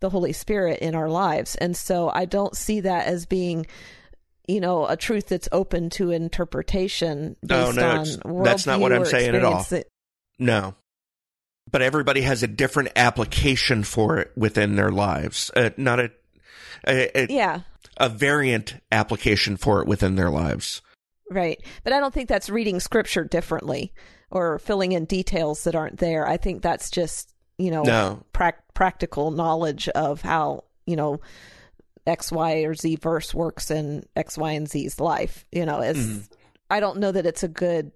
the 0.00 0.10
Holy 0.10 0.34
Spirit 0.34 0.80
in 0.80 0.94
our 0.94 1.08
lives. 1.08 1.54
And 1.56 1.74
so 1.74 2.10
I 2.14 2.26
don't 2.26 2.54
see 2.54 2.80
that 2.80 3.06
as 3.06 3.24
being, 3.24 3.66
you 4.48 4.60
know, 4.60 4.86
a 4.86 4.96
truth 4.96 5.28
that's 5.28 5.48
open 5.52 5.90
to 5.90 6.10
interpretation 6.10 7.36
No, 7.42 7.66
based 7.72 8.24
no, 8.24 8.42
that's 8.42 8.66
not 8.66 8.80
what 8.80 8.92
I'm 8.92 9.04
saying 9.04 9.34
at 9.36 9.44
all. 9.44 9.62
that- 9.70 9.86
No. 10.38 10.74
But 11.70 11.82
everybody 11.82 12.22
has 12.22 12.42
a 12.42 12.46
different 12.46 12.90
application 12.96 13.84
for 13.84 14.18
it 14.18 14.32
within 14.36 14.74
their 14.76 14.90
lives. 14.90 15.50
Uh, 15.54 15.70
not 15.76 16.00
a, 16.00 16.10
a, 16.86 17.24
a, 17.24 17.26
yeah, 17.28 17.60
a 17.98 18.08
variant 18.08 18.76
application 18.90 19.56
for 19.58 19.82
it 19.82 19.86
within 19.86 20.14
their 20.16 20.30
lives. 20.30 20.80
right. 21.30 21.60
But 21.84 21.92
I 21.92 22.00
don't 22.00 22.14
think 22.14 22.28
that's 22.30 22.48
reading 22.48 22.80
scripture 22.80 23.24
differently 23.24 23.92
or 24.30 24.58
filling 24.58 24.92
in 24.92 25.04
details 25.04 25.64
that 25.64 25.74
aren't 25.74 25.98
there. 25.98 26.26
I 26.26 26.38
think 26.38 26.62
that's 26.62 26.90
just 26.90 27.34
you 27.58 27.70
know, 27.72 27.82
No. 27.82 28.22
prac- 28.32 28.72
practical 28.72 29.30
knowledge 29.32 29.88
of 29.90 30.22
how 30.22 30.64
you 30.86 30.96
know 30.96 31.20
X, 32.08 32.32
Y, 32.32 32.62
or 32.62 32.74
Z 32.74 32.96
verse 32.96 33.34
works 33.34 33.70
in 33.70 34.04
X, 34.16 34.36
Y, 34.38 34.52
and 34.52 34.68
Z's 34.68 34.98
life. 35.00 35.44
You 35.52 35.66
know, 35.66 35.80
as 35.80 35.96
Mm-hmm. 35.96 36.18
I 36.70 36.80
don't 36.80 36.98
know 36.98 37.12
that 37.12 37.24
it's 37.26 37.42
a 37.42 37.48
good 37.48 37.92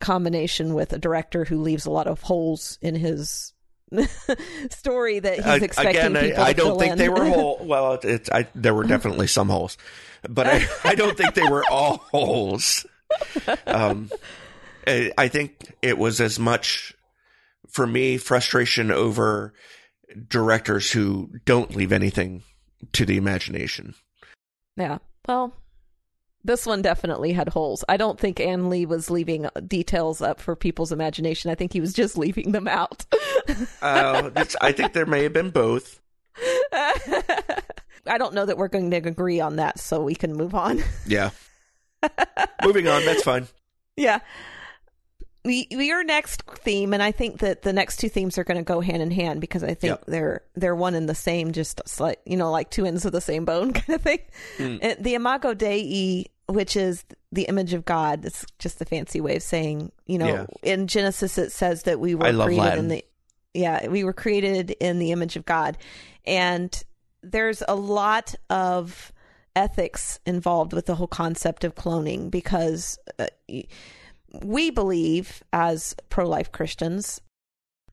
combination 0.00 0.74
with 0.74 0.92
a 0.92 0.98
director 0.98 1.44
who 1.44 1.60
leaves 1.60 1.86
a 1.86 1.90
lot 1.90 2.06
of 2.06 2.20
holes 2.22 2.78
in 2.82 2.94
his 2.94 3.52
story 4.70 5.18
that 5.20 5.36
he's 5.44 5.62
expecting 5.62 6.16
again, 6.16 6.28
people 6.30 6.42
I, 6.42 6.48
I 6.48 6.52
don't 6.52 6.78
think 6.78 6.92
in. 6.92 6.98
they 6.98 7.08
were 7.08 7.24
whole. 7.24 7.58
Well, 7.64 7.94
it, 8.02 8.28
I, 8.32 8.46
there 8.54 8.74
were 8.74 8.84
definitely 8.84 9.26
some 9.28 9.48
holes, 9.48 9.76
but 10.28 10.46
I, 10.46 10.66
I 10.84 10.94
don't 10.94 11.16
think 11.16 11.34
they 11.34 11.48
were 11.48 11.64
all 11.70 11.98
holes. 12.12 12.86
Um, 13.66 14.10
I, 14.86 15.12
I 15.16 15.28
think 15.28 15.74
it 15.80 15.96
was 15.96 16.20
as 16.20 16.38
much 16.38 16.94
for 17.68 17.86
me 17.86 18.18
frustration 18.18 18.90
over 18.90 19.54
directors 20.28 20.90
who 20.90 21.30
don't 21.44 21.74
leave 21.76 21.92
anything 21.92 22.42
to 22.92 23.04
the 23.04 23.16
imagination. 23.16 23.94
Yeah. 24.76 24.98
Well, 25.26 25.54
this 26.44 26.64
one 26.64 26.82
definitely 26.82 27.32
had 27.32 27.48
holes. 27.48 27.84
I 27.88 27.96
don't 27.96 28.18
think 28.18 28.40
Ang 28.40 28.70
Lee 28.70 28.86
was 28.86 29.10
leaving 29.10 29.48
details 29.66 30.22
up 30.22 30.40
for 30.40 30.54
people's 30.56 30.92
imagination. 30.92 31.50
I 31.50 31.54
think 31.54 31.72
he 31.72 31.80
was 31.80 31.92
just 31.92 32.16
leaving 32.16 32.52
them 32.52 32.68
out. 32.68 33.04
Uh, 33.80 34.30
I 34.60 34.72
think 34.72 34.92
there 34.92 35.06
may 35.06 35.22
have 35.22 35.32
been 35.32 35.48
both. 35.48 36.02
I 36.72 38.18
don't 38.18 38.34
know 38.34 38.44
that 38.44 38.58
we're 38.58 38.68
going 38.68 38.90
to 38.90 38.96
agree 38.98 39.40
on 39.40 39.56
that, 39.56 39.78
so 39.80 40.02
we 40.02 40.14
can 40.14 40.34
move 40.34 40.54
on. 40.54 40.82
Yeah. 41.06 41.30
Moving 42.64 42.88
on, 42.88 43.06
that's 43.06 43.22
fine. 43.22 43.48
yeah. 43.96 44.18
We, 45.48 45.66
your 45.70 46.04
next 46.04 46.42
theme, 46.42 46.92
and 46.92 47.02
I 47.02 47.10
think 47.10 47.38
that 47.38 47.62
the 47.62 47.72
next 47.72 47.96
two 47.96 48.08
themes 48.10 48.36
are 48.36 48.44
going 48.44 48.58
to 48.58 48.62
go 48.62 48.80
hand 48.80 49.00
in 49.02 49.10
hand 49.10 49.40
because 49.40 49.64
I 49.64 49.72
think 49.74 49.92
Yep. 49.92 50.04
they're 50.06 50.42
they're 50.54 50.74
one 50.76 50.94
and 50.94 51.08
the 51.08 51.14
same, 51.14 51.52
just 51.52 51.80
slight, 51.88 52.18
you 52.26 52.36
know, 52.36 52.50
like 52.50 52.68
two 52.70 52.84
ends 52.84 53.04
of 53.06 53.12
the 53.12 53.20
same 53.20 53.44
bone 53.46 53.72
kind 53.78 53.96
of 53.96 54.02
thing. 54.02 54.20
Uh, 54.82 54.94
The 55.00 55.14
Imago 55.14 55.54
Dei, 55.54 56.26
which 56.46 56.76
is 56.76 57.04
the 57.32 57.44
image 57.44 57.72
of 57.72 57.84
God, 57.86 58.24
it's 58.26 58.44
just 58.58 58.80
a 58.80 58.84
fancy 58.84 59.20
way 59.20 59.36
of 59.36 59.42
saying, 59.42 59.90
you 60.06 60.18
know, 60.18 60.26
Yeah. 60.26 60.46
in 60.62 60.86
Genesis 60.86 61.38
it 61.38 61.50
says 61.52 61.84
that 61.84 61.98
we 61.98 62.14
were 62.14 62.24
created 62.30 62.56
Latin. 62.56 62.78
in 62.80 62.88
the 62.88 63.04
yeah, 63.54 63.88
we 63.88 64.04
were 64.04 64.12
created 64.12 64.70
in 64.80 64.98
the 64.98 65.12
image 65.12 65.36
of 65.36 65.44
God, 65.46 65.78
and 66.26 66.70
there's 67.22 67.62
a 67.66 67.74
lot 67.74 68.34
of 68.50 69.12
ethics 69.56 70.20
involved 70.26 70.72
with 70.74 70.86
the 70.86 70.94
whole 70.94 71.06
concept 71.08 71.64
of 71.64 71.74
cloning 71.74 72.30
because 72.30 72.98
uh, 73.18 73.26
we 74.42 74.70
believe 74.70 75.42
as 75.52 75.94
pro-life 76.10 76.52
Christians, 76.52 77.20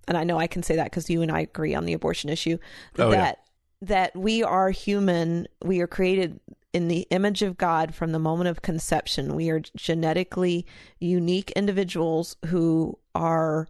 and 0.07 0.17
I 0.17 0.23
know 0.23 0.37
I 0.37 0.47
can 0.47 0.63
say 0.63 0.75
that 0.75 0.85
because 0.85 1.09
you 1.09 1.21
and 1.21 1.31
I 1.31 1.41
agree 1.41 1.73
on 1.75 1.85
the 1.85 1.93
abortion 1.93 2.29
issue 2.29 2.57
Oh, 2.97 3.11
yeah. 3.11 3.17
that 3.17 3.39
that 3.81 4.15
we 4.15 4.41
are 4.43 4.69
human, 4.71 5.47
we 5.63 5.79
are 5.81 5.87
created 5.87 6.39
in 6.73 6.87
the 6.87 7.07
image 7.11 7.41
of 7.41 7.57
God 7.57 7.93
from 7.93 8.11
the 8.11 8.19
moment 8.19 8.49
of 8.49 8.61
conception. 8.61 9.35
We 9.35 9.49
are 9.49 9.61
genetically 9.77 10.65
unique 10.99 11.51
individuals 11.51 12.35
who 12.47 12.97
are 13.13 13.67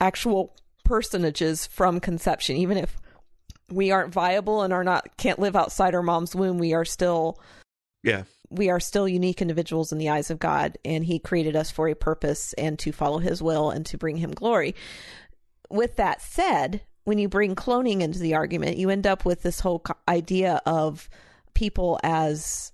actual 0.00 0.54
personages 0.84 1.66
from 1.66 2.00
conception 2.00 2.56
even 2.56 2.76
if 2.76 3.00
we 3.70 3.92
aren't 3.92 4.12
viable 4.12 4.62
and 4.62 4.72
are 4.72 4.82
not 4.82 5.16
can't 5.16 5.38
live 5.38 5.54
outside 5.54 5.94
our 5.94 6.02
mom's 6.02 6.34
womb 6.34 6.58
we 6.58 6.74
are 6.74 6.84
still 6.84 7.38
Yeah. 8.02 8.24
We 8.52 8.70
are 8.70 8.80
still 8.80 9.08
unique 9.08 9.40
individuals 9.42 9.92
in 9.92 9.98
the 9.98 10.08
eyes 10.10 10.30
of 10.30 10.38
God, 10.38 10.78
and 10.84 11.04
He 11.04 11.18
created 11.18 11.56
us 11.56 11.70
for 11.70 11.88
a 11.88 11.94
purpose 11.94 12.52
and 12.54 12.78
to 12.80 12.92
follow 12.92 13.18
His 13.18 13.42
will 13.42 13.70
and 13.70 13.84
to 13.86 13.98
bring 13.98 14.16
Him 14.18 14.30
glory. 14.32 14.74
With 15.70 15.96
that 15.96 16.20
said, 16.22 16.82
when 17.04 17.18
you 17.18 17.28
bring 17.28 17.54
cloning 17.56 18.00
into 18.02 18.18
the 18.18 18.34
argument, 18.34 18.76
you 18.76 18.90
end 18.90 19.06
up 19.06 19.24
with 19.24 19.42
this 19.42 19.60
whole 19.60 19.82
idea 20.08 20.60
of 20.66 21.08
people 21.54 21.98
as 22.04 22.72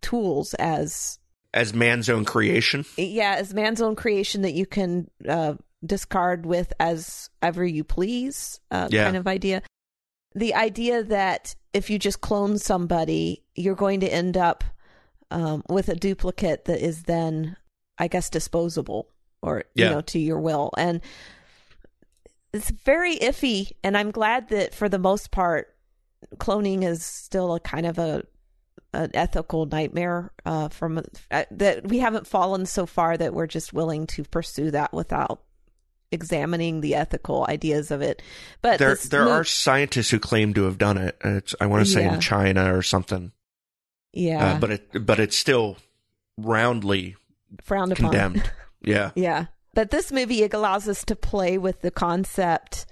tools, 0.00 0.54
as 0.54 1.18
As 1.54 1.74
man's 1.74 2.08
own 2.08 2.24
creation. 2.24 2.84
yeah, 2.96 3.34
as 3.38 3.52
man's 3.54 3.80
own 3.80 3.96
creation 3.96 4.42
that 4.42 4.54
you 4.54 4.66
can 4.66 5.10
uh, 5.28 5.54
discard 5.84 6.44
with 6.46 6.72
as 6.80 7.30
ever 7.42 7.64
you 7.64 7.84
please, 7.84 8.60
uh, 8.70 8.88
Yeah. 8.90 9.04
kind 9.04 9.16
of 9.16 9.26
idea. 9.26 9.62
The 10.34 10.54
idea 10.54 11.02
that 11.04 11.54
if 11.72 11.90
you 11.90 11.98
just 11.98 12.20
clone 12.20 12.58
somebody, 12.58 13.44
you're 13.54 13.74
going 13.74 14.00
to 14.00 14.12
end 14.12 14.36
up 14.36 14.64
um, 15.30 15.62
with 15.68 15.88
a 15.88 15.94
duplicate 15.94 16.64
that 16.66 16.84
is 16.84 17.02
then, 17.04 17.56
I 17.98 18.08
guess, 18.08 18.30
disposable 18.30 19.08
or 19.42 19.64
Yeah. 19.74 19.84
you 19.88 19.94
know 19.94 20.00
to 20.02 20.18
your 20.18 20.40
will, 20.40 20.70
and 20.76 21.00
it's 22.52 22.70
very 22.70 23.16
iffy. 23.16 23.72
And 23.84 23.96
I'm 23.96 24.10
glad 24.10 24.48
that 24.48 24.74
for 24.74 24.88
the 24.88 24.98
most 24.98 25.30
part, 25.30 25.74
cloning 26.36 26.82
is 26.82 27.04
still 27.04 27.54
a 27.54 27.60
kind 27.60 27.86
of 27.86 27.98
a 27.98 28.24
an 28.94 29.10
ethical 29.12 29.66
nightmare 29.66 30.32
uh, 30.46 30.68
from 30.68 30.98
uh, 31.30 31.44
that 31.50 31.86
we 31.86 31.98
haven't 31.98 32.26
fallen 32.26 32.64
so 32.64 32.86
far 32.86 33.16
that 33.18 33.34
we're 33.34 33.46
just 33.46 33.72
willing 33.74 34.06
to 34.06 34.24
pursue 34.24 34.70
that 34.70 34.94
without 34.94 35.42
examining 36.10 36.80
the 36.80 36.94
ethical 36.94 37.44
ideas 37.50 37.90
of 37.90 38.00
it. 38.00 38.22
But 38.62 38.78
There, 38.78 38.96
there 39.10 39.28
are 39.28 39.44
scientists 39.44 40.08
who 40.08 40.18
claim 40.18 40.54
to 40.54 40.62
have 40.64 40.78
done 40.78 40.96
it. 40.96 41.18
It's, 41.22 41.54
I 41.60 41.66
want 41.66 41.84
to 41.84 41.92
say 41.92 42.00
Yeah. 42.04 42.14
in 42.14 42.20
China 42.20 42.74
or 42.74 42.80
something, 42.80 43.30
yeah, 44.12 44.54
uh, 44.54 44.58
but 44.60 44.70
it, 44.70 45.06
but 45.06 45.18
it's 45.20 45.36
still 45.36 45.76
roundly 46.36 47.16
frowned 47.62 47.92
upon. 47.92 48.10
condemned. 48.10 48.50
yeah, 48.82 49.10
Yeah. 49.14 49.46
But 49.74 49.90
this 49.90 50.10
movie 50.10 50.42
it 50.42 50.54
allows 50.54 50.88
us 50.88 51.04
to 51.04 51.14
play 51.14 51.56
with 51.56 51.82
the 51.82 51.90
concept, 51.92 52.86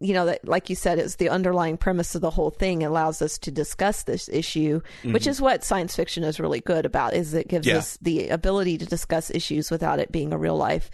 you 0.00 0.14
know, 0.14 0.24
that, 0.26 0.46
like 0.48 0.70
you 0.70 0.76
said, 0.76 0.98
it's 0.98 1.16
the 1.16 1.28
underlying 1.28 1.76
premise 1.76 2.14
of 2.14 2.22
the 2.22 2.30
whole 2.30 2.48
thing. 2.50 2.80
It 2.82 2.86
allows 2.86 3.20
us 3.20 3.36
to 3.38 3.50
discuss 3.50 4.04
this 4.04 4.28
issue, 4.30 4.80
which 5.04 5.26
is 5.26 5.42
what 5.42 5.62
science 5.62 5.94
fiction 5.94 6.24
is 6.24 6.40
really 6.40 6.60
good 6.60 6.86
about, 6.86 7.12
is 7.14 7.34
it 7.34 7.48
gives 7.48 7.66
Mm-hmm. 7.66 7.74
Yeah. 7.74 7.78
us 7.78 7.98
the 8.00 8.28
ability 8.30 8.78
to 8.78 8.86
discuss 8.86 9.30
issues 9.30 9.70
without 9.70 9.98
it 9.98 10.10
being 10.10 10.32
a 10.32 10.38
real 10.38 10.56
life 10.56 10.90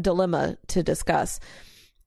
dilemma 0.00 0.56
to 0.68 0.82
discuss. 0.84 1.40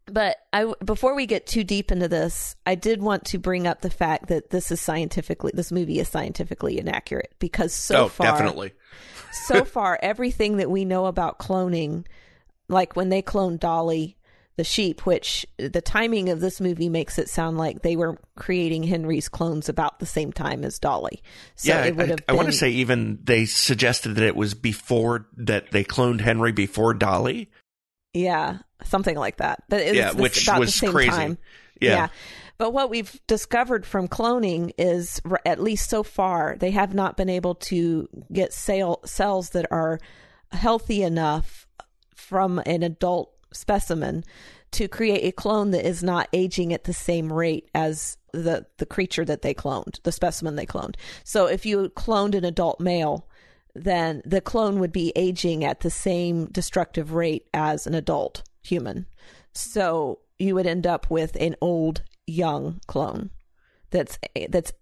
But 0.10 0.38
I, 0.53 0.72
before 0.84 1.16
we 1.16 1.26
get 1.26 1.47
too 1.47 1.64
deep 1.64 1.91
into 1.91 2.08
this, 2.08 2.55
I 2.66 2.76
did 2.76 3.01
want 3.01 3.26
to 3.26 3.38
bring 3.38 3.68
up 3.68 3.82
the 3.82 3.89
fact 3.89 4.28
that 4.28 4.49
this 4.49 4.72
is 4.72 4.80
scientifically, 4.80 5.51
this 5.53 5.72
movie 5.72 5.99
is 5.99 6.08
scientifically 6.08 6.80
inaccurate 6.80 7.34
because 7.39 7.74
so 7.74 8.05
oh, 8.05 8.08
far, 8.08 8.28
definitely. 8.28 8.74
so 9.47 9.64
far 9.66 9.99
everything 10.01 10.58
that 10.58 10.72
we 10.72 10.86
know 10.86 11.05
about 11.05 11.39
cloning 11.39 12.05
like 12.70 12.95
when 12.95 13.10
they 13.10 13.22
cloned 13.22 13.60
dolly 13.60 14.18
the 14.58 14.64
sheep 14.64 15.05
which 15.05 15.45
the 15.58 15.82
timing 15.82 16.30
of 16.30 16.39
this 16.39 16.60
movie 16.60 16.89
makes 16.89 17.20
it 17.20 17.30
sound 17.30 17.58
like 17.58 17.82
they 17.82 17.95
were 17.95 18.18
creating 18.36 18.84
henry's 18.84 19.30
clones 19.30 19.70
about 19.70 19.99
the 19.99 20.05
same 20.05 20.34
time 20.34 20.64
as 20.64 20.80
dolly 20.80 21.22
so 21.55 21.70
yeah, 21.70 21.86
it 21.86 21.95
would 21.95 22.08
I, 22.08 22.10
have 22.10 22.20
I 22.28 22.34
want 22.34 22.47
to 22.47 22.53
say 22.53 22.70
even 22.70 23.20
they 23.24 23.45
suggested 23.45 24.16
that 24.16 24.24
it 24.24 24.36
was 24.36 24.53
before 24.53 25.28
that 25.38 25.72
they 25.72 25.84
cloned 25.84 26.22
Henry 26.22 26.51
before 26.51 26.93
Dolly. 26.93 27.49
Yeah 28.18 28.57
something 28.84 29.15
like 29.15 29.38
that 29.38 29.63
but 29.70 29.82
it's 29.82 29.95
Yeah, 29.95 30.11
which 30.11 30.43
about 30.43 30.59
was 30.59 30.70
the 30.74 30.78
same 30.80 30.91
crazy. 30.91 31.09
time 31.09 31.38
Yeah. 31.80 32.07
But 32.57 32.72
what 32.74 32.89
we've 32.89 33.20
discovered 33.28 33.86
from 33.86 34.07
cloning 34.07 34.72
is, 34.80 35.22
at 35.45 35.61
least 35.61 35.91
so 35.91 36.01
far, 36.01 36.55
they 36.59 36.72
have 36.72 36.95
not 36.95 37.15
been 37.15 37.30
able 37.30 37.53
to 37.70 38.09
get 38.34 38.51
cell, 38.51 38.99
cells 39.05 39.51
that 39.51 39.68
are 39.70 39.99
healthy 40.51 41.03
enough 41.03 41.68
from 42.15 42.57
an 42.65 42.82
adult 42.82 43.32
specimen 43.53 44.24
to 44.72 44.88
create 44.88 45.24
a 45.24 45.32
clone 45.32 45.70
that 45.70 45.88
is 45.88 46.01
not 46.01 46.30
aging 46.34 46.74
at 46.74 46.86
the 46.86 46.93
same 46.93 47.32
rate 47.32 47.70
as 47.76 48.18
the, 48.34 48.65
the 48.78 48.88
creature 48.88 49.24
that 49.24 49.43
they 49.43 49.53
cloned, 49.53 50.01
the 50.01 50.11
specimen 50.11 50.55
they 50.55 50.65
cloned. 50.65 50.95
So 51.24 51.45
if 51.45 51.63
you 51.63 51.89
cloned 51.89 52.34
an 52.34 52.43
adult 52.43 52.80
male, 52.80 53.30
then 53.84 54.21
the 54.25 54.41
clone 54.41 54.80
would 54.80 54.91
be 54.91 55.11
aging 55.15 55.63
at 55.63 55.80
the 55.82 55.89
same 55.89 56.45
destructive 56.47 57.13
rate 57.13 57.47
as 57.53 57.88
an 57.88 57.93
adult 57.93 58.43
human. 58.63 59.05
So 59.53 60.19
you 60.39 60.55
would 60.55 60.67
end 60.67 60.86
up 60.86 61.09
with 61.09 61.36
an 61.39 61.55
old 61.61 62.01
young 62.25 62.80
clone. 62.88 63.30
That's 63.89 64.19
that's 64.49 64.73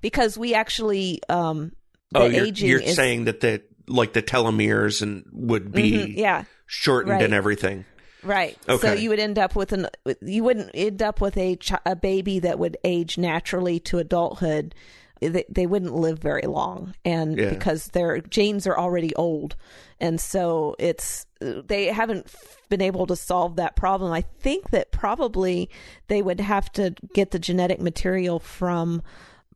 because 0.00 0.38
we 0.38 0.54
actually 0.54 1.20
um 1.28 1.72
the 2.12 2.20
Oh, 2.20 2.26
you're, 2.26 2.44
aging 2.46 2.68
you're 2.68 2.80
is 2.80 2.96
saying 2.96 3.24
that 3.24 3.40
the 3.40 3.62
like 3.88 4.12
the 4.12 4.22
telomeres 4.22 5.02
and 5.02 5.24
would 5.32 5.72
be 5.72 5.92
Mhm, 5.92 6.16
yeah 6.16 6.44
shortened 6.66 7.12
right. 7.12 7.22
and 7.24 7.34
everything. 7.34 7.84
right 8.22 8.56
so 8.80 8.92
you 8.92 9.08
would 9.08 9.18
end 9.18 9.38
up 9.38 9.56
with 9.56 9.72
an 9.72 9.86
you 10.20 10.44
wouldn't 10.44 10.70
end 10.74 11.02
up 11.02 11.20
with 11.20 11.36
a 11.36 11.56
ch- 11.56 11.72
a 11.86 11.96
baby 11.96 12.38
that 12.40 12.58
would 12.58 12.76
age 12.84 13.16
naturally 13.18 13.80
to 13.80 13.98
adulthood 13.98 14.74
they, 15.20 15.44
they 15.48 15.66
wouldn't 15.66 15.94
live 15.94 16.18
very 16.18 16.42
long 16.42 16.94
and 17.04 17.38
Yeah. 17.38 17.50
because 17.50 17.86
their 17.88 18.20
genes 18.20 18.66
are 18.66 18.78
already 18.78 19.14
old 19.16 19.56
and 20.00 20.20
so 20.20 20.74
it's 20.78 21.26
they 21.40 21.86
haven't 21.86 22.32
been 22.68 22.80
able 22.82 23.06
to 23.06 23.16
solve 23.16 23.56
that 23.56 23.76
problem 23.76 24.12
i 24.12 24.22
think 24.40 24.70
that 24.70 24.90
probably 24.92 25.68
they 26.08 26.22
would 26.22 26.40
have 26.40 26.70
to 26.72 26.94
get 27.14 27.30
the 27.32 27.38
genetic 27.38 27.80
material 27.80 28.38
from 28.38 29.02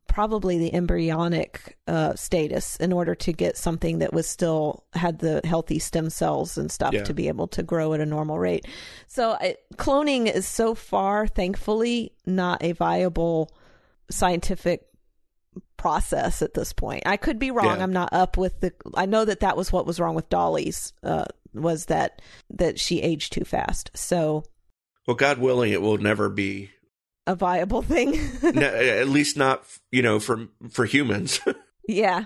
probably 0.07 0.59
the 0.59 0.71
embryonic 0.71 1.77
uh, 1.87 2.13
status 2.13 2.75
in 2.77 2.93
order 2.93 3.15
to 3.15 3.33
get 3.33 3.57
something 3.57 3.97
that 3.97 4.13
was 4.13 4.27
still 4.27 4.83
had 4.93 5.17
the 5.17 5.41
healthy 5.43 5.79
stem 5.79 6.11
cells 6.11 6.59
and 6.59 6.71
stuff 6.71 6.93
Yeah. 6.93 7.03
to 7.05 7.13
be 7.15 7.27
able 7.27 7.47
to 7.47 7.63
grow 7.63 7.91
at 7.95 7.99
a 7.99 8.05
normal 8.05 8.37
rate. 8.37 8.67
So 9.07 9.31
I, 9.31 9.55
cloning 9.77 10.31
is 10.31 10.47
so 10.47 10.75
far, 10.75 11.25
thankfully, 11.25 12.13
not 12.23 12.63
a 12.63 12.73
viable 12.73 13.49
scientific 14.11 14.85
process 15.77 16.41
at 16.41 16.53
this 16.53 16.73
point. 16.73 17.03
I 17.05 17.17
could 17.17 17.39
be 17.39 17.51
wrong. 17.51 17.77
Yeah. 17.77 17.83
I'm 17.83 17.93
not 17.93 18.13
up 18.13 18.37
with 18.37 18.59
the. 18.61 18.73
I 18.95 19.05
know 19.05 19.25
that 19.25 19.41
that 19.41 19.57
was 19.57 19.71
what 19.71 19.85
was 19.85 19.99
wrong 19.99 20.15
with 20.15 20.29
Dolly's. 20.29 20.93
Uh, 21.03 21.25
was 21.53 21.85
that 21.85 22.21
that 22.49 22.79
she 22.79 23.01
aged 23.01 23.33
too 23.33 23.45
fast? 23.45 23.91
So 23.95 24.43
Well, 25.07 25.15
God 25.15 25.37
willing, 25.39 25.71
it 25.71 25.81
will 25.81 25.97
never 25.97 26.29
be. 26.29 26.71
a 27.27 27.35
viable 27.35 27.81
thing. 27.81 28.11
ne- 28.43 28.63
at 28.99 29.07
least 29.09 29.37
not, 29.37 29.63
you 29.91 30.01
know, 30.01 30.19
for 30.19 30.47
for 30.69 30.85
humans. 30.85 31.39
Yeah. 31.87 32.25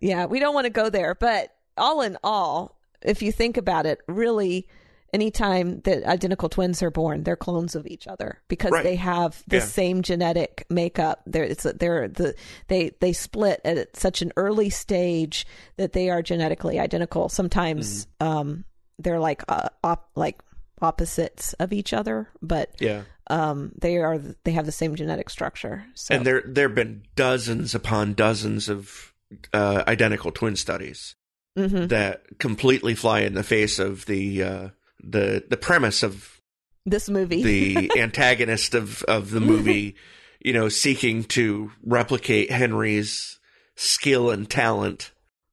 Yeah. 0.00 0.24
We 0.24 0.40
don't 0.40 0.54
want 0.54 0.64
to 0.64 0.70
go 0.70 0.88
there. 0.88 1.14
But 1.14 1.50
all 1.76 2.00
in 2.00 2.16
all, 2.24 2.80
if 3.02 3.20
you 3.20 3.30
think 3.32 3.58
about 3.58 3.84
it, 3.84 3.98
really, 4.08 4.66
anytime 5.14 5.80
that 5.84 6.04
identical 6.04 6.48
twins 6.48 6.82
are 6.82 6.90
born, 6.90 7.22
they're 7.22 7.36
clones 7.36 7.74
of 7.74 7.86
each 7.86 8.06
other 8.08 8.42
because 8.48 8.72
Right. 8.72 8.82
they 8.84 8.96
have 8.96 9.42
the 9.46 9.56
Yeah. 9.58 9.62
same 9.64 10.02
genetic 10.02 10.66
makeup. 10.68 11.22
They're, 11.24 11.44
it's, 11.44 11.62
they're 11.62 12.08
the, 12.08 12.34
they, 12.68 12.90
they 13.00 13.12
split 13.12 13.60
at 13.64 13.96
such 13.96 14.20
an 14.22 14.32
early 14.36 14.70
stage 14.70 15.46
that 15.76 15.92
they 15.92 16.10
are 16.10 16.20
genetically 16.22 16.78
identical. 16.80 17.28
Sometimes, 17.28 18.06
um, 18.20 18.64
they're 18.98 19.20
like, 19.20 19.42
uh, 19.48 19.68
op, 19.82 20.10
like 20.16 20.40
opposites 20.82 21.52
of 21.54 21.72
each 21.72 21.92
other, 21.92 22.28
but, 22.42 22.70
yeah. 22.80 23.02
um, 23.30 23.72
they 23.80 23.96
are, 23.98 24.18
they 24.18 24.52
have 24.52 24.66
the 24.66 24.72
same 24.72 24.94
genetic 24.96 25.30
structure. 25.30 25.84
So, 25.94 26.14
And 26.14 26.26
there 26.26 26.42
there 26.46 26.68
have 26.68 26.74
been 26.74 27.02
dozens 27.16 27.74
upon 27.74 28.14
dozens 28.14 28.68
of 28.68 29.12
uh, 29.52 29.82
identical 29.88 30.30
twin 30.32 30.56
studies 30.56 31.14
Mhm. 31.58 31.88
that 31.88 32.38
completely 32.38 32.94
fly 32.96 33.20
in 33.20 33.34
the 33.34 33.42
face 33.44 33.78
of 33.78 34.06
the 34.06 34.42
uh, 34.42 34.68
the 35.08 35.44
the 35.48 35.56
premise 35.56 36.02
of 36.02 36.40
this 36.86 37.08
movie. 37.08 37.42
the 37.42 37.90
antagonist 38.00 38.74
of 38.74 39.02
of 39.04 39.30
the 39.30 39.40
movie, 39.40 39.94
you 40.40 40.52
know, 40.52 40.68
seeking 40.68 41.24
to 41.24 41.70
replicate 41.84 42.50
Henry's 42.50 43.38
skill 43.76 44.30
and 44.30 44.48
talent 44.48 45.12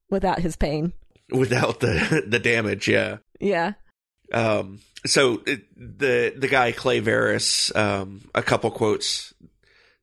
without 0.10 0.40
his 0.40 0.56
pain. 0.56 0.94
without 1.32 1.80
the 1.80 2.24
the 2.28 2.40
damage. 2.40 2.88
Yeah. 2.88 3.18
Yeah. 3.40 3.74
Um, 4.34 4.80
so 5.06 5.42
it, 5.46 5.64
the 5.76 6.34
the 6.38 6.48
guy 6.48 6.72
Clay 6.72 7.02
Verris, 7.02 7.76
um, 7.76 8.22
a 8.36 8.42
couple 8.44 8.72
quotes 8.72 9.34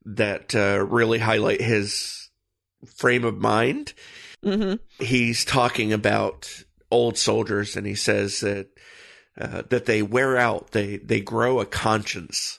that 0.05 0.55
uh, 0.55 0.84
really 0.88 1.18
highlight 1.18 1.61
his 1.61 2.30
frame 2.96 3.24
of 3.24 3.38
mind. 3.38 3.92
hmm 4.42 4.74
He's 4.99 5.44
talking 5.44 5.92
about 5.92 6.64
old 6.90 7.16
soldiers, 7.18 7.76
and 7.76 7.86
he 7.86 7.94
says 7.94 8.40
that 8.40 8.68
uh, 9.41 9.62
that 9.70 9.86
they 9.86 10.03
wear 10.03 10.36
out, 10.36 10.72
they 10.72 10.97
they 10.99 11.20
grow 11.20 11.61
a 11.61 11.66
conscience, 11.66 12.59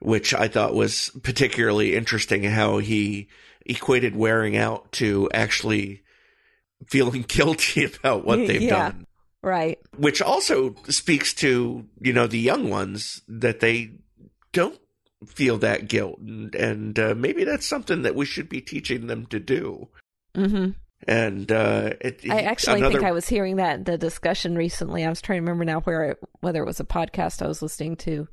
which 0.00 0.32
I 0.34 0.48
thought 0.48 0.74
was 0.74 1.10
particularly 1.22 1.94
interesting. 1.96 2.44
How 2.44 2.78
he 2.78 3.28
equated 3.64 4.14
wearing 4.14 4.56
out 4.56 4.92
to 4.92 5.28
actually 5.34 6.02
feeling 6.88 7.22
guilty 7.28 7.84
about 7.84 8.24
what 8.24 8.46
they've 8.46 8.62
Yeah. 8.62 8.90
done 8.90 9.06
Right. 9.42 9.78
which 9.96 10.20
also 10.20 10.74
speaks 10.88 11.32
to 11.34 11.86
you 12.00 12.12
know 12.12 12.26
the 12.26 12.38
young 12.38 12.68
ones 12.68 13.22
that 13.28 13.60
they 13.60 13.92
don't 14.52 14.80
feel 15.26 15.56
that 15.58 15.88
guilt 15.88 16.18
and, 16.18 16.54
and 16.54 16.98
uh, 16.98 17.14
maybe 17.16 17.44
that's 17.44 17.66
something 17.66 18.02
that 18.02 18.14
we 18.14 18.24
should 18.26 18.48
be 18.48 18.60
teaching 18.60 19.06
them 19.06 19.24
to 19.26 19.38
do 19.38 19.88
hmm 20.34 20.70
and 21.06 21.52
uh 21.52 21.90
it, 22.00 22.22
I 22.30 22.42
actually 22.42 22.78
another, 22.78 22.94
think 22.94 23.04
I 23.04 23.12
was 23.12 23.28
hearing 23.28 23.56
that 23.56 23.78
in 23.78 23.84
the 23.84 23.98
discussion 23.98 24.56
recently. 24.56 25.04
I 25.04 25.08
was 25.08 25.20
trying 25.20 25.38
to 25.38 25.42
remember 25.42 25.64
now 25.64 25.80
where 25.80 26.04
it, 26.04 26.18
whether 26.40 26.62
it 26.62 26.66
was 26.66 26.80
a 26.80 26.84
podcast 26.84 27.42
I 27.42 27.48
was 27.48 27.62
listening 27.62 27.96
to, 27.96 28.28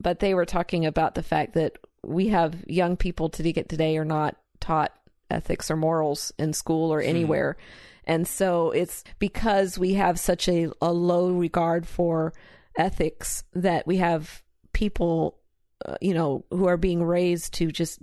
but 0.00 0.20
they 0.20 0.34
were 0.34 0.46
talking 0.46 0.86
about 0.86 1.14
the 1.14 1.22
fact 1.22 1.54
that 1.54 1.78
we 2.02 2.28
have 2.28 2.64
young 2.66 2.96
people 2.96 3.28
to 3.30 3.52
get 3.52 3.68
today 3.68 3.96
are 3.98 4.04
not 4.04 4.36
taught 4.60 4.96
ethics 5.30 5.70
or 5.70 5.76
morals 5.76 6.32
in 6.38 6.52
school 6.52 6.92
or 6.92 7.00
anywhere. 7.00 7.56
And 8.04 8.26
so 8.26 8.70
it's 8.70 9.04
because 9.18 9.78
we 9.78 9.94
have 9.94 10.18
such 10.18 10.48
a, 10.48 10.70
a 10.80 10.92
low 10.92 11.30
regard 11.32 11.86
for 11.86 12.32
ethics 12.78 13.44
that 13.52 13.86
we 13.86 13.98
have 13.98 14.42
people, 14.72 15.38
uh, 15.84 15.96
you 16.00 16.14
know, 16.14 16.44
who 16.50 16.66
are 16.66 16.78
being 16.78 17.02
raised 17.02 17.52
to 17.54 17.70
just 17.70 17.98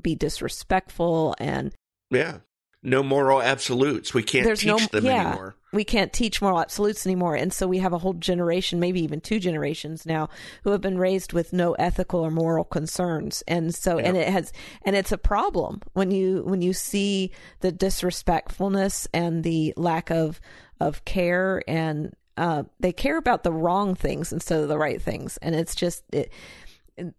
be 0.00 0.14
disrespectful 0.14 1.34
and 1.38 1.74
yeah 2.10 2.38
no 2.82 3.02
moral 3.02 3.42
absolutes 3.42 4.12
we 4.14 4.22
can't 4.22 4.44
There's 4.44 4.60
teach 4.60 4.68
no- 4.68 4.78
them 4.78 5.04
yeah. 5.04 5.28
anymore 5.28 5.56
we 5.72 5.84
can't 5.84 6.12
teach 6.12 6.42
moral 6.42 6.60
absolutes 6.60 7.06
anymore. 7.06 7.34
And 7.34 7.52
so 7.52 7.66
we 7.66 7.78
have 7.78 7.94
a 7.94 7.98
whole 7.98 8.12
generation, 8.12 8.78
maybe 8.78 9.00
even 9.02 9.20
two 9.20 9.40
generations 9.40 10.04
now, 10.04 10.28
who 10.64 10.70
have 10.70 10.82
been 10.82 10.98
raised 10.98 11.32
with 11.32 11.52
no 11.52 11.72
ethical 11.72 12.20
or 12.20 12.30
moral 12.30 12.64
concerns. 12.64 13.42
And 13.48 13.74
so, 13.74 13.98
and 13.98 14.16
it 14.16 14.28
has, 14.28 14.52
and 14.82 14.94
it's 14.94 15.12
a 15.12 15.18
problem 15.18 15.80
when 15.94 16.10
you, 16.10 16.42
when 16.42 16.60
you 16.60 16.74
see 16.74 17.32
the 17.60 17.72
disrespectfulness 17.72 19.08
and 19.14 19.42
the 19.42 19.72
lack 19.76 20.10
of, 20.10 20.40
of 20.78 21.04
care 21.04 21.62
and, 21.66 22.14
uh, 22.36 22.64
they 22.80 22.92
care 22.92 23.18
about 23.18 23.42
the 23.42 23.52
wrong 23.52 23.94
things 23.94 24.32
instead 24.32 24.60
of 24.60 24.68
the 24.68 24.78
right 24.78 25.02
things. 25.02 25.36
And 25.38 25.54
it's 25.54 25.74
just, 25.74 26.02
it, 26.12 26.32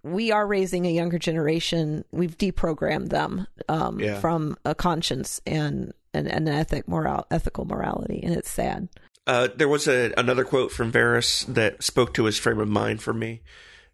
we 0.03 0.31
are 0.31 0.45
raising 0.45 0.85
a 0.85 0.91
younger 0.91 1.17
generation. 1.19 2.05
We've 2.11 2.37
deprogrammed 2.37 3.09
them 3.09 3.47
um, 3.69 3.99
Yeah. 3.99 4.19
from 4.19 4.57
a 4.65 4.75
conscience 4.75 5.41
and 5.45 5.93
an, 6.13 6.27
an 6.27 6.47
ethic 6.47 6.87
moral, 6.87 7.25
ethical 7.31 7.65
morality, 7.65 8.21
and 8.23 8.35
it's 8.35 8.49
sad. 8.51 8.87
uh, 9.25 9.47
there 9.55 9.67
was 9.69 9.87
a, 9.87 10.13
another 10.17 10.43
quote 10.43 10.71
from 10.71 10.91
Verris 10.91 11.45
that 11.53 11.81
spoke 11.81 12.13
to 12.15 12.25
his 12.25 12.37
frame 12.37 12.59
of 12.59 12.67
mind 12.67 13.01
for 13.01 13.13
me, 13.13 13.41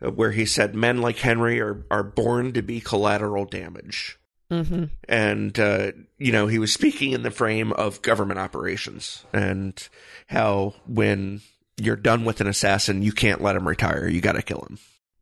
uh, 0.03 0.09
where 0.11 0.31
he 0.31 0.45
said, 0.45 0.73
"Men 0.75 1.01
like 1.01 1.17
Henry 1.19 1.61
are 1.61 1.85
are 1.91 2.03
born 2.03 2.51
to 2.53 2.61
be 2.61 2.81
collateral 2.81 3.45
damage." 3.45 4.17
hmm 4.51 4.85
and 5.07 5.59
uh, 5.59 5.91
you 6.17 6.31
know 6.31 6.47
he 6.47 6.57
was 6.57 6.73
speaking 6.73 7.11
in 7.11 7.21
the 7.21 7.29
frame 7.29 7.71
of 7.73 8.01
government 8.01 8.39
operations 8.39 9.23
and 9.31 9.87
how 10.25 10.73
when 10.87 11.41
you're 11.77 11.95
done 11.95 12.25
with 12.25 12.41
an 12.41 12.47
assassin 12.47 13.03
you 13.03 13.11
can't 13.11 13.43
let 13.43 13.55
him 13.55 13.67
retire 13.67 14.07
you 14.07 14.19
got 14.21 14.31
to 14.31 14.41
kill 14.41 14.65
him 14.67 14.79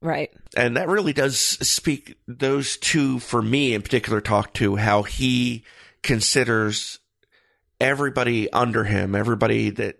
Right. 0.07 0.31
and 0.55 0.77
that 0.77 0.87
really 0.87 1.13
does 1.13 1.37
speak 1.37 2.15
those 2.27 2.77
two 2.77 3.19
for 3.19 3.41
me 3.41 3.73
in 3.73 3.81
particular 3.81 4.21
talk 4.21 4.53
to 4.55 4.75
how 4.77 5.03
he 5.03 5.63
considers 6.03 6.99
everybody 7.81 8.51
under 8.51 8.83
him 8.85 9.13
everybody 9.15 9.69
that 9.71 9.97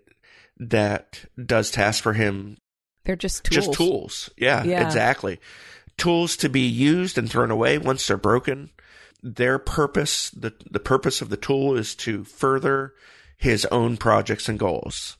that 0.58 1.24
does 1.44 1.70
tasks 1.70 2.00
for 2.00 2.12
him 2.14 2.56
They're 3.04 3.14
just 3.16 3.44
tools. 3.44 3.54
just 3.66 3.72
tools. 3.78 4.30
Yeah, 4.36 4.64
Yeah. 4.64 4.84
exactly. 4.86 5.38
Tools 5.96 6.36
to 6.38 6.48
be 6.48 6.66
used 6.66 7.16
and 7.18 7.30
thrown 7.30 7.50
away 7.50 7.78
once 7.78 8.06
they're 8.06 8.16
broken. 8.16 8.70
Their 9.22 9.58
purpose, 9.58 10.30
the 10.30 10.52
the 10.70 10.80
purpose 10.80 11.20
of 11.22 11.28
the 11.28 11.36
tool 11.36 11.76
is 11.76 11.94
to 11.96 12.24
further 12.24 12.94
his 13.36 13.64
own 13.66 13.96
projects 13.96 14.48
and 14.48 14.58
goals. 14.58 15.16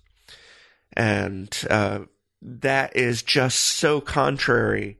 And 0.92 1.56
uh, 1.70 2.00
that 2.42 2.96
is 2.96 3.22
just 3.22 3.58
so 3.58 4.00
contrary 4.00 4.98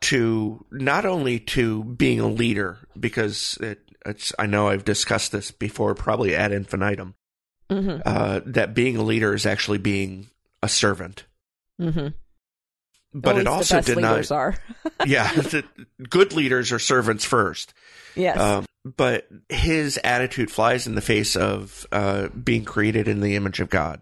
to 0.00 0.64
not 0.70 1.06
only 1.06 1.38
to 1.40 1.84
being 1.84 2.20
a 2.20 2.28
leader, 2.28 2.78
because 2.98 3.58
it, 3.60 3.80
it's 4.04 4.32
I 4.38 4.46
know 4.46 4.68
I've 4.68 4.84
discussed 4.84 5.32
this 5.32 5.50
before, 5.50 5.94
probably 5.94 6.34
ad 6.34 6.52
infinitum, 6.52 7.14
hmm 7.70 7.98
uh, 8.04 8.40
that 8.46 8.74
being 8.74 8.96
a 8.96 9.02
leader 9.02 9.34
is 9.34 9.46
actually 9.46 9.78
being 9.78 10.28
a 10.62 10.68
servant. 10.68 11.24
hmm 11.78 12.08
But 13.12 13.38
it 13.38 13.46
also 13.46 13.80
denies 13.80 14.12
leaders 14.12 14.30
are. 14.30 14.54
yeah, 15.06 15.32
the 15.34 15.64
good 16.08 16.32
leaders 16.34 16.72
are 16.72 16.78
servants 16.78 17.24
first. 17.24 17.72
yes. 18.14 18.38
Um, 18.38 18.66
but 18.84 19.26
his 19.48 19.98
attitude 20.04 20.48
flies 20.50 20.86
in 20.86 20.94
the 20.94 21.00
face 21.00 21.34
of 21.34 21.86
uh, 21.90 22.28
being 22.28 22.64
created 22.64 23.08
in 23.08 23.20
the 23.20 23.34
image 23.34 23.58
of 23.58 23.68
God. 23.68 24.00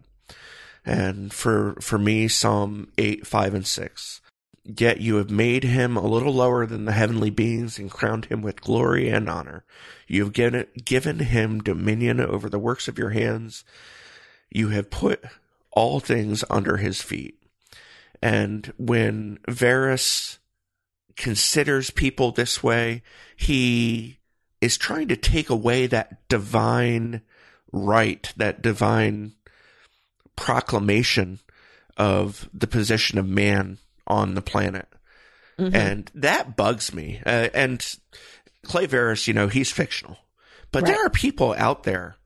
And 0.84 1.32
for 1.32 1.76
for 1.80 1.98
me, 1.98 2.28
Psalm 2.28 2.92
eight, 2.98 3.26
five, 3.26 3.54
and 3.54 3.66
six. 3.66 4.20
Yet 4.64 5.00
you 5.00 5.16
have 5.16 5.30
made 5.30 5.62
him 5.64 5.96
a 5.96 6.06
little 6.06 6.32
lower 6.32 6.64
than 6.64 6.86
the 6.86 6.92
heavenly 6.92 7.28
beings 7.28 7.78
and 7.78 7.90
crowned 7.90 8.26
him 8.26 8.40
with 8.40 8.62
glory 8.62 9.10
and 9.10 9.28
honor. 9.28 9.64
You 10.06 10.24
have 10.24 10.32
given, 10.32 10.66
given 10.82 11.18
him 11.18 11.62
dominion 11.62 12.18
over 12.18 12.48
the 12.48 12.58
works 12.58 12.88
of 12.88 12.98
your 12.98 13.10
hands. 13.10 13.62
You 14.50 14.68
have 14.68 14.90
put 14.90 15.22
all 15.70 16.00
things 16.00 16.44
under 16.48 16.78
his 16.78 17.02
feet. 17.02 17.42
And 18.22 18.72
when 18.78 19.38
Verris 19.46 20.38
considers 21.14 21.90
people 21.90 22.30
this 22.32 22.62
way, 22.62 23.02
he 23.36 24.18
is 24.62 24.78
trying 24.78 25.08
to 25.08 25.16
take 25.16 25.50
away 25.50 25.86
that 25.88 26.26
divine 26.28 27.20
right, 27.70 28.32
that 28.38 28.62
divine 28.62 29.34
proclamation 30.36 31.40
of 31.96 32.48
the 32.52 32.66
position 32.66 33.18
of 33.18 33.26
man 33.28 33.78
on 34.06 34.34
the 34.34 34.42
planet. 34.42 34.88
Mhm. 35.58 35.74
And 35.74 36.10
that 36.14 36.56
bugs 36.56 36.92
me. 36.92 37.20
Uh, 37.24 37.48
and 37.54 37.84
Clay 38.64 38.86
Verris, 38.86 39.26
you 39.28 39.34
know, 39.34 39.48
he's 39.48 39.70
fictional, 39.70 40.18
but 40.72 40.82
Right. 40.82 40.92
there 40.94 41.06
are 41.06 41.10
people 41.10 41.54
out 41.56 41.84
there. 41.84 42.16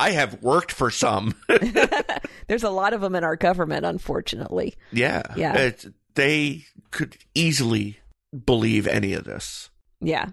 I 0.00 0.10
have 0.12 0.42
worked 0.42 0.72
for 0.72 0.90
some. 0.90 1.34
There's 2.48 2.62
a 2.64 2.70
lot 2.70 2.92
of 2.94 3.00
them 3.00 3.14
in 3.14 3.24
our 3.24 3.36
government, 3.36 3.84
unfortunately. 3.86 4.74
yeah. 4.92 5.22
Yeah. 5.36 5.54
It- 5.56 5.86
they 6.14 6.64
could 6.90 7.16
easily 7.36 8.00
believe 8.44 8.88
any 8.88 9.12
of 9.12 9.22
this. 9.22 9.70
Yeah. 10.00 10.30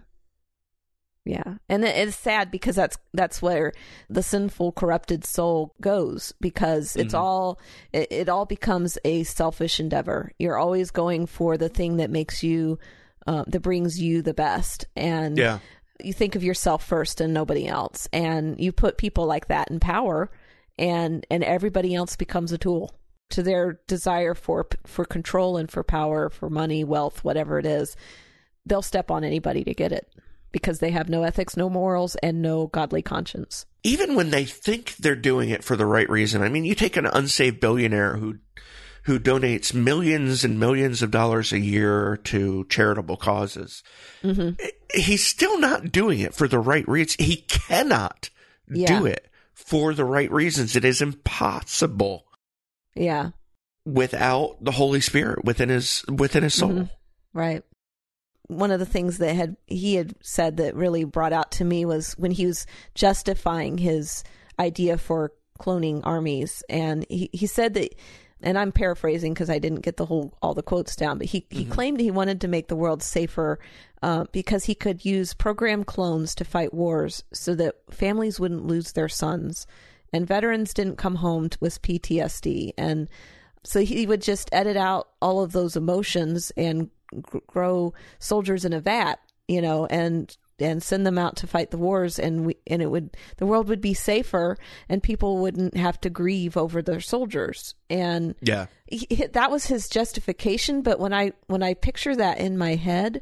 Yeah. 1.25 1.55
And 1.67 1.83
it's 1.83 2.15
sad 2.15 2.51
because 2.51 2.75
that's 2.75 2.97
that's 3.13 3.41
where 3.41 3.73
the 4.09 4.21
sinful 4.21 4.73
corrupted 4.73 5.25
soul 5.25 5.73
goes 5.81 6.33
because 6.39 6.95
it's 6.95 7.15
Mhm. 7.15 7.19
all 7.19 7.59
it, 7.91 8.11
it 8.11 8.29
all 8.29 8.45
becomes 8.45 8.97
a 9.03 9.23
selfish 9.23 9.79
endeavor. 9.79 10.31
You're 10.37 10.57
always 10.57 10.91
going 10.91 11.25
for 11.25 11.57
the 11.57 11.67
thing 11.69 11.97
that 11.97 12.11
makes 12.11 12.43
you 12.43 12.77
uh, 13.25 13.43
that 13.47 13.61
brings 13.61 13.99
you 13.99 14.21
the 14.21 14.35
best 14.35 14.85
and 14.95 15.35
Yeah. 15.35 15.57
you 16.03 16.13
think 16.13 16.35
of 16.35 16.43
yourself 16.43 16.85
first 16.85 17.19
and 17.19 17.33
nobody 17.33 17.65
else 17.67 18.07
and 18.13 18.59
you 18.59 18.71
put 18.71 18.99
people 18.99 19.25
like 19.25 19.47
that 19.47 19.71
in 19.71 19.79
power 19.79 20.29
and 20.77 21.25
and 21.31 21.43
everybody 21.43 21.95
else 21.95 22.15
becomes 22.15 22.51
a 22.51 22.57
tool 22.59 22.93
to 23.31 23.41
their 23.41 23.79
desire 23.87 24.35
for 24.35 24.67
for 24.85 25.05
control 25.05 25.57
and 25.57 25.71
for 25.71 25.83
power 25.83 26.29
for 26.29 26.51
money 26.51 26.83
wealth 26.83 27.23
whatever 27.23 27.57
it 27.57 27.65
is 27.65 27.95
they'll 28.67 28.83
step 28.83 29.09
on 29.09 29.23
anybody 29.23 29.63
to 29.63 29.73
get 29.73 29.91
it 29.91 30.07
because 30.55 30.79
they 30.79 30.91
have 30.91 31.09
no 31.09 31.23
ethics 31.23 31.57
no 31.57 31.69
morals 31.69 32.15
and 32.23 32.41
no 32.41 32.67
godly 32.67 33.01
conscience 33.01 33.65
Even 33.83 34.15
when 34.15 34.29
they 34.31 34.45
think 34.45 34.95
they're 34.95 35.13
doing 35.15 35.49
it 35.49 35.63
for 35.65 35.75
the 35.75 35.85
right 35.85 36.09
reason. 36.09 36.41
I 36.41 36.47
mean, 36.49 36.63
you 36.63 36.73
take 36.75 36.95
an 36.95 37.05
unsaved 37.05 37.59
billionaire 37.59 38.15
who 38.15 38.37
who 39.03 39.19
donates 39.19 39.73
millions 39.73 40.43
and 40.45 40.59
millions 40.59 41.01
of 41.03 41.11
dollars 41.11 41.51
a 41.53 41.59
year 41.59 42.17
to 42.23 42.65
charitable 42.69 43.17
causes. 43.17 43.83
hmm 44.21 44.51
He's 44.93 45.25
still 45.27 45.59
not 45.59 45.91
doing 45.91 46.19
it 46.21 46.33
for 46.33 46.47
the 46.47 46.57
right 46.57 46.87
reasons. 46.87 47.27
He 47.27 47.35
cannot 47.35 48.29
Yeah. 48.69 48.97
do 48.99 49.05
it 49.05 49.27
for 49.53 49.93
the 49.93 50.05
right 50.05 50.31
reasons. 50.31 50.75
It 50.77 50.85
is 50.85 51.01
impossible 51.01 52.25
yeah 52.95 53.31
without 53.85 54.57
the 54.63 54.71
Holy 54.71 55.01
Spirit 55.01 55.43
within 55.43 55.69
his 55.69 56.03
within 56.07 56.43
his 56.43 56.53
soul. 56.55 56.71
Mhm. 56.71 56.89
Right. 57.33 57.63
One 58.47 58.71
of 58.71 58.79
the 58.79 58.85
things 58.85 59.17
that 59.17 59.35
had 59.35 59.57
he 59.67 59.95
had 59.95 60.15
said 60.21 60.57
that 60.57 60.75
really 60.75 61.03
brought 61.03 61.33
out 61.33 61.51
to 61.53 61.65
me 61.65 61.85
was 61.85 62.13
when 62.13 62.31
he 62.31 62.45
was 62.45 62.65
justifying 62.93 63.77
his 63.77 64.23
idea 64.59 64.97
for 64.97 65.31
cloning 65.59 66.01
armies, 66.03 66.63
and 66.69 67.05
he, 67.09 67.29
he 67.33 67.47
said 67.47 67.73
that, 67.75 67.95
and 68.41 68.57
I'm 68.57 68.71
paraphrasing 68.71 69.33
because 69.33 69.49
I 69.49 69.59
didn't 69.59 69.81
get 69.81 69.97
the 69.97 70.05
whole 70.05 70.37
all 70.41 70.53
the 70.53 70.63
quotes 70.63 70.95
down, 70.95 71.17
but 71.17 71.27
he 71.27 71.45
he 71.49 71.65
claimed 71.65 71.99
he 71.99 72.11
wanted 72.11 72.41
to 72.41 72.47
make 72.47 72.67
the 72.67 72.75
world 72.75 73.01
safer 73.01 73.59
uh, 74.03 74.25
because 74.31 74.65
he 74.65 74.75
could 74.75 75.05
use 75.05 75.33
program 75.33 75.83
clones 75.83 76.35
to 76.35 76.45
fight 76.45 76.73
wars 76.73 77.23
so 77.33 77.55
that 77.55 77.75
families 77.89 78.39
wouldn't 78.39 78.67
lose 78.67 78.91
their 78.91 79.09
sons, 79.09 79.65
and 80.13 80.27
veterans 80.27 80.73
didn't 80.73 80.97
come 80.97 81.15
home 81.15 81.49
with 81.59 81.81
PTSD 81.81 82.73
and 82.77 83.09
so 83.65 83.81
he 83.81 84.05
would 84.05 84.21
just 84.21 84.49
edit 84.51 84.77
out 84.77 85.09
all 85.21 85.43
of 85.43 85.51
those 85.51 85.75
emotions 85.75 86.51
and 86.55 86.89
grow 87.47 87.93
soldiers 88.19 88.65
in 88.65 88.73
a 88.73 88.79
vat 88.81 89.19
you 89.47 89.61
know 89.61 89.85
and 89.87 90.37
and 90.59 90.81
send 90.81 91.05
them 91.05 91.17
out 91.17 91.35
to 91.35 91.47
fight 91.47 91.69
the 91.71 91.77
wars 91.77 92.17
and 92.17 92.45
we 92.45 92.55
and 92.65 92.81
it 92.81 92.89
would 92.89 93.15
the 93.37 93.45
world 93.45 93.67
would 93.67 93.81
be 93.81 93.93
safer 93.93 94.57
and 94.87 95.03
people 95.03 95.37
wouldn't 95.39 95.75
have 95.75 95.99
to 95.99 96.09
grieve 96.09 96.55
over 96.55 96.81
their 96.81 97.01
soldiers 97.01 97.75
and 97.89 98.35
Yeah. 98.41 98.67
he, 98.87 99.05
that 99.33 99.51
was 99.51 99.65
his 99.65 99.89
justification 99.89 100.81
but 100.81 100.99
when 100.99 101.13
i 101.13 101.33
when 101.47 101.61
i 101.61 101.73
picture 101.73 102.15
that 102.15 102.39
in 102.39 102.57
my 102.57 102.75
head 102.75 103.21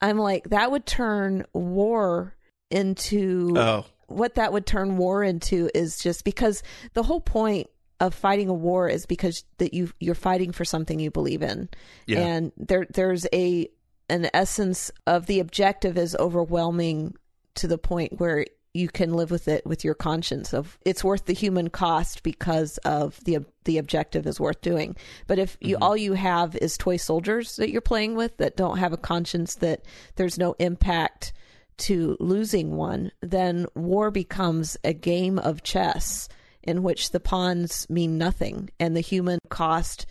i'm 0.00 0.16
like 0.18 0.48
that 0.50 0.70
would 0.70 0.86
turn 0.86 1.44
war 1.52 2.36
into 2.70 3.52
Oh. 3.56 3.84
what 4.06 4.36
that 4.36 4.52
would 4.52 4.64
turn 4.64 4.96
war 4.96 5.24
into 5.24 5.68
is 5.74 5.98
just 5.98 6.24
because 6.24 6.62
the 6.94 7.02
whole 7.02 7.20
point 7.20 7.68
of 8.00 8.14
fighting 8.14 8.48
a 8.48 8.54
war 8.54 8.88
is 8.88 9.06
because 9.06 9.44
that 9.58 9.74
you 9.74 9.90
you're 10.00 10.14
fighting 10.14 10.52
for 10.52 10.64
something 10.64 10.98
you 10.98 11.10
believe 11.10 11.42
in. 11.42 11.68
Yeah. 12.06 12.20
and 12.20 12.52
there 12.56 12.86
there's 12.90 13.26
a 13.32 13.68
an 14.08 14.28
essence 14.34 14.90
of 15.06 15.26
the 15.26 15.40
objective 15.40 15.96
is 15.96 16.16
overwhelming 16.16 17.14
to 17.54 17.68
the 17.68 17.78
point 17.78 18.18
where 18.18 18.46
you 18.72 18.88
can 18.88 19.14
live 19.14 19.30
with 19.30 19.48
it 19.48 19.66
with 19.66 19.84
your 19.84 19.94
conscience 19.94 20.54
of 20.54 20.78
it's 20.84 21.02
worth 21.02 21.26
the 21.26 21.34
human 21.34 21.68
cost 21.68 22.22
because 22.22 22.78
of 22.78 23.22
the 23.24 23.38
the 23.64 23.78
objective 23.78 24.26
is 24.26 24.40
worth 24.40 24.60
doing. 24.60 24.96
But 25.26 25.38
if 25.38 25.56
you 25.60 25.76
mm-hmm. 25.76 25.82
all 25.82 25.96
you 25.96 26.14
have 26.14 26.56
is 26.56 26.76
toy 26.76 26.96
soldiers 26.96 27.56
that 27.56 27.70
you're 27.70 27.80
playing 27.80 28.14
with 28.14 28.36
that 28.38 28.56
don't 28.56 28.78
have 28.78 28.92
a 28.92 28.96
conscience 28.96 29.56
that 29.56 29.84
there's 30.16 30.38
no 30.38 30.54
impact 30.58 31.32
to 31.78 32.16
losing 32.20 32.76
one 32.76 33.10
then 33.22 33.66
war 33.74 34.10
becomes 34.10 34.76
a 34.84 34.92
game 34.92 35.38
of 35.38 35.62
chess 35.62 36.28
in 36.62 36.82
which 36.82 37.10
the 37.10 37.20
pawns 37.20 37.88
mean 37.88 38.18
nothing 38.18 38.70
and 38.78 38.96
the 38.96 39.00
human 39.00 39.38
cost 39.48 40.06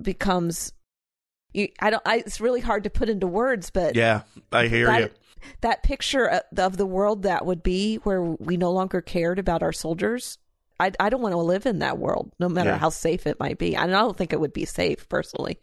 becomes 0.00 0.72
you, 1.52 1.68
I 1.80 1.90
don't 1.90 2.02
I, 2.04 2.16
it's 2.18 2.40
really 2.40 2.60
hard 2.60 2.84
to 2.84 2.90
put 2.90 3.08
into 3.08 3.26
words 3.26 3.70
but 3.70 3.94
Yeah. 3.94 4.22
I 4.50 4.66
hear 4.66 4.86
you. 4.92 5.00
that, 5.02 5.12
that 5.60 5.82
picture 5.82 6.42
of- 6.52 6.76
the 6.76 6.86
world 6.86 7.22
that 7.22 7.46
would 7.46 7.62
be 7.62 7.96
where 7.96 8.22
we 8.22 8.56
no 8.56 8.72
longer 8.72 9.00
cared 9.00 9.38
about 9.38 9.62
our 9.62 9.72
soldiers 9.72 10.38
I, 10.80 10.90
I 10.98 11.08
don't 11.10 11.22
want 11.22 11.32
to 11.34 11.38
live 11.38 11.66
in 11.66 11.78
that 11.78 11.98
world 11.98 12.32
no 12.40 12.48
matter 12.48 12.70
Yeah. 12.70 12.78
how 12.78 12.88
safe 12.88 13.26
it 13.26 13.38
might 13.38 13.58
be 13.58 13.76
and 13.76 13.94
I 13.94 14.00
don't 14.00 14.16
think 14.16 14.32
it 14.32 14.40
would 14.40 14.52
be 14.52 14.64
safe 14.64 15.08
personally 15.08 15.58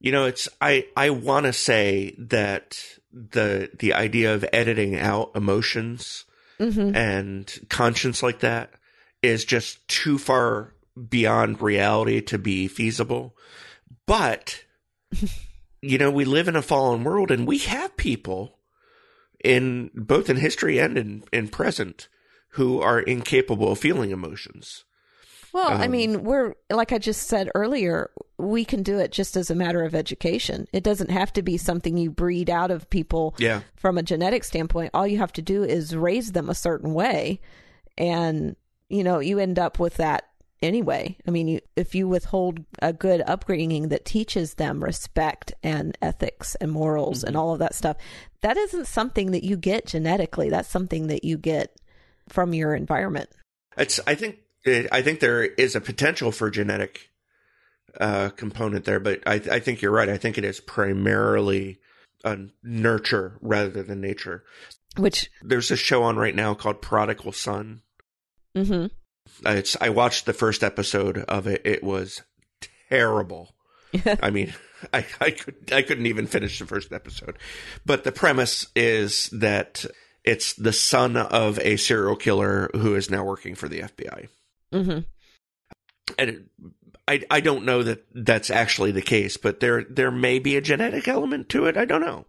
You 0.00 0.12
know, 0.12 0.26
it's 0.26 0.48
I 0.60 0.86
I 0.96 1.10
want 1.10 1.46
to 1.46 1.52
say 1.52 2.14
that 2.18 2.78
the 3.12 3.70
the 3.76 3.94
idea 3.94 4.34
of 4.34 4.44
editing 4.52 4.96
out 4.96 5.32
emotions 5.34 6.24
hmm 6.58 6.94
and 6.94 7.52
conscience 7.68 8.22
like 8.22 8.40
that 8.40 8.70
is 9.24 9.44
just 9.44 9.86
too 9.88 10.18
far 10.18 10.74
beyond 11.08 11.60
reality 11.60 12.20
to 12.22 12.38
be 12.38 12.68
feasible. 12.68 13.36
But 14.06 14.64
you 15.82 15.98
know, 15.98 16.10
we 16.10 16.24
live 16.24 16.48
in 16.48 16.56
a 16.56 16.62
fallen 16.62 17.04
world 17.04 17.30
and 17.30 17.46
we 17.46 17.58
have 17.58 17.96
people 17.96 18.58
in 19.42 19.90
both 19.94 20.30
in 20.30 20.36
history 20.36 20.78
and 20.78 20.96
in 20.96 21.24
in 21.32 21.48
present 21.48 22.08
who 22.50 22.80
are 22.80 23.00
incapable 23.00 23.72
of 23.72 23.78
feeling 23.78 24.10
emotions. 24.10 24.84
Well, 25.52 25.68
I 25.68 25.84
Um, 25.84 25.90
mean, 25.92 26.24
we're 26.24 26.54
like 26.70 26.92
I 26.92 26.98
just 26.98 27.28
said 27.28 27.48
earlier, 27.54 28.10
we 28.38 28.64
can 28.64 28.82
do 28.82 28.98
it 28.98 29.12
just 29.12 29.36
as 29.36 29.50
a 29.50 29.54
matter 29.54 29.84
of 29.84 29.94
education. 29.94 30.66
It 30.72 30.82
doesn't 30.82 31.10
have 31.10 31.32
to 31.34 31.42
be 31.42 31.56
something 31.58 31.96
you 31.96 32.10
breed 32.10 32.50
out 32.50 32.70
of 32.72 32.90
people 32.90 33.34
Yeah. 33.38 33.60
from 33.76 33.96
a 33.98 34.02
genetic 34.02 34.42
standpoint. 34.44 34.90
All 34.94 35.06
you 35.06 35.18
have 35.18 35.32
to 35.34 35.42
do 35.42 35.62
is 35.62 35.94
raise 35.94 36.32
them 36.32 36.48
a 36.48 36.54
certain 36.56 36.92
way, 36.94 37.40
and 37.96 38.56
you 38.88 39.04
know 39.04 39.18
you 39.18 39.38
end 39.38 39.58
up 39.58 39.78
with 39.78 39.96
that 39.96 40.28
anyway. 40.62 41.16
I 41.26 41.30
mean, 41.30 41.48
you, 41.48 41.60
if 41.76 41.94
you 41.94 42.08
withhold 42.08 42.64
a 42.80 42.92
good 42.92 43.22
upbringing 43.26 43.88
that 43.88 44.04
teaches 44.04 44.54
them 44.54 44.82
respect 44.82 45.52
and 45.62 45.96
ethics 46.00 46.54
and 46.56 46.72
morals 46.72 47.22
and 47.22 47.36
all 47.36 47.52
of 47.52 47.58
that 47.58 47.74
stuff, 47.74 47.96
that 48.40 48.56
isn't 48.56 48.86
something 48.86 49.32
that 49.32 49.44
you 49.44 49.56
get 49.56 49.86
genetically. 49.86 50.50
That's 50.50 50.68
something 50.68 51.08
that 51.08 51.24
you 51.24 51.36
get 51.36 51.76
from 52.28 52.54
your 52.54 52.74
environment. 52.74 53.30
It's. 53.76 54.00
I 54.06 54.14
think. 54.14 54.38
I 54.66 55.02
think 55.02 55.20
there 55.20 55.44
is 55.44 55.76
a 55.76 55.80
potential 55.80 56.32
for 56.32 56.48
genetic 56.48 57.10
uh, 58.00 58.30
component 58.30 58.86
there, 58.86 58.98
but 58.98 59.22
I, 59.26 59.34
I 59.34 59.58
think 59.60 59.82
you're 59.82 59.92
right. 59.92 60.08
I 60.08 60.16
think 60.16 60.38
it 60.38 60.44
is 60.44 60.58
primarily 60.58 61.80
a 62.24 62.38
nurture 62.62 63.36
rather 63.42 63.82
than 63.82 64.00
nature. 64.00 64.42
Which, 64.96 65.30
There's 65.42 65.70
a 65.70 65.76
show 65.76 66.02
on 66.04 66.16
right 66.16 66.34
now 66.34 66.54
called 66.54 66.80
Prodigal 66.80 67.32
Son. 67.32 67.82
Hmm 68.54 68.86
Uh, 69.44 69.50
It's. 69.50 69.76
I 69.80 69.88
watched 69.88 70.26
the 70.26 70.32
first 70.32 70.62
episode 70.62 71.18
of 71.18 71.46
it. 71.46 71.62
It 71.64 71.82
was 71.82 72.22
terrible. 72.90 73.54
I 74.22 74.30
mean, 74.30 74.52
I, 74.92 75.06
I 75.20 75.30
could 75.30 75.54
I 75.72 75.82
couldn't 75.82 76.06
even 76.06 76.26
finish 76.26 76.58
the 76.58 76.66
first 76.66 76.92
episode. 76.92 77.38
But 77.86 78.04
the 78.04 78.12
premise 78.12 78.66
is 78.76 79.28
that 79.30 79.84
it's 80.24 80.54
the 80.54 80.72
son 80.72 81.16
of 81.16 81.58
a 81.60 81.76
serial 81.76 82.16
killer 82.16 82.70
who 82.74 82.94
is 82.94 83.10
now 83.10 83.24
working 83.24 83.54
for 83.54 83.68
the 83.68 83.80
FBI. 83.82 84.28
hmm 84.72 84.98
and 86.18 86.30
it- 86.30 86.42
I 87.06 87.22
I 87.30 87.40
don't 87.40 87.66
know 87.66 87.82
that 87.82 88.06
that's 88.14 88.48
actually 88.50 88.90
the 88.90 89.02
case, 89.02 89.36
but 89.36 89.60
there 89.60 89.84
there 89.84 90.10
may 90.10 90.38
be 90.38 90.56
a 90.56 90.62
genetic 90.62 91.06
element 91.06 91.50
to 91.50 91.66
it. 91.66 91.76
I 91.76 91.84
don't 91.84 92.00
know, 92.00 92.24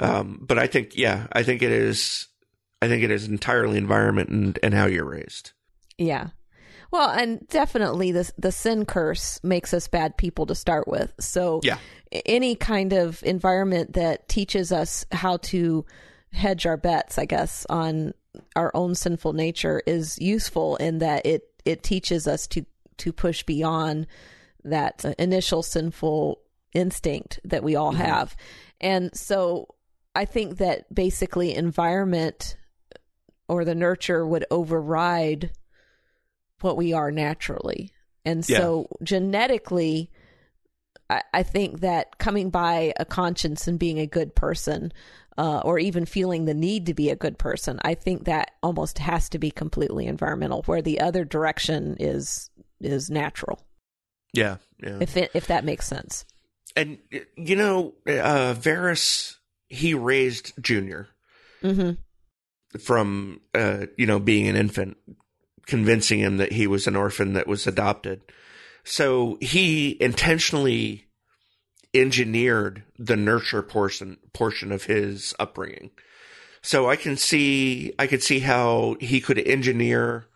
um, 0.00 0.40
but 0.42 0.58
I 0.58 0.66
think 0.66 0.96
yeah, 0.96 1.28
I 1.32 1.44
think 1.44 1.62
it 1.62 1.70
is. 1.70 2.26
I 2.82 2.88
think 2.88 3.04
it 3.04 3.12
is 3.12 3.28
entirely 3.28 3.78
environment 3.78 4.30
and, 4.30 4.58
and 4.60 4.74
how 4.74 4.86
you're 4.86 5.04
raised. 5.08 5.52
Yeah. 5.98 6.28
Well, 6.90 7.10
and 7.10 7.46
definitely 7.48 8.12
the 8.12 8.30
the 8.38 8.52
sin 8.52 8.86
curse 8.86 9.40
makes 9.42 9.74
us 9.74 9.88
bad 9.88 10.16
people 10.16 10.46
to 10.46 10.54
start 10.54 10.88
with. 10.88 11.12
So 11.20 11.60
Yeah. 11.62 11.78
any 12.24 12.54
kind 12.54 12.92
of 12.92 13.22
environment 13.24 13.92
that 13.94 14.28
teaches 14.28 14.72
us 14.72 15.04
how 15.12 15.36
to 15.38 15.84
hedge 16.32 16.64
our 16.66 16.76
bets, 16.76 17.18
I 17.18 17.26
guess, 17.26 17.66
on 17.68 18.14
our 18.56 18.70
own 18.74 18.94
sinful 18.94 19.32
nature 19.32 19.82
is 19.86 20.18
useful 20.18 20.76
in 20.76 20.98
that 20.98 21.26
it 21.26 21.42
it 21.64 21.82
teaches 21.82 22.26
us 22.26 22.46
to 22.48 22.64
to 22.98 23.12
push 23.12 23.42
beyond 23.42 24.06
that 24.64 25.04
initial 25.18 25.62
sinful 25.62 26.40
instinct 26.72 27.40
that 27.44 27.62
we 27.62 27.76
all 27.76 27.92
mm-hmm. 27.92 28.02
have. 28.02 28.36
And 28.80 29.14
so 29.16 29.74
I 30.14 30.24
think 30.24 30.58
that 30.58 30.92
basically 30.92 31.54
environment 31.54 32.56
or 33.48 33.64
the 33.64 33.74
nurture 33.74 34.26
would 34.26 34.44
override 34.50 35.50
what 36.60 36.76
we 36.76 36.92
are 36.92 37.10
naturally. 37.10 37.92
And 38.24 38.44
so 38.44 38.88
genetically, 39.02 40.10
I, 41.08 41.22
I 41.32 41.42
think 41.42 41.80
that 41.80 42.18
coming 42.18 42.50
by 42.50 42.92
a 42.98 43.04
conscience 43.04 43.68
and 43.68 43.78
being 43.78 43.98
a 43.98 44.06
good 44.06 44.34
person, 44.34 44.92
uh, 45.36 45.60
or 45.64 45.78
even 45.78 46.04
feeling 46.04 46.44
the 46.44 46.54
need 46.54 46.86
to 46.86 46.94
be 46.94 47.10
a 47.10 47.16
good 47.16 47.38
person, 47.38 47.78
I 47.82 47.94
think 47.94 48.24
that 48.24 48.50
almost 48.62 48.98
has 48.98 49.28
to 49.30 49.38
be 49.38 49.50
completely 49.50 50.06
environmental, 50.06 50.62
where 50.64 50.82
the 50.82 51.00
other 51.00 51.24
direction 51.24 51.96
is 52.00 52.50
is 52.80 53.08
natural. 53.08 53.60
Yeah, 54.32 54.56
yeah. 54.82 54.98
If 55.00 55.16
it, 55.16 55.30
if 55.34 55.46
that 55.46 55.64
makes 55.64 55.86
sense. 55.86 56.24
And 56.76 56.98
you 57.36 57.56
know, 57.56 57.94
uh, 58.06 58.54
Verris 58.54 59.36
he 59.68 59.94
raised 59.94 60.52
Junior 60.60 61.08
hmm 61.62 61.92
from 62.78 63.40
uh, 63.54 63.86
you 63.96 64.06
know 64.06 64.18
being 64.18 64.46
an 64.46 64.56
infant, 64.56 64.98
convincing 65.68 66.18
him 66.18 66.38
that 66.38 66.52
he 66.52 66.66
was 66.66 66.88
an 66.88 66.96
orphan 66.96 67.34
that 67.34 67.46
was 67.46 67.66
adopted. 67.68 68.22
So 68.82 69.38
he 69.40 69.96
intentionally 70.00 71.06
engineered 71.94 72.82
the 72.98 73.16
nurture 73.16 73.62
portion 73.62 74.16
portion 74.32 74.72
of 74.72 74.84
his 74.84 75.34
upbringing. 75.38 75.90
So 76.62 76.90
I 76.90 76.96
can 76.96 77.16
see 77.16 77.92
I 77.98 78.06
could 78.06 78.22
see 78.22 78.40
how 78.40 78.96
he 78.98 79.20
could 79.20 79.38
engineer 79.38 80.26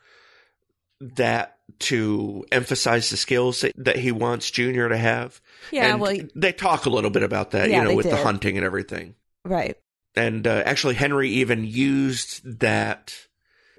that 1.01 1.57
to 1.81 2.45
emphasize 2.53 3.11
the 3.11 3.17
skills 3.17 3.63
that, 3.63 3.73
that 3.77 3.97
he 3.97 4.13
wants 4.13 4.51
Junior 4.51 4.89
to 4.89 4.97
have. 4.97 5.41
Yeah, 5.73 5.87
And 5.87 6.01
well, 6.01 6.17
they 6.37 6.53
talk 6.53 6.87
a 6.87 6.91
little 6.91 7.11
bit 7.11 7.23
about 7.25 7.51
that, 7.53 7.71
Yeah, 7.71 7.83
you 7.83 7.89
know, 7.89 7.95
with 7.97 8.09
the 8.09 8.17
hunting 8.17 8.57
and 8.57 8.65
everything. 8.65 9.15
right. 9.45 9.77
And 10.15 10.47
uh, 10.47 10.63
actually, 10.67 10.95
Henry 10.95 11.31
even 11.31 11.65
used 11.65 12.61
that 12.61 13.15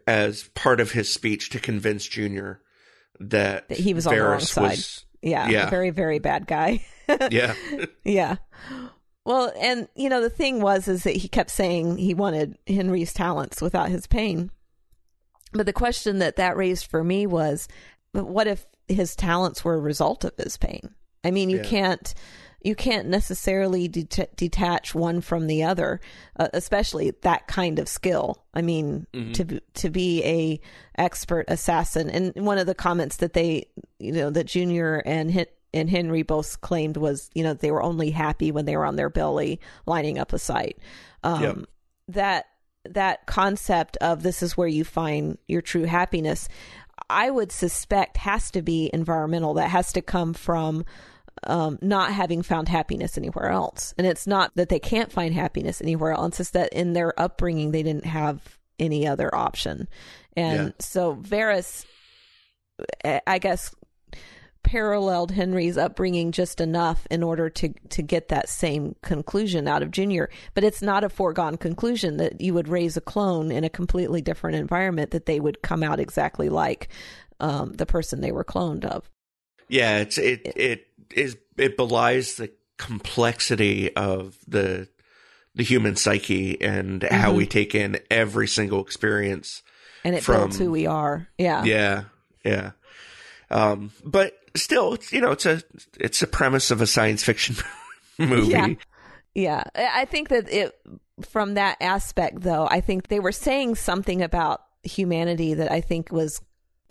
as 0.08 0.44
part 0.56 0.80
of 0.80 0.92
his 0.92 1.12
speech 1.12 1.50
to 1.52 1.60
convince 1.60 2.06
Junior 2.06 2.62
that, 3.20 3.68
That 3.70 3.78
he 3.78 3.94
was 3.94 4.08
on 4.08 4.16
the 4.16 4.22
wrong 4.22 4.40
side. 4.40 4.62
was- 4.72 5.06
Yeah, 5.22 5.48
Yeah. 5.50 5.70
very 5.70 5.90
very 5.92 6.20
bad 6.20 6.48
guy. 6.48 6.86
yeah, 7.32 7.54
Yeah. 8.04 8.36
Well, 9.26 9.54
and 9.58 9.88
you 9.96 10.10
know 10.10 10.20
the 10.22 10.30
thing 10.30 10.60
was 10.62 10.88
is 10.90 11.04
that 11.04 11.16
he 11.16 11.28
kept 11.30 11.50
saying 11.50 11.98
he 11.98 12.14
wanted 12.14 12.58
Henry's 12.68 13.14
talents 13.14 13.62
without 13.62 13.88
his 13.90 14.06
pain. 14.08 14.52
But 15.54 15.66
the 15.66 15.74
question 15.74 16.20
that 16.20 16.36
that 16.38 16.58
raised 16.58 16.88
for 16.88 17.04
me 17.04 17.26
was, 17.28 17.68
but 18.12 18.26
what 18.28 18.48
if 18.48 18.66
his 18.90 19.16
talents 19.16 19.64
were 19.64 19.76
a 19.76 19.80
result 19.80 20.26
of 20.26 20.34
his 20.38 20.58
pain? 20.58 20.94
I 21.24 21.32
mean, 21.32 21.50
you 21.50 21.58
Yeah. 21.58 21.64
can't 21.64 22.14
you 22.64 22.76
can't 22.76 23.08
necessarily 23.08 23.88
det- 23.88 24.36
detach 24.36 24.96
one 24.96 25.20
from 25.22 25.48
the 25.48 25.64
other, 25.64 26.00
uh, 26.40 26.48
especially 26.54 27.12
that 27.22 27.48
kind 27.48 27.78
of 27.80 27.90
skill. 27.90 28.44
I 28.54 28.62
mean, 28.62 29.06
to 29.34 29.46
be- 29.46 29.62
to 29.76 29.90
be 29.90 30.24
a 30.24 30.60
expert 30.98 31.46
assassin. 31.50 32.10
And 32.10 32.34
one 32.46 32.58
of 32.58 32.66
the 32.68 32.76
comments 32.76 33.18
that 33.18 33.34
they, 33.34 33.66
you 34.00 34.12
know, 34.12 34.30
that 34.30 34.46
Junior 34.46 35.02
and 35.06 35.30
Hen- 35.30 35.46
and 35.74 35.90
Henry 35.90 36.22
both 36.22 36.62
claimed 36.62 36.98
was, 36.98 37.30
you 37.34 37.44
know, 37.44 37.54
they 37.54 37.72
were 37.72 37.84
only 37.84 38.12
happy 38.12 38.52
when 38.52 38.66
they 38.66 38.78
were 38.78 38.86
on 38.86 38.96
their 38.96 39.10
belly 39.10 39.60
lining 39.86 40.18
up 40.20 40.32
a 40.34 40.40
sight. 40.40 40.78
Um, 41.24 41.44
Yep. 41.44 41.58
That 42.10 42.46
that 42.90 43.26
concept 43.26 43.96
of 43.98 44.24
this 44.24 44.44
is 44.44 44.58
where 44.58 44.68
you 44.68 44.84
find 44.84 45.38
your 45.48 45.62
true 45.62 45.86
happiness, 45.86 46.50
I 47.10 47.30
would 47.30 47.52
suspect 47.52 48.18
has 48.18 48.52
to 48.52 48.62
be 48.62 48.90
environmental. 48.94 49.54
That 49.54 49.70
has 49.70 49.94
to 49.94 50.02
come 50.02 50.34
from 50.34 50.84
um, 51.48 51.78
not 51.82 52.12
having 52.12 52.42
found 52.42 52.68
happiness 52.68 53.18
anywhere 53.18 53.50
else. 53.50 53.94
And 53.98 54.08
it's 54.08 54.28
not 54.28 54.52
that 54.56 54.70
they 54.70 54.80
can't 54.80 55.12
find 55.12 55.34
happiness 55.34 55.82
anywhere 55.82 56.12
else. 56.14 56.40
It's 56.40 56.52
that 56.52 56.74
in 56.74 56.94
their 56.94 57.20
upbringing, 57.20 57.72
they 57.72 57.84
didn't 57.84 58.06
have 58.06 58.58
any 58.80 59.08
other 59.08 59.34
option. 59.34 59.88
And 60.36 60.68
Yeah. 60.68 60.72
so 60.80 61.16
Verris, 61.16 61.86
I 63.28 63.38
guess, 63.40 63.74
paralleled 64.64 65.32
Henry's 65.32 65.78
upbringing 65.78 66.32
just 66.32 66.62
enough 66.62 67.06
in 67.12 67.22
order 67.22 67.50
to 67.50 67.74
to 67.90 68.02
get 68.02 68.30
that 68.30 68.48
same 68.48 68.96
conclusion 69.04 69.68
out 69.68 69.84
of 69.84 69.92
Junior. 69.92 70.30
But 70.54 70.64
it's 70.64 70.82
not 70.82 71.04
a 71.04 71.10
foregone 71.10 71.58
conclusion 71.58 72.18
that 72.18 72.40
you 72.42 72.54
would 72.54 72.68
raise 72.70 72.96
a 72.98 73.02
clone 73.02 73.52
in 73.52 73.64
a 73.64 73.70
completely 73.70 74.22
different 74.22 74.56
environment 74.56 75.12
that 75.12 75.26
they 75.26 75.40
would 75.40 75.62
come 75.62 75.84
out 75.84 76.00
exactly 76.00 76.50
like 76.50 76.88
um, 77.40 77.74
the 77.74 77.86
person 77.86 78.22
they 78.22 78.32
were 78.32 78.46
cloned 78.46 78.86
of. 78.86 79.10
yeah. 79.68 79.98
It's 80.00 80.18
it 80.18 80.42
it 80.56 80.88
is 81.16 81.38
it 81.58 81.78
belies 81.78 82.36
the 82.36 82.52
complexity 82.78 83.96
of 83.96 84.38
the 84.48 84.88
the 85.56 85.64
human 85.64 85.96
psyche 85.96 86.60
and 86.62 87.04
how 87.04 87.28
Mm-hmm. 87.30 87.38
we 87.38 87.46
take 87.48 87.76
in 87.76 88.00
every 88.10 88.48
single 88.48 88.82
experience. 88.82 89.62
And 90.04 90.16
it 90.16 90.24
From- 90.24 90.36
builds 90.42 90.58
who 90.58 90.72
we 90.72 90.88
are. 90.88 91.28
Yeah. 91.38 91.64
Yeah, 91.64 92.04
yeah. 92.44 92.72
Um, 93.52 93.92
but 94.04 94.34
still, 94.56 94.94
it's, 94.96 95.12
you 95.14 95.22
know, 95.22 95.32
it's 95.32 95.46
a 95.46 95.62
it's 96.00 96.22
a 96.24 96.28
premise 96.28 96.72
of 96.72 96.82
a 96.82 96.88
science 96.88 97.24
fiction 97.24 97.56
movie. 98.18 98.48
Yeah. 98.52 98.68
Yeah. 99.36 99.64
I 99.76 100.06
think 100.06 100.30
that 100.30 100.50
it, 100.52 100.76
from 101.22 101.54
that 101.54 101.78
aspect, 101.82 102.42
though, 102.42 102.68
I 102.70 102.82
think 102.82 103.08
they 103.08 103.20
were 103.20 103.32
saying 103.32 103.76
something 103.76 104.22
about 104.24 104.62
humanity 104.84 105.54
that 105.54 105.72
I 105.72 105.82
think 105.82 106.12
was 106.12 106.42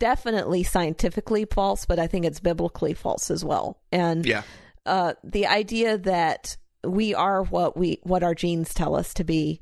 definitely 0.03 0.63
scientifically 0.63 1.45
false, 1.45 1.85
but 1.85 1.97
I 1.97 2.07
think 2.07 2.25
it's 2.25 2.41
biblically 2.41 2.93
false 2.93 3.31
as 3.31 3.45
well. 3.45 3.77
And 3.89 4.25
Yeah. 4.25 4.41
uh, 4.85 5.13
the 5.23 5.47
idea 5.47 5.97
that 5.99 6.57
we 6.83 7.13
are 7.15 7.41
what 7.43 7.77
we 7.77 7.99
what 8.03 8.21
our 8.21 8.35
genes 8.35 8.73
tell 8.73 8.95
us 8.95 9.13
to 9.13 9.23
be 9.23 9.61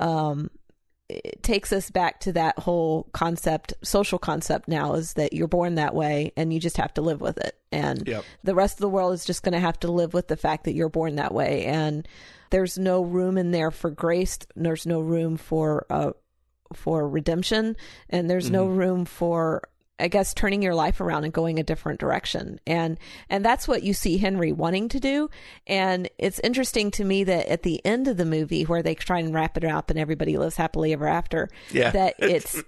um, 0.00 0.50
it 1.08 1.40
takes 1.44 1.72
us 1.72 1.88
back 1.88 2.18
to 2.22 2.32
that 2.32 2.58
whole 2.58 3.04
concept 3.12 3.72
social 3.84 4.18
concept 4.18 4.66
now 4.66 4.94
is 4.94 5.12
that 5.12 5.32
you're 5.32 5.46
born 5.46 5.76
that 5.76 5.94
way 5.94 6.32
and 6.36 6.52
you 6.52 6.58
just 6.58 6.78
have 6.78 6.92
to 6.94 7.00
live 7.02 7.20
with 7.20 7.38
it 7.38 7.54
and 7.70 8.08
Yep. 8.08 8.24
the 8.42 8.56
rest 8.56 8.74
of 8.74 8.80
the 8.80 8.88
world 8.88 9.14
is 9.14 9.24
just 9.24 9.44
going 9.44 9.52
to 9.52 9.60
have 9.60 9.78
to 9.80 9.92
live 9.92 10.12
with 10.14 10.26
the 10.26 10.36
fact 10.36 10.64
that 10.64 10.74
you're 10.74 10.88
born 10.88 11.14
that 11.14 11.32
way 11.32 11.64
and 11.66 12.08
there's 12.50 12.76
no 12.76 13.02
room 13.02 13.38
in 13.38 13.52
there 13.52 13.70
for 13.70 13.90
grace 13.90 14.36
there's 14.56 14.84
no 14.84 14.98
room 15.00 15.36
for 15.36 15.86
uh 15.90 16.10
for 16.72 17.08
redemption 17.08 17.76
and 18.10 18.28
there's 18.28 18.50
no 18.50 18.66
room 18.66 19.04
for 19.04 19.62
I 19.98 20.08
guess 20.08 20.34
turning 20.34 20.60
your 20.62 20.74
life 20.74 21.00
around 21.00 21.24
and 21.24 21.32
going 21.32 21.58
a 21.58 21.62
different 21.62 22.00
direction. 22.00 22.60
And 22.66 22.98
and 23.30 23.44
that's 23.44 23.66
what 23.66 23.82
you 23.82 23.94
see 23.94 24.18
Henry 24.18 24.52
wanting 24.52 24.88
to 24.90 25.00
do. 25.00 25.30
And 25.66 26.08
it's 26.18 26.38
interesting 26.40 26.90
to 26.92 27.04
me 27.04 27.24
that 27.24 27.46
at 27.48 27.62
the 27.62 27.84
end 27.84 28.06
of 28.08 28.16
the 28.18 28.26
movie 28.26 28.64
where 28.64 28.82
they 28.82 28.94
try 28.94 29.20
and 29.20 29.32
wrap 29.32 29.56
it 29.56 29.64
up 29.64 29.88
and 29.90 29.98
everybody 29.98 30.36
lives 30.36 30.56
happily 30.56 30.92
ever 30.92 31.06
after, 31.08 31.48
Yeah. 31.70 31.90
that 31.92 32.14
it's 32.18 32.62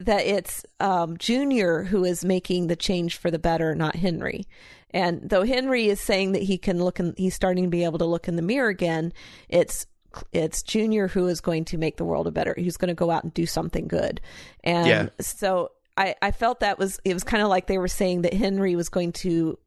that 0.00 0.26
it's 0.26 0.64
um, 0.80 1.16
Junior 1.18 1.84
who 1.84 2.04
is 2.04 2.24
making 2.24 2.66
the 2.66 2.74
change 2.74 3.16
for 3.16 3.30
the 3.30 3.38
better, 3.38 3.74
not 3.76 3.94
Henry. 3.94 4.44
And 4.90 5.20
though 5.30 5.44
Henry 5.44 5.86
is 5.86 6.00
saying 6.00 6.32
that 6.32 6.42
he 6.42 6.58
can 6.58 6.82
look 6.82 6.98
in, 6.98 7.14
he's 7.16 7.34
starting 7.36 7.64
to 7.64 7.70
be 7.70 7.84
able 7.84 7.98
to 7.98 8.04
look 8.04 8.26
in 8.26 8.34
the 8.36 8.42
mirror 8.42 8.68
again. 8.68 9.12
It's 9.48 9.86
it's 10.32 10.62
Junior 10.62 11.06
who 11.08 11.28
is 11.28 11.40
going 11.40 11.64
to 11.66 11.78
make 11.78 11.96
the 11.96 12.04
world 12.04 12.26
a 12.26 12.32
better. 12.32 12.54
He's 12.58 12.76
going 12.76 12.88
to 12.88 12.94
go 12.94 13.10
out 13.10 13.22
and 13.22 13.32
do 13.32 13.46
something 13.46 13.86
good. 13.86 14.20
And 14.64 14.86
Yeah. 14.88 15.08
so 15.20 15.70
I 15.96 16.14
I 16.22 16.30
felt 16.30 16.60
that 16.60 16.78
was 16.78 17.00
it 17.04 17.14
was 17.14 17.24
kind 17.24 17.42
of 17.42 17.48
like 17.48 17.66
they 17.66 17.78
were 17.78 17.88
saying 17.88 18.22
that 18.22 18.34
Henry 18.34 18.76
was 18.76 18.88
going 18.88 19.12
to 19.12 19.58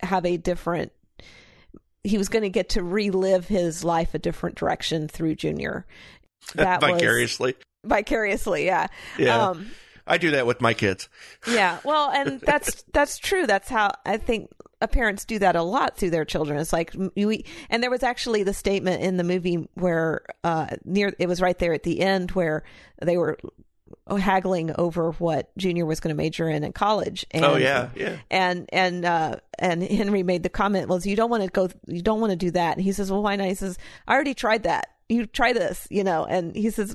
have 0.00 0.24
a 0.24 0.36
different 0.36 0.92
he 2.04 2.16
was 2.18 2.28
going 2.28 2.42
to 2.42 2.50
get 2.50 2.70
to 2.70 2.82
relive 2.82 3.48
his 3.48 3.84
life 3.84 4.14
a 4.14 4.18
different 4.18 4.56
direction 4.56 5.08
through 5.08 5.34
Junior. 5.34 5.86
That 6.54 6.80
was 6.80 6.92
Vicariously. 6.92 7.56
vicariously, 7.84 8.64
yeah. 8.64 8.86
Yeah. 9.18 9.48
Um, 9.48 9.70
I 10.06 10.16
do 10.16 10.30
that 10.30 10.46
with 10.46 10.60
my 10.62 10.72
kids. 10.72 11.08
yeah. 11.50 11.78
Well, 11.84 12.10
and 12.10 12.40
that's 12.40 12.84
that's 12.94 13.18
true. 13.18 13.46
That's 13.46 13.68
how 13.68 13.90
I 14.06 14.16
think 14.16 14.50
parents 14.90 15.24
do 15.24 15.38
that 15.40 15.56
a 15.56 15.62
lot 15.62 15.96
through 15.96 16.10
their 16.10 16.24
children. 16.24 16.58
It's 16.58 16.72
like 16.72 16.94
we 17.16 17.44
and 17.68 17.82
there 17.82 17.90
was 17.90 18.02
actually 18.02 18.44
the 18.44 18.54
statement 18.54 19.02
in 19.02 19.16
the 19.16 19.24
movie 19.24 19.68
where 19.74 20.22
uh 20.44 20.68
near 20.84 21.12
it 21.18 21.26
was 21.28 21.42
right 21.42 21.58
there 21.58 21.74
at 21.74 21.82
the 21.82 22.00
end 22.00 22.30
where 22.30 22.62
they 23.02 23.18
were 23.18 23.36
haggling 24.08 24.72
over 24.78 25.12
what 25.12 25.56
Junior 25.56 25.86
was 25.86 26.00
going 26.00 26.14
to 26.14 26.16
major 26.16 26.48
in 26.48 26.64
in 26.64 26.72
college. 26.72 27.26
And, 27.30 27.44
oh 27.44 27.56
yeah, 27.56 27.90
yeah. 27.94 28.16
and 28.30 28.68
and 28.72 29.04
uh 29.04 29.36
and 29.58 29.82
Henry 29.82 30.22
made 30.22 30.42
the 30.42 30.48
comment, 30.48 30.88
"Well, 30.88 31.00
you 31.00 31.16
don't 31.16 31.30
want 31.30 31.42
to 31.42 31.48
go, 31.50 31.68
you 31.86 32.02
don't 32.02 32.20
want 32.20 32.30
to 32.30 32.36
do 32.36 32.50
that." 32.52 32.76
And 32.76 32.84
he 32.84 32.92
says, 32.92 33.10
"Well, 33.10 33.22
why 33.22 33.36
not?" 33.36 33.48
He 33.48 33.54
says, 33.54 33.78
"I 34.06 34.14
already 34.14 34.34
tried 34.34 34.64
that. 34.64 34.88
You 35.08 35.26
try 35.26 35.52
this, 35.52 35.86
you 35.90 36.04
know." 36.04 36.24
And 36.24 36.54
he 36.54 36.70
says, 36.70 36.94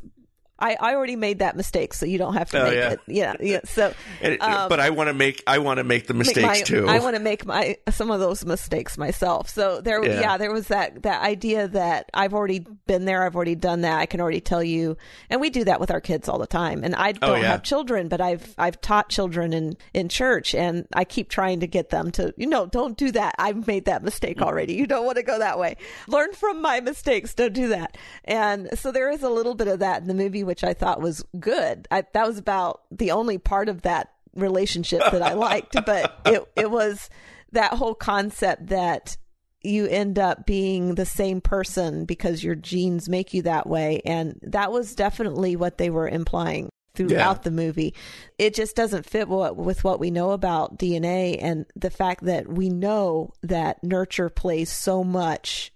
I, 0.60 0.78
I 0.80 0.96
already 0.96 1.16
made 1.16 1.40
that 1.40 1.56
mistake, 1.58 1.94
so 1.94 2.06
you 2.06 2.18
don't 2.18 2.36
have 2.36 2.50
to 2.52 2.62
Oh, 2.62 2.66
make 2.66 2.76
yeah. 2.76 2.90
it. 2.92 3.00
Yeah, 3.08 3.34
yeah. 3.42 3.60
So, 3.66 3.94
And- 4.22 4.40
um, 4.42 4.70
but 4.70 4.80
I 4.80 4.92
want 4.92 5.10
to 5.10 5.14
make 5.14 5.42
I 5.48 5.58
want 5.58 5.80
to 5.80 5.84
make 5.84 6.08
the 6.08 6.14
make 6.14 6.28
mistakes 6.28 6.48
my- 6.48 6.62
too. 6.62 6.88
I 6.88 7.00
want 7.00 7.16
to 7.16 7.22
make 7.22 7.46
my 7.46 7.76
some 7.90 8.12
of 8.12 8.20
those 8.20 8.46
mistakes 8.46 8.98
myself. 8.98 9.50
So 9.50 9.82
there, 9.82 10.04
Yeah. 10.06 10.20
yeah. 10.22 10.38
there 10.38 10.54
was 10.54 10.68
that 10.68 11.04
that 11.04 11.22
idea 11.24 11.68
that 11.70 12.10
I've 12.14 12.34
already 12.34 12.66
been 12.88 13.06
there, 13.06 13.24
I've 13.26 13.36
already 13.36 13.56
done 13.56 13.82
that. 13.82 13.98
I 14.00 14.06
can 14.06 14.22
already 14.22 14.42
tell 14.42 14.64
you, 14.64 14.96
and 15.30 15.42
we 15.42 15.50
do 15.50 15.64
that 15.66 15.80
with 15.80 15.90
our 15.92 16.00
kids 16.00 16.30
all 16.30 16.38
the 16.38 16.48
time. 16.48 16.84
And 16.84 16.96
I 16.96 17.14
don't 17.14 17.30
Oh, 17.32 17.36
yeah. 17.36 17.48
have 17.48 17.64
children, 17.64 18.08
but 18.08 18.22
I've 18.22 18.54
I've 18.58 18.80
taught 18.80 19.10
children 19.10 19.54
in 19.54 19.76
in 19.94 20.08
church, 20.08 20.54
and 20.56 20.88
I 20.94 21.04
keep 21.04 21.30
trying 21.30 21.60
to 21.62 21.68
get 21.68 21.90
them 21.90 22.12
to, 22.12 22.34
you 22.38 22.46
know, 22.48 22.68
don't 22.68 22.96
do 22.96 23.12
that. 23.12 23.36
I've 23.40 23.66
made 23.68 23.86
that 23.86 24.04
mistake 24.04 24.42
already. 24.42 24.76
You 24.76 24.86
don't 24.88 25.06
want 25.06 25.18
to 25.18 25.24
go 25.24 25.40
that 25.40 25.58
way. 25.60 25.78
Learn 26.08 26.32
from 26.34 26.62
my 26.62 26.80
mistakes. 26.80 27.34
Don't 27.34 27.54
do 27.54 27.70
that. 27.70 27.98
And 28.24 28.70
so 28.78 28.92
there 28.92 29.10
is 29.10 29.24
a 29.24 29.30
little 29.30 29.56
bit 29.56 29.68
of 29.68 29.80
that 29.80 30.02
in 30.02 30.08
the 30.08 30.14
movie, 30.14 30.43
which 30.44 30.64
I 30.64 30.74
thought 30.74 31.02
was 31.02 31.24
good. 31.40 31.88
I, 31.92 32.04
that 32.14 32.28
was 32.28 32.38
about 32.38 32.82
the 32.92 33.12
only 33.12 33.38
part 33.38 33.70
of 33.70 33.82
that 33.84 34.12
relationship 34.36 35.02
that 35.12 35.22
I 35.22 35.34
liked, 35.34 35.76
but 35.86 36.20
it 36.26 36.44
it 36.56 36.72
was 36.72 37.10
that 37.52 37.74
whole 37.74 37.96
concept 37.96 38.68
that 38.68 39.18
you 39.62 39.88
end 39.88 40.20
up 40.20 40.46
being 40.46 40.96
the 40.96 41.06
same 41.06 41.40
person 41.40 42.06
because 42.06 42.44
your 42.44 42.56
genes 42.56 43.08
make 43.08 43.34
you 43.34 43.44
that 43.44 43.66
way 43.68 44.02
and 44.06 44.38
that 44.44 44.72
was 44.74 44.94
definitely 44.96 45.56
what 45.56 45.78
they 45.78 45.90
were 45.90 46.08
implying 46.10 46.68
throughout 46.96 47.38
Yeah. 47.38 47.42
the 47.44 47.52
movie 47.52 47.94
it 48.38 48.54
just 48.54 48.76
doesn't 48.76 49.06
fit 49.10 49.28
what, 49.30 49.56
with 49.56 49.84
what 49.84 50.00
we 50.02 50.12
know 50.12 50.32
about 50.32 50.78
dna 50.78 51.38
and 51.42 51.66
the 51.78 51.90
fact 51.90 52.26
that 52.26 52.48
we 52.48 52.70
know 52.70 53.32
that 53.42 53.82
nurture 53.84 54.30
plays 54.30 54.70
so 54.70 55.02
much 55.04 55.72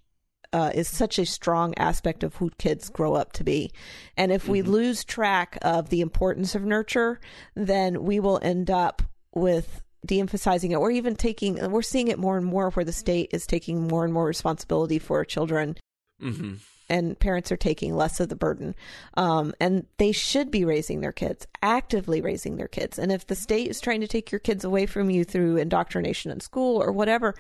uh, 0.58 0.72
is 0.74 0.88
such 0.88 1.20
a 1.20 1.26
strong 1.26 1.76
aspect 1.78 2.24
of 2.24 2.36
who 2.36 2.50
kids 2.58 2.90
grow 2.90 3.14
up 3.14 3.32
to 3.34 3.44
be. 3.44 3.72
And 4.18 4.32
if 4.32 4.48
we 4.48 4.64
lose 4.64 5.04
track 5.04 5.60
of 5.62 5.90
the 5.90 6.02
importance 6.02 6.56
of 6.56 6.64
nurture, 6.64 7.20
then 7.54 8.04
we 8.04 8.20
will 8.20 8.40
end 8.42 8.72
up 8.72 9.04
with 9.36 9.84
de-emphasizing 10.04 10.72
it 10.72 10.78
or 10.78 10.90
even 10.90 11.16
taking 11.16 11.56
we're 11.70 11.82
seeing 11.82 12.08
it 12.08 12.18
more 12.18 12.38
and 12.38 12.46
more 12.46 12.72
where 12.72 12.86
the 12.86 12.94
state 12.94 13.30
is 13.34 13.46
taking 13.46 13.88
more 13.88 14.04
and 14.04 14.14
more 14.14 14.26
responsibility 14.26 14.98
for 14.98 15.24
children. 15.24 15.76
Hmm 16.20 16.56
and 16.90 17.20
parents 17.20 17.52
are 17.52 17.58
taking 17.58 17.96
less 17.96 18.20
of 18.20 18.30
the 18.30 18.36
burden. 18.36 18.76
Um, 19.16 19.54
and 19.60 19.86
they 19.98 20.12
should 20.12 20.52
be 20.52 20.66
raising 20.66 21.02
their 21.02 21.12
kids, 21.12 21.46
actively 21.62 22.22
raising 22.22 22.58
their 22.58 22.68
kids. 22.68 22.98
And 22.98 23.12
if 23.12 23.28
the 23.28 23.36
state 23.36 23.70
is 23.70 23.82
trying 23.82 24.02
to 24.02 24.08
take 24.08 24.32
your 24.32 24.40
kids 24.40 24.64
away 24.64 24.86
from 24.86 25.10
you 25.10 25.24
through 25.24 25.58
indoctrination 25.58 26.32
in 26.32 26.40
school 26.40 26.82
or 26.82 26.92
whatever, 26.92 27.36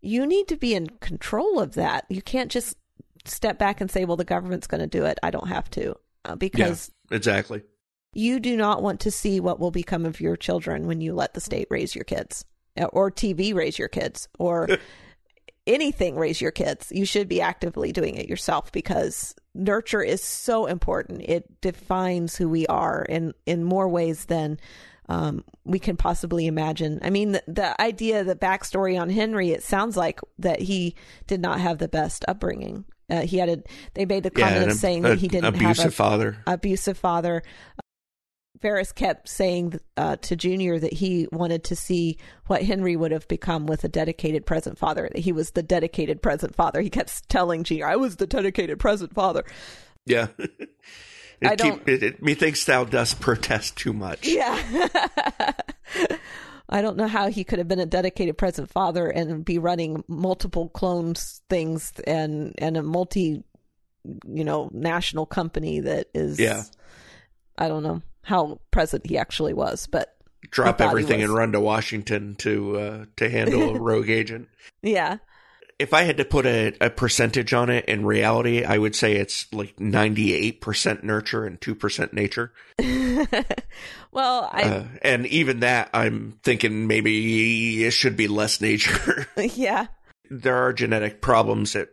you 0.00 0.26
need 0.26 0.48
to 0.48 0.56
be 0.56 0.74
in 0.74 0.88
control 1.00 1.58
of 1.58 1.74
that. 1.74 2.04
You 2.08 2.22
can't 2.22 2.50
just 2.50 2.76
step 3.24 3.58
back 3.58 3.80
and 3.80 3.90
say, 3.90 4.04
well, 4.04 4.16
the 4.16 4.24
government's 4.24 4.66
going 4.66 4.80
to 4.80 4.86
do 4.86 5.04
it. 5.04 5.18
I 5.22 5.30
don't 5.30 5.48
have 5.48 5.70
to. 5.70 5.96
Uh, 6.24 6.36
because 6.36 6.90
Exactly. 7.10 7.62
you 8.12 8.38
do 8.38 8.56
not 8.56 8.82
want 8.82 9.00
to 9.00 9.10
see 9.10 9.40
what 9.40 9.58
will 9.58 9.72
become 9.72 10.06
of 10.06 10.20
your 10.20 10.36
children 10.36 10.86
when 10.86 11.00
you 11.00 11.14
let 11.14 11.34
the 11.34 11.40
state 11.40 11.66
raise 11.70 11.94
your 11.94 12.04
kids 12.04 12.44
uh, 12.80 12.84
or 12.84 13.10
TV 13.10 13.54
raise 13.54 13.78
your 13.78 13.88
kids 13.88 14.28
or 14.38 14.68
anything 15.66 16.16
raise 16.16 16.40
your 16.40 16.50
kids. 16.50 16.88
You 16.90 17.04
should 17.04 17.28
be 17.28 17.40
actively 17.40 17.92
doing 17.92 18.16
it 18.16 18.28
yourself 18.28 18.72
because 18.72 19.34
nurture 19.54 20.02
is 20.02 20.22
so 20.22 20.66
important. 20.66 21.22
It 21.22 21.60
defines 21.60 22.36
who 22.36 22.48
we 22.48 22.66
are 22.66 23.02
in, 23.02 23.34
in 23.46 23.64
more 23.64 23.88
ways 23.88 24.24
than 24.26 24.58
um, 25.08 25.44
we 25.64 25.78
can 25.78 25.96
possibly 25.96 26.46
imagine. 26.46 26.98
I 27.02 27.10
mean, 27.10 27.32
the, 27.32 27.42
the 27.46 27.80
idea, 27.80 28.24
the 28.24 28.36
backstory 28.36 29.00
on 29.00 29.10
Henry, 29.10 29.50
it 29.50 29.62
sounds 29.62 29.96
like 29.96 30.20
that 30.38 30.60
he 30.60 30.94
did 31.26 31.40
not 31.40 31.60
have 31.60 31.78
the 31.78 31.88
best 31.88 32.24
upbringing. 32.28 32.84
Uh, 33.10 33.22
he 33.22 33.36
had 33.36 33.48
a, 33.48 33.62
they 33.94 34.06
made 34.06 34.22
the 34.22 34.32
Yeah, 34.34 34.46
comment 34.48 34.64
an 34.64 34.70
of 34.70 34.76
saying 34.76 35.04
ab- 35.04 35.10
that 35.10 35.18
he 35.18 35.28
didn't 35.28 35.54
have 35.54 35.54
abusive 35.56 35.86
a, 35.86 35.90
father. 35.90 36.36
abusive 36.46 36.96
father. 36.96 37.42
Ferris 38.60 38.92
kept 38.92 39.28
saying 39.28 39.80
uh, 39.96 40.16
to 40.16 40.36
Junior 40.36 40.78
that 40.78 40.92
he 40.92 41.26
wanted 41.32 41.64
to 41.64 41.76
see 41.76 42.18
what 42.46 42.62
Henry 42.62 42.96
would 42.96 43.10
have 43.10 43.26
become 43.28 43.66
with 43.66 43.82
a 43.84 43.88
dedicated 43.88 44.46
present 44.46 44.78
father. 44.78 45.08
That 45.12 45.22
he 45.22 45.32
was 45.32 45.52
the 45.52 45.62
dedicated 45.62 46.22
present 46.22 46.54
father. 46.54 46.80
He 46.80 46.90
kept 46.90 47.28
telling 47.28 47.64
Junior, 47.64 47.86
"I 47.86 47.96
was 47.96 48.16
the 48.16 48.26
dedicated 48.26 48.78
present 48.78 49.14
father." 49.14 49.44
Yeah. 50.06 50.28
it 50.38 50.70
I 51.42 51.56
keep, 51.56 51.88
it, 51.88 52.02
it, 52.02 52.22
methinks 52.22 52.64
thou 52.64 52.84
dost 52.84 53.20
protest 53.20 53.76
too 53.76 53.92
much. 53.92 54.26
Yeah. 54.26 54.56
I 56.68 56.80
don't 56.80 56.96
know 56.96 57.08
how 57.08 57.28
he 57.28 57.44
could 57.44 57.58
have 57.58 57.68
been 57.68 57.80
a 57.80 57.86
dedicated 57.86 58.38
present 58.38 58.70
father 58.70 59.08
and 59.08 59.44
be 59.44 59.58
running 59.58 60.04
multiple 60.08 60.68
clones 60.68 61.42
things 61.50 61.92
and 62.06 62.54
and 62.58 62.76
a 62.76 62.82
multi, 62.82 63.42
you 64.26 64.44
know, 64.44 64.70
national 64.72 65.26
company 65.26 65.80
that 65.80 66.08
is. 66.14 66.38
Yeah. 66.38 66.62
I 67.58 67.68
don't 67.68 67.82
know 67.82 68.02
how 68.22 68.60
present 68.70 69.06
he 69.06 69.18
actually 69.18 69.52
was, 69.54 69.86
but 69.86 70.16
Drop 70.50 70.68
I 70.68 70.72
thought 70.72 70.84
he 70.84 70.88
everything 70.88 71.22
and 71.22 71.32
run 71.32 71.52
to 71.52 71.60
Washington 71.60 72.34
to 72.36 72.78
uh, 72.78 73.04
to 73.16 73.30
handle 73.30 73.76
a 73.76 73.80
rogue 73.80 74.10
agent. 74.10 74.48
yeah. 74.82 75.18
If 75.78 75.92
I 75.92 76.02
had 76.02 76.18
to 76.18 76.24
put 76.24 76.46
a, 76.46 76.74
a 76.80 76.90
percentage 76.90 77.52
on 77.52 77.68
it, 77.68 77.86
in 77.86 78.06
reality, 78.06 78.62
I 78.62 78.78
would 78.78 78.94
say 78.94 79.16
it's 79.16 79.52
like 79.52 79.80
ninety 79.80 80.32
eight 80.32 80.60
percent 80.60 81.02
nurture 81.02 81.44
and 81.44 81.60
two 81.60 81.74
percent 81.74 82.12
nature. 82.12 82.52
well, 84.12 84.48
I 84.52 84.62
uh, 84.62 84.84
and 85.02 85.26
even 85.26 85.60
that, 85.60 85.90
I'm 85.92 86.38
thinking 86.44 86.86
maybe 86.86 87.84
it 87.84 87.92
should 87.92 88.16
be 88.16 88.28
less 88.28 88.60
nature. 88.60 89.26
yeah. 89.36 89.86
there 90.30 90.56
are 90.56 90.72
genetic 90.72 91.20
problems 91.20 91.72
that 91.72 91.88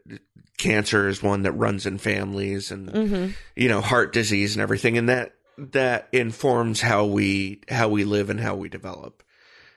cancer 0.58 1.08
is 1.08 1.24
one 1.24 1.44
that 1.44 1.54
runs 1.54 1.86
in 1.86 1.98
families 1.98 2.70
and 2.70 2.90
hmm 2.90 3.28
you 3.56 3.70
know 3.70 3.80
heart 3.80 4.12
disease 4.12 4.56
and 4.56 4.62
everything 4.62 4.98
and 4.98 5.08
that 5.08 5.32
that 5.60 6.08
informs 6.12 6.82
how 6.82 7.06
we 7.06 7.62
how 7.70 7.90
we 7.90 8.04
live 8.04 8.30
and 8.30 8.40
how 8.40 8.56
we 8.56 8.70
develop 8.70 9.24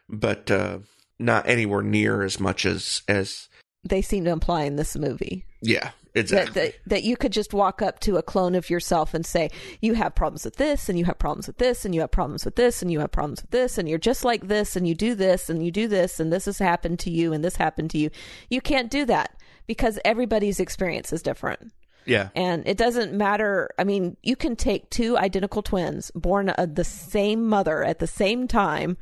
but 0.08 0.50
uh 0.50 0.78
not 1.18 1.48
anywhere 1.48 1.82
near 1.82 2.22
as 2.22 2.40
much 2.40 2.64
as 2.66 3.02
as 3.08 3.48
They 3.84 4.02
seem 4.02 4.24
to 4.24 4.30
imply 4.30 4.64
in 4.64 4.76
this 4.76 4.96
movie 4.96 5.44
yeah 5.60 5.90
that, 6.14 6.20
exactly 6.20 6.52
that 6.52 6.74
that 6.86 7.02
you 7.04 7.16
could 7.16 7.32
just 7.32 7.54
walk 7.54 7.80
up 7.80 8.00
to 8.00 8.16
a 8.16 8.22
clone 8.22 8.54
of 8.54 8.68
yourself 8.68 9.14
and 9.14 9.24
say, 9.24 9.50
"You 9.80 9.94
have 9.94 10.14
problems 10.14 10.44
with 10.44 10.56
this, 10.56 10.88
and 10.88 10.98
you 10.98 11.06
have 11.06 11.18
problems 11.18 11.46
with 11.46 11.58
this, 11.58 11.84
and 11.84 11.94
you 11.94 12.00
have 12.02 12.10
problems 12.10 12.44
with 12.44 12.56
this, 12.56 12.82
and 12.82 12.92
you 12.92 13.00
have 13.00 13.12
problems 13.12 13.42
with 13.42 13.50
this, 13.50 13.78
and 13.78 13.88
you're 13.88 13.98
just 13.98 14.24
like 14.24 14.48
this, 14.48 14.76
and 14.76 14.86
you 14.86 14.94
do 14.94 15.14
this, 15.14 15.48
and 15.48 15.64
you 15.64 15.70
do 15.70 15.88
this, 15.88 16.20
and 16.20 16.32
this 16.32 16.44
has 16.44 16.58
happened 16.58 16.98
to 17.00 17.10
you, 17.10 17.32
and 17.32 17.42
this 17.42 17.56
happened 17.56 17.90
to 17.92 17.98
you." 17.98 18.10
You 18.50 18.60
can't 18.60 18.90
do 18.90 19.04
that 19.06 19.36
because 19.66 19.98
everybody's 20.04 20.60
experience 20.60 21.12
is 21.12 21.22
different. 21.22 21.72
Yeah 22.07 22.28
And 22.34 22.66
it 22.66 22.76
doesn't 22.76 23.12
matter. 23.12 23.70
I 23.78 23.84
mean, 23.84 24.16
you 24.22 24.36
can 24.36 24.57
take 24.57 24.90
two 24.90 25.16
identical 25.18 25.62
twins 25.62 26.11
born 26.14 26.48
of 26.50 26.74
the 26.74 26.84
same 26.84 27.46
mother 27.46 27.82
at 27.84 27.98
the 27.98 28.07
same 28.07 28.48
time 28.48 28.96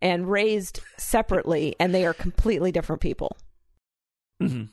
and 0.00 0.30
raised 0.30 0.80
separately, 0.96 1.74
and 1.80 1.94
they 1.94 2.06
are 2.06 2.14
completely 2.14 2.70
different 2.72 3.02
people 3.02 3.36
Mhm. 4.40 4.68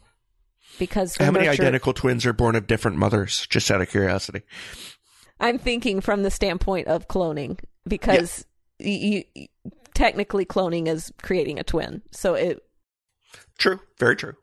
because 0.78 1.16
how 1.18 1.32
many 1.32 1.46
nurture- 1.48 1.64
identical 1.64 1.94
twins 1.94 2.26
are 2.26 2.34
born 2.34 2.56
of 2.56 2.68
different 2.68 2.98
mothers 2.98 3.48
just 3.48 3.72
out 3.72 3.82
of 3.82 3.90
curiosity 3.90 4.42
I'm 5.40 5.58
thinking 5.60 6.00
from 6.02 6.24
the 6.24 6.32
standpoint 6.32 6.88
of 6.88 7.08
cloning 7.10 7.60
because 7.88 8.46
you, 8.80 9.24
you 9.34 9.48
technically 9.94 10.46
cloning 10.46 10.88
is 10.88 11.12
creating 11.24 11.60
a 11.60 11.64
twin. 11.64 12.04
So 12.12 12.36
it 12.36 12.62
true 13.58 13.80
very 14.00 14.16
true 14.16 14.36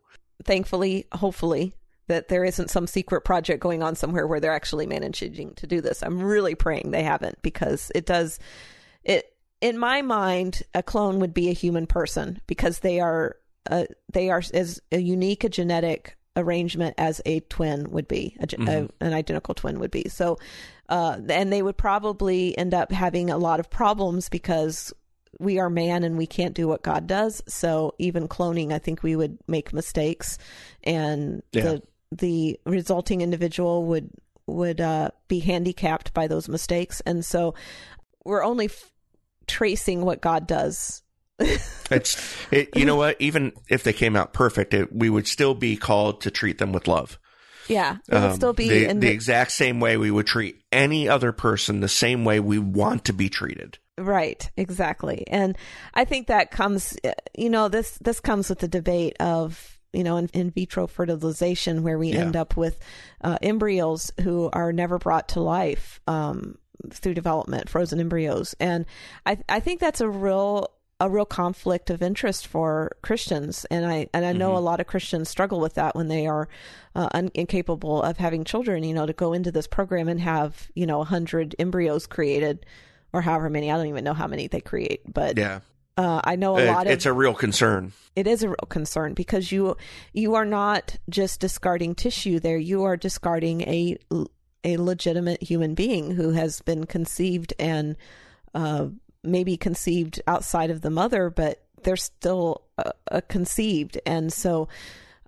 thankfully, 0.44 1.06
hopefully 1.12 1.74
that 2.08 2.28
there 2.28 2.44
isn't 2.44 2.70
some 2.70 2.86
secret 2.86 3.22
project 3.22 3.60
going 3.60 3.82
on 3.82 3.94
somewhere 3.94 4.26
where 4.26 4.40
they're 4.40 4.52
actually 4.52 4.86
managing 4.86 5.54
to 5.54 5.66
do 5.66 5.80
this. 5.80 6.02
I'm 6.02 6.20
really 6.22 6.54
praying 6.54 6.90
they 6.90 7.02
haven't 7.04 7.40
because 7.42 7.90
it 7.94 8.06
does 8.06 8.38
it 9.04 9.26
in 9.60 9.78
my 9.78 10.02
mind 10.02 10.62
a 10.74 10.82
clone 10.82 11.20
would 11.20 11.32
be 11.34 11.48
a 11.48 11.54
human 11.54 11.86
person 11.86 12.40
because 12.46 12.80
they 12.80 13.00
are 13.00 13.36
uh, 13.70 13.84
they 14.12 14.28
are 14.30 14.42
as 14.52 14.80
a 14.90 14.98
unique 14.98 15.44
a 15.44 15.48
genetic 15.48 16.16
arrangement 16.36 16.94
as 16.98 17.20
a 17.26 17.40
twin 17.40 17.90
would 17.90 18.08
be 18.08 18.36
a, 18.40 18.46
Mhm. 18.46 18.68
a- 19.00 19.04
an 19.04 19.12
identical 19.12 19.54
twin 19.54 19.78
would 19.78 19.90
be 19.90 20.08
so 20.08 20.38
uh, 20.88 21.18
and 21.28 21.52
they 21.52 21.62
would 21.62 21.76
probably 21.76 22.56
end 22.58 22.74
up 22.74 22.90
having 22.90 23.30
a 23.30 23.38
lot 23.38 23.60
of 23.60 23.70
problems 23.70 24.28
because 24.28 24.92
we 25.38 25.58
are 25.58 25.70
man 25.70 26.02
and 26.04 26.18
we 26.18 26.26
can't 26.26 26.54
do 26.54 26.68
what 26.68 26.82
God 26.82 27.06
does. 27.06 27.42
So 27.48 27.94
even 27.98 28.28
cloning, 28.28 28.70
I 28.72 28.78
think 28.78 29.02
we 29.02 29.16
would 29.16 29.38
make 29.48 29.72
mistakes, 29.72 30.36
and 30.84 31.42
Yeah. 31.52 31.62
the 31.62 31.82
the 32.18 32.58
resulting 32.66 33.20
individual 33.20 33.84
would 33.86 34.10
would 34.46 34.80
uh, 34.80 35.10
be 35.28 35.38
handicapped 35.40 36.12
by 36.12 36.26
those 36.26 36.48
mistakes. 36.48 37.00
And 37.06 37.24
so 37.24 37.54
we're 38.24 38.42
only 38.44 38.66
f- 38.66 38.90
tracing 39.46 40.04
what 40.04 40.20
God 40.20 40.46
does. 40.46 41.02
it's 41.90 42.36
it, 42.52 42.76
you 42.76 42.84
know 42.84 42.96
what 42.96 43.16
even 43.18 43.52
if 43.68 43.82
they 43.82 43.92
came 43.92 44.14
out 44.16 44.32
perfect 44.32 44.74
it, 44.74 44.94
we 44.94 45.08
would 45.10 45.26
still 45.26 45.54
be 45.54 45.76
called 45.76 46.20
to 46.20 46.30
treat 46.30 46.58
them 46.58 46.72
with 46.72 46.86
love 46.86 47.18
Yeah, 47.68 47.96
it 48.06 48.14
would 48.14 48.22
Um, 48.22 48.36
still 48.36 48.52
be 48.52 48.68
the, 48.68 48.88
in 48.88 49.00
the 49.00 49.08
the, 49.08 49.12
exact 49.12 49.50
same 49.50 49.80
way 49.80 49.96
we 49.96 50.10
would 50.10 50.26
treat 50.26 50.62
any 50.70 51.08
other 51.08 51.32
person 51.32 51.80
the 51.80 51.88
same 51.88 52.24
way 52.24 52.38
we 52.38 52.58
want 52.58 53.06
to 53.06 53.12
be 53.12 53.28
treated 53.28 53.78
Right, 53.98 54.48
exactly. 54.56 55.24
And 55.28 55.56
I 55.94 56.04
think 56.04 56.28
that 56.28 56.50
comes 56.50 56.96
you 57.36 57.50
know, 57.50 57.68
this 57.68 57.98
this 57.98 58.20
comes 58.20 58.48
with 58.48 58.60
the 58.60 58.68
debate 58.68 59.16
of 59.20 59.80
you 59.92 60.04
know, 60.04 60.16
in, 60.16 60.28
in 60.32 60.50
vitro 60.50 60.86
fertilization, 60.86 61.82
where 61.82 61.98
we 61.98 62.08
Yeah. 62.12 62.20
end 62.22 62.36
up 62.36 62.56
with 62.56 62.78
uh, 63.22 63.38
embryos 63.42 64.12
who 64.22 64.48
are 64.52 64.72
never 64.72 64.98
brought 64.98 65.28
to 65.30 65.40
life 65.40 66.00
um, 66.06 66.56
through 66.90 67.14
development, 67.14 67.68
frozen 67.68 68.00
embryos, 68.00 68.54
and 68.58 68.86
I 69.26 69.38
I 69.48 69.60
think 69.60 69.80
that's 69.80 70.00
a 70.00 70.08
real 70.08 70.68
a 71.00 71.10
real 71.10 71.24
conflict 71.26 71.90
of 71.90 72.00
interest 72.00 72.46
for 72.46 72.92
Christians, 73.02 73.64
and 73.70 73.84
I 73.84 74.06
and 74.14 74.24
I 74.24 74.32
know 74.32 74.56
a 74.56 74.60
lot 74.60 74.80
of 74.80 74.86
Christians 74.86 75.28
struggle 75.28 75.58
with 75.60 75.74
that 75.74 75.94
when 75.96 76.08
they 76.08 76.26
are 76.28 76.48
uh, 76.94 77.08
un- 77.12 77.30
incapable 77.34 78.02
of 78.02 78.18
having 78.18 78.44
children. 78.44 78.84
You 78.84 78.94
know, 78.94 79.06
to 79.06 79.12
go 79.12 79.32
into 79.32 79.50
this 79.52 79.66
program 79.66 80.08
and 80.08 80.20
have 80.20 80.70
you 80.74 80.86
know 80.86 81.00
a 81.00 81.04
hundred 81.04 81.54
embryos 81.58 82.06
created, 82.06 82.64
or 83.12 83.20
however 83.20 83.50
many. 83.50 83.70
I 83.70 83.76
don't 83.76 83.88
even 83.88 84.04
know 84.04 84.14
how 84.14 84.28
many 84.28 84.46
they 84.46 84.60
create, 84.60 85.02
but 85.12 85.36
Yeah. 85.38 85.60
Uh, 85.96 86.20
I 86.24 86.36
know 86.36 86.56
a 86.56 86.62
It- 86.62 86.66
lot 86.68 86.86
of 86.86 86.92
it's 86.92 87.06
a 87.06 87.12
real 87.12 87.34
concern. 87.34 87.92
it 88.16 88.26
is 88.26 88.42
a 88.42 88.48
real 88.48 88.66
concern 88.68 89.14
because 89.14 89.52
you 89.52 89.76
you 90.12 90.34
are 90.34 90.44
not 90.46 90.96
just 91.08 91.40
discarding 91.40 91.94
tissue 91.94 92.40
there. 92.40 92.58
You 92.58 92.84
are 92.84 92.96
discarding 92.96 93.62
a 93.62 93.98
a 94.64 94.76
legitimate 94.76 95.42
human 95.42 95.74
being 95.74 96.12
who 96.12 96.30
has 96.30 96.60
been 96.62 96.84
conceived 96.86 97.52
and 97.58 97.96
uh, 98.54 98.86
maybe 99.24 99.56
conceived 99.56 100.20
outside 100.26 100.70
of 100.70 100.80
the 100.82 100.90
mother 100.90 101.30
but 101.30 101.64
they're 101.82 101.96
still 101.96 102.62
uh, 102.78 103.20
conceived. 103.28 103.98
And 104.06 104.32
so 104.32 104.68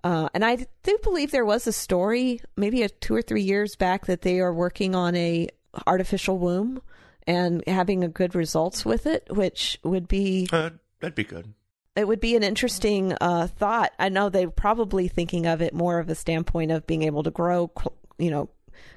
uh, 0.05 0.29
and 0.35 0.45
I 0.45 0.67
do 0.83 0.99
believe 1.03 1.31
there 1.31 1.45
was 1.45 1.67
a 1.67 1.73
story 1.73 2.41
maybe 2.57 2.83
a 2.83 2.89
two 2.89 3.15
or 3.15 3.23
three 3.23 3.43
years 3.43 3.75
back 3.77 4.07
that 4.07 4.23
they 4.23 4.39
are 4.41 4.53
working 4.53 4.95
on 4.95 5.15
a 5.17 5.49
artificial 5.87 6.39
womb 6.39 6.81
and 7.27 7.62
having 7.66 8.05
a 8.05 8.09
good 8.09 8.35
results 8.35 8.85
with 8.85 9.07
it 9.07 9.27
which 9.31 9.79
would 9.83 10.07
be 10.09 10.49
Uh, 10.53 10.70
that'd 11.01 11.14
be 11.14 11.25
good. 11.25 11.53
it 11.97 12.07
would 12.09 12.20
be 12.20 12.37
an 12.37 12.43
interesting 12.43 13.14
uh, 13.20 13.47
thought. 13.47 13.93
I 13.99 14.09
know 14.09 14.29
they're 14.29 14.51
probably 14.51 15.09
thinking 15.09 15.47
of 15.47 15.62
it 15.62 15.72
more 15.75 15.99
of 15.99 16.09
a 16.11 16.14
standpoint 16.14 16.70
of 16.72 16.87
being 16.87 17.03
able 17.03 17.22
to 17.22 17.31
grow, 17.31 17.70
cl- 17.79 17.97
you 18.18 18.31
know, 18.31 18.49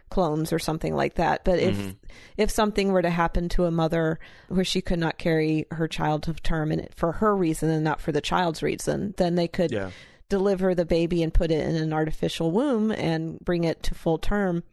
clones 0.09 0.51
or 0.53 0.59
something 0.59 0.95
like 0.95 1.15
that. 1.15 1.43
But 1.45 1.59
if 1.59 1.77
Mm-hmm. 1.77 1.89
if 2.37 2.49
something 2.49 2.91
were 2.91 3.01
to 3.01 3.09
happen 3.09 3.49
to 3.49 3.65
a 3.65 3.71
mother 3.71 4.19
where 4.47 4.63
she 4.65 4.81
could 4.81 4.99
not 4.99 5.17
carry 5.17 5.65
her 5.71 5.87
child 5.87 6.23
to 6.23 6.33
term 6.33 6.71
and 6.71 6.87
for 6.95 7.11
her 7.13 7.35
reason 7.35 7.69
and 7.69 7.83
not 7.83 8.01
for 8.01 8.11
the 8.11 8.21
child's 8.21 8.63
reason, 8.63 9.13
then 9.17 9.35
they 9.35 9.47
could 9.47 9.71
Yeah. 9.71 9.91
deliver 10.29 10.73
the 10.73 10.85
baby 10.85 11.21
and 11.23 11.33
put 11.33 11.51
it 11.51 11.65
in 11.67 11.75
an 11.75 11.93
artificial 11.93 12.51
womb 12.51 12.91
and 12.91 13.39
bring 13.41 13.63
it 13.65 13.83
to 13.83 13.93
full 13.95 14.17
term. 14.17 14.63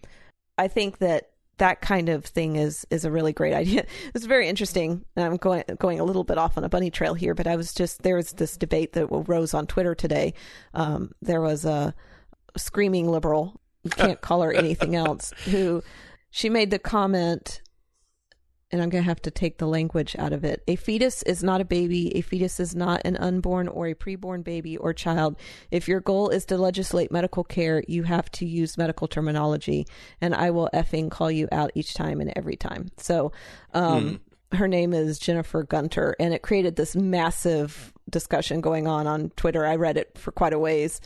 I 0.56 0.68
think 0.68 0.98
that 0.98 1.30
that 1.58 1.80
kind 1.80 2.08
of 2.08 2.24
thing 2.24 2.56
is 2.56 2.86
is 2.90 3.04
a 3.04 3.10
really 3.10 3.32
great 3.32 3.54
idea. 3.54 3.86
It's 4.14 4.26
very 4.26 4.48
interesting. 4.48 5.04
I'm 5.16 5.36
going 5.36 5.64
going 5.78 6.00
a 6.00 6.04
little 6.04 6.24
bit 6.24 6.38
off 6.38 6.56
on 6.56 6.64
a 6.64 6.68
bunny 6.68 6.90
trail 6.90 7.14
here, 7.14 7.34
but 7.34 7.46
I 7.46 7.56
was 7.56 7.72
just 7.74 8.02
there 8.02 8.16
was 8.16 8.32
this 8.32 8.56
debate 8.56 8.92
that 8.92 9.06
rose 9.06 9.54
on 9.54 9.66
Twitter 9.66 9.94
today. 9.94 10.34
Um, 10.72 11.12
there 11.22 11.40
was 11.40 11.64
a 11.64 11.94
screaming 12.56 13.08
liberal, 13.08 13.60
can't 13.90 14.20
call 14.20 14.42
her 14.42 14.52
anything 14.52 14.94
else, 14.94 15.32
who 15.46 15.82
she 16.30 16.48
made 16.48 16.70
the 16.70 16.78
comment 16.78 17.60
and 18.70 18.82
I'm 18.82 18.88
going 18.88 19.04
to 19.04 19.08
have 19.08 19.22
to 19.22 19.30
take 19.30 19.58
the 19.58 19.66
language 19.66 20.16
out 20.18 20.32
of 20.32 20.44
it. 20.44 20.62
A 20.66 20.76
fetus 20.76 21.22
is 21.22 21.42
not 21.42 21.60
a 21.60 21.64
baby. 21.64 22.16
A 22.16 22.20
fetus 22.22 22.58
is 22.58 22.74
not 22.74 23.02
an 23.04 23.16
unborn 23.16 23.68
or 23.68 23.86
a 23.86 23.94
preborn 23.94 24.42
baby 24.42 24.76
or 24.76 24.92
child. 24.92 25.36
If 25.70 25.86
your 25.86 26.00
goal 26.00 26.30
is 26.30 26.44
to 26.46 26.58
legislate 26.58 27.12
medical 27.12 27.44
care, 27.44 27.84
you 27.86 28.02
have 28.04 28.30
to 28.32 28.46
use 28.46 28.78
medical 28.78 29.06
terminology, 29.06 29.86
and 30.20 30.34
I 30.34 30.50
will 30.50 30.68
effing 30.74 31.10
call 31.10 31.30
you 31.30 31.48
out 31.52 31.70
each 31.74 31.94
time 31.94 32.20
and 32.20 32.32
every 32.34 32.56
time. 32.56 32.90
So, 32.96 33.32
um, 33.72 34.20
her 34.52 34.68
name 34.68 34.92
is 34.92 35.18
Jennifer 35.18 35.62
Gunter, 35.62 36.14
and 36.18 36.32
it 36.32 36.42
created 36.42 36.76
this 36.76 36.94
massive 36.94 37.92
discussion 38.08 38.60
going 38.60 38.86
on 38.86 39.06
on 39.06 39.30
Twitter. 39.30 39.66
I 39.66 39.76
read 39.76 39.96
it 39.96 40.16
for 40.18 40.32
quite 40.32 40.52
a 40.52 40.58
ways. 40.58 41.00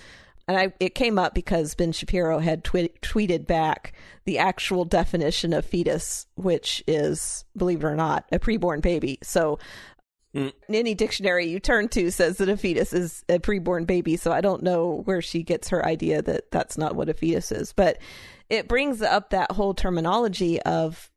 And 0.49 0.57
I, 0.57 0.72
it 0.80 0.94
came 0.94 1.18
up 1.18 1.34
because 1.34 1.74
Ben 1.74 1.92
Shapiro 1.92 2.38
had 2.38 2.64
twi- 2.64 2.88
tweeted 3.03 3.46
back 3.46 3.92
the 4.24 4.38
actual 4.38 4.86
definition 4.86 5.53
of 5.53 5.66
fetus, 5.66 6.26
which 6.36 6.82
is, 6.88 7.44
believe 7.55 7.84
it 7.84 7.86
or 7.86 7.94
not, 7.94 8.24
a 8.32 8.38
preborn 8.38 8.80
baby. 8.82 9.18
So, 9.22 9.59
Mm. 10.34 10.53
any 10.68 10.94
dictionary 10.94 11.46
you 11.46 11.59
turn 11.59 11.88
to 11.88 12.11
says 12.11 12.36
that 12.36 12.51
a 12.51 12.57
fetus 12.59 12.92
is 12.92 13.24
a 13.30 13.38
preborn 13.38 13.86
baby. 13.86 14.16
So, 14.18 14.30
I 14.30 14.42
don't 14.42 14.62
know 14.62 15.01
where 15.07 15.22
she 15.22 15.42
gets 15.42 15.70
her 15.70 15.84
idea 15.86 16.20
that 16.20 16.51
that's 16.51 16.76
not 16.76 16.94
what 16.94 17.09
a 17.09 17.14
fetus 17.14 17.51
is. 17.51 17.72
But 17.72 17.99
it 18.51 18.68
brings 18.68 19.01
up 19.01 19.30
that 19.30 19.53
whole 19.53 19.72
terminology 19.72 20.61
of 20.62 21.11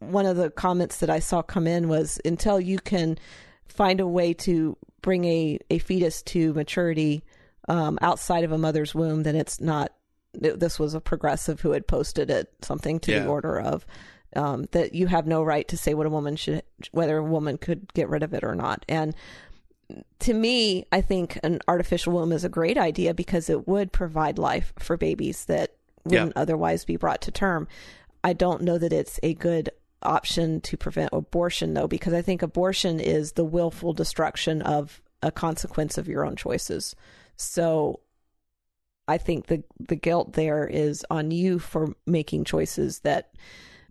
one 0.00 0.26
of 0.26 0.36
the 0.36 0.50
comments 0.50 0.98
that 0.98 1.08
I 1.08 1.18
saw 1.18 1.40
come 1.40 1.66
in 1.66 1.88
was 1.88 2.20
until 2.26 2.60
you 2.60 2.78
can 2.78 3.18
find 3.66 4.00
a 4.00 4.06
way 4.06 4.34
to 4.34 4.76
bring 5.00 5.24
a, 5.24 5.58
a 5.70 5.78
fetus 5.78 6.22
to 6.24 6.52
maturity 6.52 7.22
um, 7.68 7.98
outside 8.02 8.44
of 8.44 8.52
a 8.52 8.58
mother's 8.58 8.94
womb, 8.94 9.22
then 9.22 9.36
it's 9.36 9.60
not. 9.60 9.92
This 10.34 10.78
was 10.78 10.94
a 10.94 11.00
progressive 11.00 11.60
who 11.60 11.70
had 11.70 11.86
posted 11.86 12.30
it, 12.30 12.52
something 12.62 13.00
to 13.00 13.12
Yeah. 13.12 13.20
the 13.20 13.28
order 13.28 13.58
of 13.60 13.86
um, 14.36 14.66
that 14.72 14.94
you 14.94 15.06
have 15.06 15.26
no 15.26 15.42
right 15.42 15.66
to 15.68 15.76
say 15.76 15.94
what 15.94 16.06
a 16.06 16.10
woman 16.10 16.36
should, 16.36 16.62
whether 16.92 17.16
a 17.16 17.24
woman 17.24 17.56
could 17.56 17.92
get 17.94 18.08
rid 18.10 18.22
of 18.22 18.34
it 18.34 18.44
or 18.44 18.54
not. 18.54 18.84
And 18.88 19.14
to 20.20 20.34
me, 20.34 20.84
I 20.92 21.00
think 21.00 21.38
an 21.42 21.60
artificial 21.66 22.12
womb 22.12 22.30
is 22.32 22.44
a 22.44 22.48
great 22.50 22.76
idea 22.76 23.14
because 23.14 23.48
it 23.48 23.66
would 23.66 23.90
provide 23.90 24.38
life 24.38 24.74
for 24.78 24.98
babies 24.98 25.46
that 25.46 25.72
wouldn't 26.04 26.36
otherwise 26.36 26.84
be 26.84 26.96
brought 26.96 27.22
to 27.22 27.30
term. 27.30 27.66
I 28.22 28.34
don't 28.34 28.62
know 28.62 28.76
that 28.76 28.92
it's 28.92 29.18
a 29.22 29.32
good 29.32 29.70
option 30.02 30.60
to 30.60 30.76
prevent 30.76 31.10
abortion, 31.14 31.72
though, 31.72 31.88
because 31.88 32.12
I 32.12 32.20
think 32.20 32.42
abortion 32.42 33.00
is 33.00 33.32
the 33.32 33.44
willful 33.44 33.94
destruction 33.94 34.60
of 34.60 35.00
a 35.22 35.32
consequence 35.32 35.96
of 35.96 36.06
your 36.06 36.24
own 36.24 36.36
choices. 36.36 36.94
So 37.38 38.00
I 39.06 39.16
think 39.18 39.46
the 39.46 39.62
the 39.78 39.96
guilt 39.96 40.34
there 40.34 40.66
is 40.66 41.04
on 41.10 41.30
you 41.30 41.58
for 41.58 41.94
making 42.06 42.44
choices 42.44 43.00
that 43.00 43.32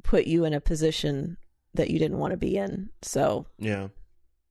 put 0.03 0.27
you 0.27 0.45
in 0.45 0.53
a 0.53 0.61
position 0.61 1.37
that 1.73 1.89
you 1.89 1.97
didn't 1.99 2.19
want 2.19 2.31
to 2.31 2.37
be 2.37 2.57
in. 2.57 2.89
So 3.01 3.47
Yeah. 3.57 3.87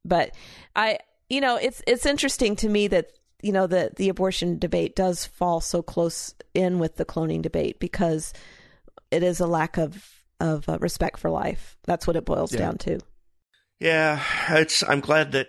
but 0.04 0.34
I 0.74 0.98
you 1.28 1.40
know 1.40 1.56
it's 1.56 1.82
it's 1.86 2.06
interesting 2.06 2.56
to 2.56 2.68
me 2.68 2.88
that 2.88 3.10
you 3.42 3.52
know 3.52 3.66
the 3.66 3.92
the 3.96 4.08
abortion 4.08 4.58
debate 4.58 4.96
does 4.96 5.24
fall 5.26 5.60
so 5.60 5.82
close 5.82 6.34
in 6.54 6.78
with 6.78 6.96
the 6.96 7.04
cloning 7.04 7.42
debate 7.42 7.78
because 7.78 8.32
it 9.10 9.22
is 9.22 9.38
a 9.40 9.46
lack 9.46 9.76
of 9.76 10.10
of 10.40 10.68
uh, 10.68 10.78
respect 10.80 11.18
for 11.18 11.30
life. 11.30 11.76
That's 11.84 12.06
what 12.06 12.16
it 12.16 12.24
boils 12.24 12.52
Yeah. 12.52 12.58
down 12.58 12.78
to. 12.78 12.98
Yeah. 13.80 14.20
It's. 14.50 14.82
I'm 14.82 15.00
glad 15.00 15.32
that 15.32 15.48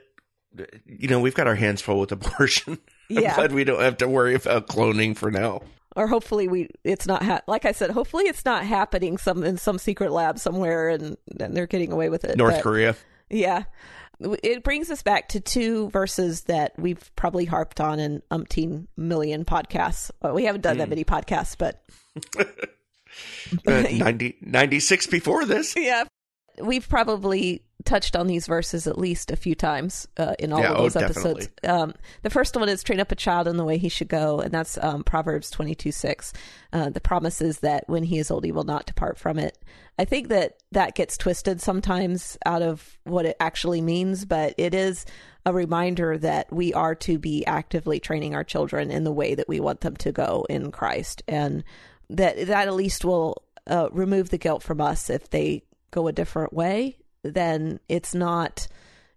you 0.85 1.07
know 1.07 1.19
we've 1.19 1.33
got 1.35 1.47
our 1.47 1.55
hands 1.55 1.81
full 1.81 1.99
with 1.99 2.11
abortion. 2.11 2.77
I'm 3.09 3.23
Yeah. 3.23 3.35
glad 3.35 3.51
we 3.53 3.63
don't 3.63 3.81
have 3.81 3.97
to 3.97 4.07
worry 4.07 4.35
about 4.35 4.67
cloning 4.67 5.15
for 5.15 5.31
now. 5.31 5.61
Or 5.95 6.07
hopefully 6.07 6.47
we 6.47 6.69
it's 6.83 7.07
not 7.07 7.23
ha- 7.23 7.41
like 7.47 7.65
I 7.65 7.71
said 7.71 7.89
hopefully 7.89 8.25
it's 8.25 8.45
not 8.45 8.63
happening 8.65 9.17
some 9.17 9.43
in 9.43 9.57
some 9.57 9.79
secret 9.79 10.11
lab 10.11 10.37
somewhere 10.39 10.89
and, 10.89 11.17
and 11.39 11.55
they're 11.55 11.65
getting 11.67 11.91
away 11.91 12.09
with 12.09 12.23
it. 12.23 12.37
North 12.37 12.55
But- 12.55 12.63
Korea. 12.63 12.95
Yeah. 13.29 13.63
It 14.19 14.63
brings 14.63 14.89
us 14.89 15.03
back 15.03 15.29
to 15.29 15.39
two 15.39 15.89
verses 15.91 16.41
that 16.45 16.73
we've 16.77 17.11
probably 17.15 17.45
harped 17.45 17.79
on 17.79 17.99
in 17.99 18.23
umpteen 18.31 18.87
million 18.97 19.45
podcasts. 19.45 20.09
Well, 20.23 20.33
we 20.33 20.45
haven't 20.45 20.61
done 20.61 20.77
that 20.79 20.89
many 20.89 21.03
podcasts, 21.03 21.55
but 21.57 21.83
Uh, 23.65 23.83
90, 23.91 24.37
96 24.41 25.07
before 25.07 25.45
this. 25.45 25.75
yeah, 25.77 26.03
we've 26.61 26.87
probably 26.87 27.63
touched 27.87 28.15
on 28.15 28.27
these 28.27 28.45
verses 28.45 28.85
at 28.85 28.97
least 28.97 29.31
a 29.31 29.35
few 29.35 29.55
times 29.55 30.07
uh, 30.17 30.35
in 30.37 30.53
all 30.53 30.59
Yeah, 30.59 30.71
of 30.71 30.77
oh, 30.77 30.83
those 30.83 30.95
episodes. 30.95 31.49
Um, 31.63 31.93
the 32.21 32.29
first 32.29 32.55
one 32.55 32.69
is 32.69 32.83
train 32.83 32.99
up 32.99 33.11
a 33.11 33.15
child 33.15 33.47
in 33.47 33.57
the 33.57 33.63
way 33.63 33.77
he 33.77 33.89
should 33.89 34.09
go, 34.09 34.39
and 34.39 34.51
that's 34.51 34.77
um, 34.77 35.03
Proverbs 35.03 35.49
twenty 35.49 35.73
two 35.73 35.91
six. 35.91 36.33
Uh, 36.71 36.89
the 36.89 37.01
promise 37.01 37.41
is 37.41 37.59
that 37.59 37.85
when 37.87 38.03
he 38.03 38.19
is 38.19 38.29
old, 38.29 38.43
he 38.43 38.51
will 38.51 38.63
not 38.63 38.85
depart 38.85 39.17
from 39.17 39.39
it. 39.39 39.57
I 39.97 40.05
think 40.05 40.27
that 40.27 40.57
that 40.73 40.93
gets 40.93 41.17
twisted 41.17 41.61
sometimes 41.61 42.37
out 42.45 42.61
of 42.61 42.97
what 43.05 43.25
it 43.25 43.37
actually 43.39 43.81
means, 43.81 44.25
but 44.25 44.53
it 44.57 44.75
is 44.75 45.05
a 45.45 45.53
reminder 45.53 46.17
that 46.17 46.51
we 46.51 46.73
are 46.73 46.93
to 46.93 47.17
be 47.17 47.45
actively 47.45 47.99
training 47.99 48.35
our 48.35 48.43
children 48.43 48.91
in 48.91 49.05
the 49.05 49.13
way 49.13 49.33
that 49.33 49.47
we 49.47 49.59
want 49.59 49.81
them 49.81 49.95
to 49.95 50.11
go 50.11 50.45
in 50.49 50.71
Christ, 50.71 51.23
and 51.27 51.63
that 52.09 52.47
that 52.47 52.67
at 52.67 52.73
least 52.73 53.05
will 53.05 53.41
uh, 53.65 53.89
remove 53.91 54.29
the 54.29 54.37
guilt 54.37 54.61
from 54.61 54.81
us 54.81 55.09
if 55.09 55.29
they 55.29 55.63
go 55.89 56.07
a 56.07 56.11
different 56.11 56.53
way. 56.53 56.97
Then 57.31 57.79
it's 57.87 58.13
not 58.13 58.67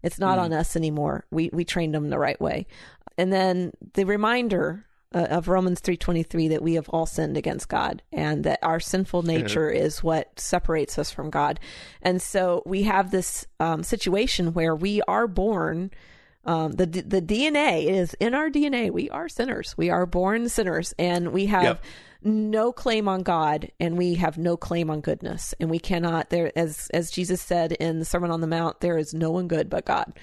it's 0.03 0.19
not 0.19 0.39
on 0.39 0.53
us 0.53 0.77
anymore. 0.77 1.25
We 1.31 1.51
we 1.53 1.65
trained 1.65 1.95
them 1.95 2.11
the 2.11 2.19
right 2.19 2.41
way, 2.41 2.67
and 3.19 3.33
then 3.33 3.73
the 3.95 4.05
reminder 4.05 4.87
uh, 5.15 5.27
of 5.31 5.49
Romans 5.49 5.81
three 5.81 5.97
twenty 5.97 6.23
three 6.23 6.49
that 6.49 6.63
we 6.63 6.75
have 6.75 6.89
all 6.89 7.07
sinned 7.07 7.37
against 7.37 7.69
God, 7.69 8.03
and 8.13 8.45
that 8.45 8.61
our 8.63 8.81
sinful 8.81 9.23
nature 9.23 9.69
is 9.71 10.03
what 10.03 10.39
separates 10.39 10.99
us 10.99 11.11
from 11.11 11.31
God, 11.31 11.61
and 12.03 12.23
so 12.23 12.63
we 12.65 12.85
have 12.85 13.11
this 13.11 13.47
um, 13.59 13.83
situation 13.83 14.55
where 14.55 14.75
we 14.75 15.03
are 15.03 15.27
born. 15.27 15.91
Um, 16.45 16.72
the 16.72 16.86
the 16.86 17.20
DNA 17.22 17.84
is 17.84 18.14
in 18.14 18.34
our 18.34 18.49
DNA. 18.51 18.91
We 18.91 19.11
are 19.11 19.28
sinners. 19.28 19.74
We 19.76 19.91
are 19.91 20.07
born 20.07 20.49
sinners, 20.49 20.95
and 20.99 21.32
we 21.32 21.47
have 21.47 21.62
Yep. 21.62 21.84
no 22.22 22.72
claim 22.72 23.09
on 23.09 23.22
God, 23.22 23.70
and 23.78 23.99
we 23.99 24.14
have 24.14 24.38
no 24.38 24.57
claim 24.57 24.91
on 24.91 25.01
goodness, 25.03 25.55
and 25.61 25.68
we 25.70 25.78
cannot. 25.78 26.30
There, 26.30 26.51
as 26.57 26.88
as 26.95 27.11
Jesus 27.11 27.43
said 27.43 27.72
in 27.72 27.99
the 27.99 28.05
Sermon 28.07 28.30
on 28.30 28.41
the 28.41 28.47
Mount, 28.47 28.80
there 28.80 28.97
is 28.97 29.12
no 29.12 29.30
one 29.30 29.49
good 29.49 29.68
but 29.68 29.84
God. 29.84 30.18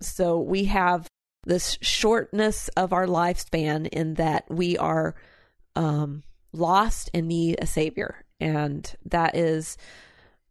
So 0.00 0.38
we 0.40 0.64
have 0.64 1.06
this 1.44 1.78
shortness 1.80 2.68
of 2.76 2.92
our 2.92 3.06
lifespan 3.06 3.88
in 3.88 4.14
that 4.14 4.44
we 4.48 4.76
are 4.76 5.14
um, 5.74 6.22
lost 6.52 7.10
and 7.14 7.26
need 7.28 7.56
a 7.60 7.66
savior. 7.66 8.24
And 8.40 8.92
that 9.06 9.36
is 9.36 9.76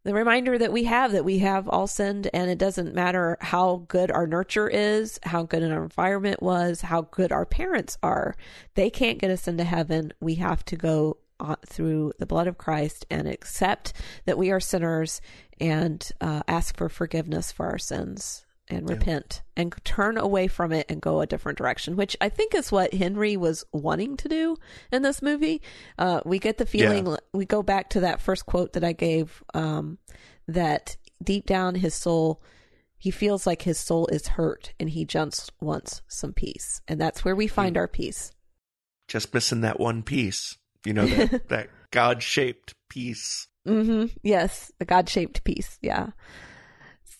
the 0.03 0.13
reminder 0.13 0.57
that 0.57 0.71
we 0.71 0.85
have 0.85 1.11
that 1.11 1.25
we 1.25 1.39
have 1.39 1.69
all 1.69 1.87
sinned 1.87 2.29
and 2.33 2.49
it 2.49 2.57
doesn't 2.57 2.95
matter 2.95 3.37
how 3.39 3.83
good 3.87 4.11
our 4.11 4.25
nurture 4.25 4.67
is, 4.67 5.19
how 5.23 5.43
good 5.43 5.63
our 5.63 5.83
environment 5.83 6.41
was, 6.41 6.81
how 6.81 7.03
good 7.11 7.31
our 7.31 7.45
parents 7.45 7.97
are. 8.01 8.35
They 8.75 8.89
can't 8.89 9.19
get 9.19 9.31
us 9.31 9.47
into 9.47 9.63
heaven. 9.63 10.13
We 10.19 10.35
have 10.35 10.65
to 10.65 10.75
go 10.75 11.17
uh, 11.39 11.55
through 11.65 12.13
the 12.19 12.25
blood 12.25 12.47
of 12.47 12.57
Christ 12.57 13.05
and 13.09 13.27
accept 13.27 13.93
that 14.25 14.37
we 14.37 14.51
are 14.51 14.59
sinners 14.59 15.21
and 15.59 16.07
uh, 16.19 16.41
ask 16.47 16.77
for 16.77 16.89
forgiveness 16.89 17.51
for 17.51 17.67
our 17.67 17.77
sins 17.77 18.45
and 18.71 18.87
yeah. 18.87 18.95
repent 18.95 19.41
and 19.55 19.73
turn 19.83 20.17
away 20.17 20.47
from 20.47 20.71
it 20.71 20.85
and 20.89 21.01
go 21.01 21.21
a 21.21 21.27
different 21.27 21.57
direction, 21.57 21.95
which 21.95 22.15
I 22.21 22.29
think 22.29 22.55
is 22.55 22.71
what 22.71 22.93
Henry 22.93 23.37
was 23.37 23.63
wanting 23.71 24.17
to 24.17 24.29
do 24.29 24.57
in 24.91 25.01
this 25.01 25.21
movie. 25.21 25.61
Uh, 25.97 26.21
we 26.25 26.39
get 26.39 26.57
the 26.57 26.65
feeling, 26.65 27.07
yeah. 27.07 27.17
we 27.33 27.45
go 27.45 27.61
back 27.61 27.89
to 27.91 27.99
that 27.99 28.21
first 28.21 28.45
quote 28.45 28.73
that 28.73 28.83
I 28.83 28.93
gave 28.93 29.43
um, 29.53 29.97
that 30.47 30.97
deep 31.23 31.45
down 31.45 31.75
his 31.75 31.93
soul, 31.93 32.41
he 32.97 33.11
feels 33.11 33.45
like 33.45 33.63
his 33.63 33.79
soul 33.79 34.07
is 34.07 34.27
hurt 34.27 34.73
and 34.79 34.89
he 34.89 35.05
just 35.05 35.51
wants 35.59 36.01
some 36.07 36.33
peace. 36.33 36.81
And 36.87 36.99
that's 36.99 37.25
where 37.25 37.35
we 37.35 37.47
find 37.47 37.77
our 37.77 37.87
peace. 37.87 38.31
Just 39.07 39.33
missing 39.33 39.61
that 39.61 39.79
one 39.79 40.03
piece, 40.03 40.57
you 40.85 40.93
know, 40.93 41.05
that, 41.05 41.47
that 41.49 41.69
God 41.91 42.23
shaped 42.23 42.73
piece. 42.89 43.47
Mm-hmm. 43.67 44.07
Yes, 44.23 44.71
the 44.79 44.85
God 44.85 45.09
shaped 45.09 45.43
piece. 45.43 45.77
Yeah. 45.81 46.11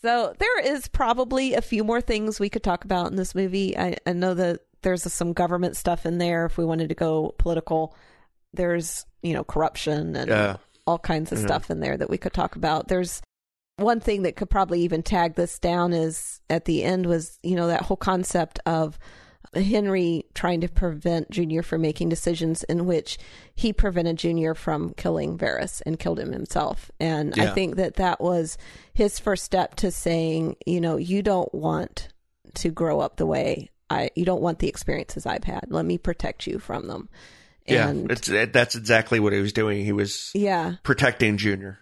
So 0.03 0.33
there 0.39 0.59
is 0.61 0.87
probably 0.87 1.53
a 1.53 1.61
few 1.61 1.83
more 1.83 2.01
things 2.01 2.39
we 2.39 2.49
could 2.49 2.63
talk 2.63 2.83
about 2.85 3.11
in 3.11 3.17
this 3.17 3.35
movie. 3.35 3.77
I, 3.77 3.97
I 4.05 4.13
know 4.13 4.33
that 4.33 4.61
there's 4.81 5.03
some 5.11 5.33
government 5.33 5.77
stuff 5.77 6.05
in 6.05 6.17
there 6.17 6.45
if 6.45 6.57
we 6.57 6.65
wanted 6.65 6.89
to 6.89 6.95
go 6.95 7.35
political. 7.37 7.95
There's, 8.53 9.05
you 9.21 9.33
know, 9.33 9.43
corruption 9.43 10.15
and 10.15 10.29
yeah. 10.29 10.57
all 10.87 10.97
kinds 10.97 11.31
of 11.31 11.39
yeah. 11.39 11.45
stuff 11.45 11.69
in 11.69 11.79
there 11.79 11.97
that 11.97 12.09
we 12.09 12.17
could 12.17 12.33
talk 12.33 12.55
about. 12.55 12.87
There's 12.87 13.21
one 13.77 13.99
thing 13.99 14.23
that 14.23 14.35
could 14.35 14.49
probably 14.49 14.81
even 14.81 15.03
tag 15.03 15.35
this 15.35 15.59
down 15.59 15.93
is 15.93 16.41
at 16.49 16.65
the 16.65 16.83
end 16.83 17.05
was, 17.05 17.39
you 17.43 17.55
know, 17.55 17.67
that 17.67 17.83
whole 17.83 17.97
concept 17.97 18.59
of 18.65 18.97
Henry 19.53 20.25
trying 20.33 20.61
to 20.61 20.69
prevent 20.69 21.29
Junior 21.29 21.61
from 21.61 21.81
making 21.81 22.09
decisions 22.09 22.63
in 22.63 22.85
which 22.85 23.17
he 23.53 23.73
prevented 23.73 24.17
Junior 24.17 24.55
from 24.55 24.93
killing 24.93 25.37
Verris 25.37 25.81
and 25.85 25.99
killed 25.99 26.19
him 26.19 26.31
himself. 26.31 26.89
And 26.99 27.35
yeah. 27.35 27.51
I 27.51 27.53
think 27.53 27.75
that 27.75 27.95
that 27.95 28.21
was 28.21 28.57
his 28.93 29.19
first 29.19 29.43
step 29.43 29.75
to 29.75 29.91
saying, 29.91 30.55
you 30.65 30.79
know, 30.79 30.95
you 30.95 31.21
don't 31.21 31.53
want 31.53 32.07
to 32.55 32.69
grow 32.69 32.99
up 33.01 33.17
the 33.17 33.25
way 33.25 33.69
I, 33.89 34.09
you 34.15 34.23
don't 34.23 34.41
want 34.41 34.59
the 34.59 34.69
experiences 34.69 35.25
I've 35.25 35.43
had. 35.43 35.65
Let 35.67 35.85
me 35.85 35.97
protect 35.97 36.47
you 36.47 36.59
from 36.59 36.87
them. 36.87 37.09
And, 37.67 38.07
yeah, 38.07 38.13
it's, 38.13 38.29
it, 38.29 38.53
that's 38.53 38.75
exactly 38.75 39.19
what 39.19 39.33
he 39.33 39.41
was 39.41 39.53
doing. 39.53 39.83
He 39.83 39.91
was 39.91 40.31
yeah 40.33 40.75
protecting 40.81 41.37
Junior. 41.37 41.79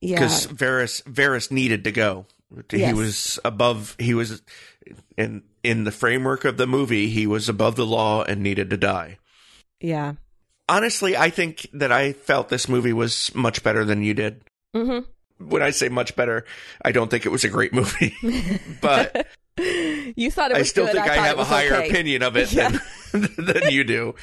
Yeah, 0.00 0.16
because 0.16 0.46
Verris 0.46 1.02
Verris 1.02 1.50
needed 1.50 1.84
to 1.84 1.92
go. 1.92 2.26
He 2.70 2.92
was 2.92 3.40
above. 3.44 3.96
He 3.98 4.14
was 4.14 4.40
in 5.16 5.42
in 5.64 5.84
the 5.84 5.90
framework 5.90 6.44
of 6.44 6.56
the 6.56 6.66
movie. 6.66 7.08
He 7.08 7.26
was 7.26 7.48
above 7.48 7.76
the 7.76 7.86
law 7.86 8.22
and 8.22 8.42
needed 8.42 8.70
to 8.70 8.76
die. 8.76 9.18
Yeah. 9.80 10.14
Honestly, 10.68 11.16
I 11.16 11.30
think 11.30 11.66
that 11.72 11.90
I 11.90 12.12
felt 12.12 12.48
this 12.48 12.68
movie 12.68 12.92
was 12.92 13.34
much 13.34 13.62
better 13.62 13.84
than 13.84 14.02
you 14.02 14.14
did. 14.14 14.42
Mm-hmm. 14.74 15.48
When 15.48 15.62
I 15.62 15.70
say 15.70 15.88
much 15.88 16.14
better, 16.14 16.44
I 16.82 16.92
don't 16.92 17.10
think 17.10 17.26
it 17.26 17.30
was 17.30 17.44
a 17.44 17.48
great 17.48 17.74
movie, 17.74 18.14
but 18.80 19.26
you 19.58 20.30
thought 20.30 20.52
it 20.52 20.54
was. 20.54 20.60
I 20.60 20.62
still 20.62 20.86
good. 20.86 20.94
think 20.94 21.06
I, 21.06 21.14
I 21.14 21.26
have 21.26 21.38
a 21.38 21.44
higher 21.44 21.74
okay. 21.74 21.88
opinion 21.88 22.22
of 22.22 22.36
it 22.36 22.52
yeah. 22.52 22.70
than 23.12 23.28
than 23.36 23.70
you 23.70 23.84
do. 23.84 24.14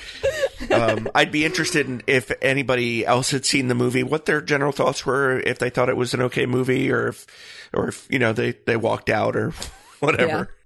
Um, 0.72 1.10
I'd 1.16 1.32
be 1.32 1.46
interested 1.46 1.88
in 1.88 2.02
if 2.08 2.32
anybody 2.42 3.06
else 3.06 3.32
had 3.32 3.46
seen 3.46 3.68
the 3.68 3.76
movie, 3.76 4.04
what 4.04 4.26
their 4.26 4.42
general 4.42 4.72
thoughts 4.72 5.06
were, 5.06 5.40
if 5.40 5.60
they 5.60 5.70
thought 5.70 5.90
it 5.90 5.98
was 5.98 6.14
an 6.14 6.22
okay 6.24 6.46
movie, 6.46 6.92
or 6.92 7.10
if, 7.10 7.28
or 7.74 7.90
if 7.90 8.08
you 8.10 8.18
know 8.18 8.34
they 8.34 8.54
they 8.66 8.78
walked 8.78 9.10
out 9.10 9.36
or 9.36 9.54
whatever. 10.00 10.50
Yeah. 10.50 10.61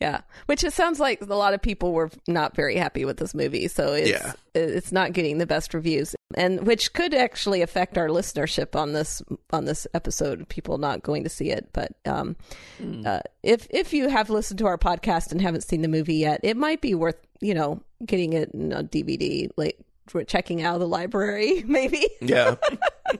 Yeah, 0.00 0.20
which 0.44 0.62
it 0.62 0.74
sounds 0.74 1.00
like 1.00 1.22
a 1.22 1.34
lot 1.34 1.54
of 1.54 1.62
people 1.62 1.92
were 1.92 2.10
not 2.28 2.54
very 2.54 2.76
happy 2.76 3.06
with 3.06 3.16
this 3.16 3.34
movie, 3.34 3.66
so 3.66 3.94
it's 3.94 4.10
yeah. 4.10 4.32
it's 4.54 4.92
not 4.92 5.14
getting 5.14 5.38
the 5.38 5.46
best 5.46 5.72
reviews, 5.72 6.14
and 6.34 6.66
which 6.66 6.92
could 6.92 7.14
actually 7.14 7.62
affect 7.62 7.96
our 7.96 8.08
listenership 8.08 8.78
on 8.78 8.92
this 8.92 9.22
on 9.52 9.64
this 9.64 9.86
episode. 9.94 10.46
People 10.50 10.76
not 10.76 11.02
going 11.02 11.24
to 11.24 11.30
see 11.30 11.50
it, 11.50 11.70
but 11.72 11.92
um, 12.04 12.36
mm. 12.78 13.06
uh, 13.06 13.20
if 13.42 13.66
if 13.70 13.94
you 13.94 14.08
have 14.08 14.28
listened 14.28 14.58
to 14.58 14.66
our 14.66 14.76
podcast 14.76 15.32
and 15.32 15.40
haven't 15.40 15.64
seen 15.64 15.80
the 15.80 15.88
movie 15.88 16.16
yet, 16.16 16.40
it 16.42 16.58
might 16.58 16.82
be 16.82 16.94
worth 16.94 17.16
you 17.40 17.54
know 17.54 17.80
getting 18.04 18.34
it 18.34 18.50
in 18.52 18.72
a 18.72 18.84
DVD, 18.84 19.48
like 19.56 19.78
checking 20.26 20.62
out 20.62 20.74
of 20.74 20.80
the 20.80 20.88
library, 20.88 21.62
maybe. 21.66 22.06
yeah, 22.20 22.56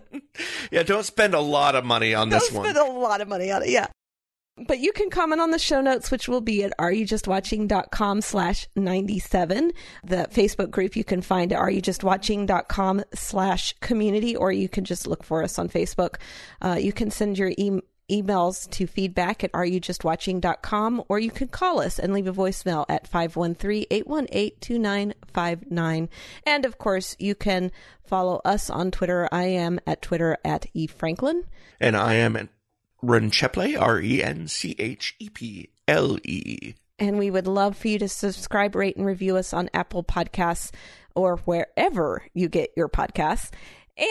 yeah. 0.70 0.82
Don't 0.82 1.04
spend 1.04 1.34
a 1.34 1.40
lot 1.40 1.74
of 1.74 1.84
money 1.84 2.14
on 2.14 2.28
don't 2.28 2.40
this 2.40 2.52
one. 2.52 2.64
Spend 2.64 2.78
a 2.78 2.92
lot 2.92 3.20
of 3.20 3.28
money 3.28 3.50
on 3.50 3.62
it. 3.62 3.70
Yeah. 3.70 3.86
But 4.58 4.78
you 4.78 4.90
can 4.92 5.10
comment 5.10 5.42
on 5.42 5.50
the 5.50 5.58
show 5.58 5.82
notes, 5.82 6.10
which 6.10 6.28
will 6.28 6.40
be 6.40 6.64
at 6.64 6.72
areyoujustwatching.com 6.78 8.22
slash 8.22 8.66
97. 8.74 9.70
The 10.02 10.28
Facebook 10.32 10.70
group 10.70 10.96
you 10.96 11.04
can 11.04 11.20
find 11.20 11.52
at 11.52 11.60
areyoujustwatching.com 11.60 13.04
slash 13.12 13.74
community, 13.80 14.34
or 14.34 14.52
you 14.52 14.70
can 14.70 14.86
just 14.86 15.06
look 15.06 15.22
for 15.22 15.42
us 15.42 15.58
on 15.58 15.68
Facebook. 15.68 16.14
Uh, 16.62 16.78
you 16.80 16.94
can 16.94 17.10
send 17.10 17.36
your 17.36 17.52
emails 18.10 18.70
to 18.70 18.86
feedback 18.86 19.44
at 19.44 19.52
areyoujustwatching.com, 19.52 21.04
or 21.08 21.18
you 21.18 21.30
can 21.30 21.48
call 21.48 21.80
us 21.80 21.98
and 21.98 22.14
leave 22.14 22.26
a 22.26 22.32
voicemail 22.32 22.86
at 22.88 23.10
513-818-2959. 23.10 26.08
And 26.46 26.64
of 26.64 26.78
course, 26.78 27.14
you 27.18 27.34
can 27.34 27.70
follow 28.06 28.40
us 28.42 28.70
on 28.70 28.90
Twitter. 28.90 29.28
I 29.30 29.44
am 29.44 29.80
at 29.86 30.00
Twitter 30.00 30.38
at 30.42 30.64
eFranklin. 30.74 31.42
And 31.78 31.94
I 31.94 32.14
am 32.14 32.36
at 32.36 32.48
Rencheple, 33.02 33.80
R 33.80 34.00
E 34.00 34.22
N 34.22 34.48
C 34.48 34.74
H 34.78 35.14
E 35.18 35.28
P 35.28 35.70
L 35.88 36.18
E. 36.24 36.74
And 36.98 37.18
we 37.18 37.30
would 37.30 37.46
love 37.46 37.76
for 37.76 37.88
you 37.88 37.98
to 37.98 38.08
subscribe, 38.08 38.74
rate, 38.74 38.96
and 38.96 39.04
review 39.04 39.36
us 39.36 39.52
on 39.52 39.68
Apple 39.74 40.02
Podcasts 40.02 40.72
or 41.14 41.36
wherever 41.38 42.22
you 42.32 42.48
get 42.48 42.70
your 42.76 42.88
podcasts. 42.88 43.50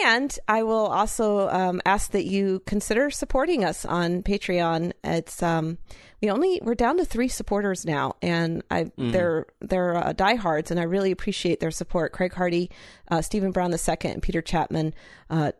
And 0.04 0.36
I 0.48 0.64
will 0.64 0.86
also 0.86 1.48
um, 1.48 1.80
ask 1.86 2.10
that 2.10 2.24
you 2.24 2.60
consider 2.66 3.08
supporting 3.08 3.64
us 3.64 3.84
on 3.84 4.24
Patreon. 4.24 4.92
It's 5.04 5.42
um, 5.44 5.78
we 6.20 6.28
only 6.28 6.60
we're 6.60 6.74
down 6.74 6.96
to 6.96 7.04
three 7.04 7.28
supporters 7.28 7.84
now, 7.84 8.14
and 8.20 8.64
I 8.68 8.84
mm. 8.84 9.12
they're 9.12 9.46
they're 9.60 9.96
uh, 9.96 10.12
diehards, 10.12 10.72
and 10.72 10.80
I 10.80 10.84
really 10.84 11.12
appreciate 11.12 11.60
their 11.60 11.70
support. 11.70 12.12
Craig 12.12 12.34
Hardy, 12.34 12.68
uh, 13.08 13.22
Stephen 13.22 13.52
Brown 13.52 13.72
II, 13.72 13.96
and 14.02 14.22
Peter 14.22 14.42
Chapman. 14.42 14.92
Uh, 15.30 15.52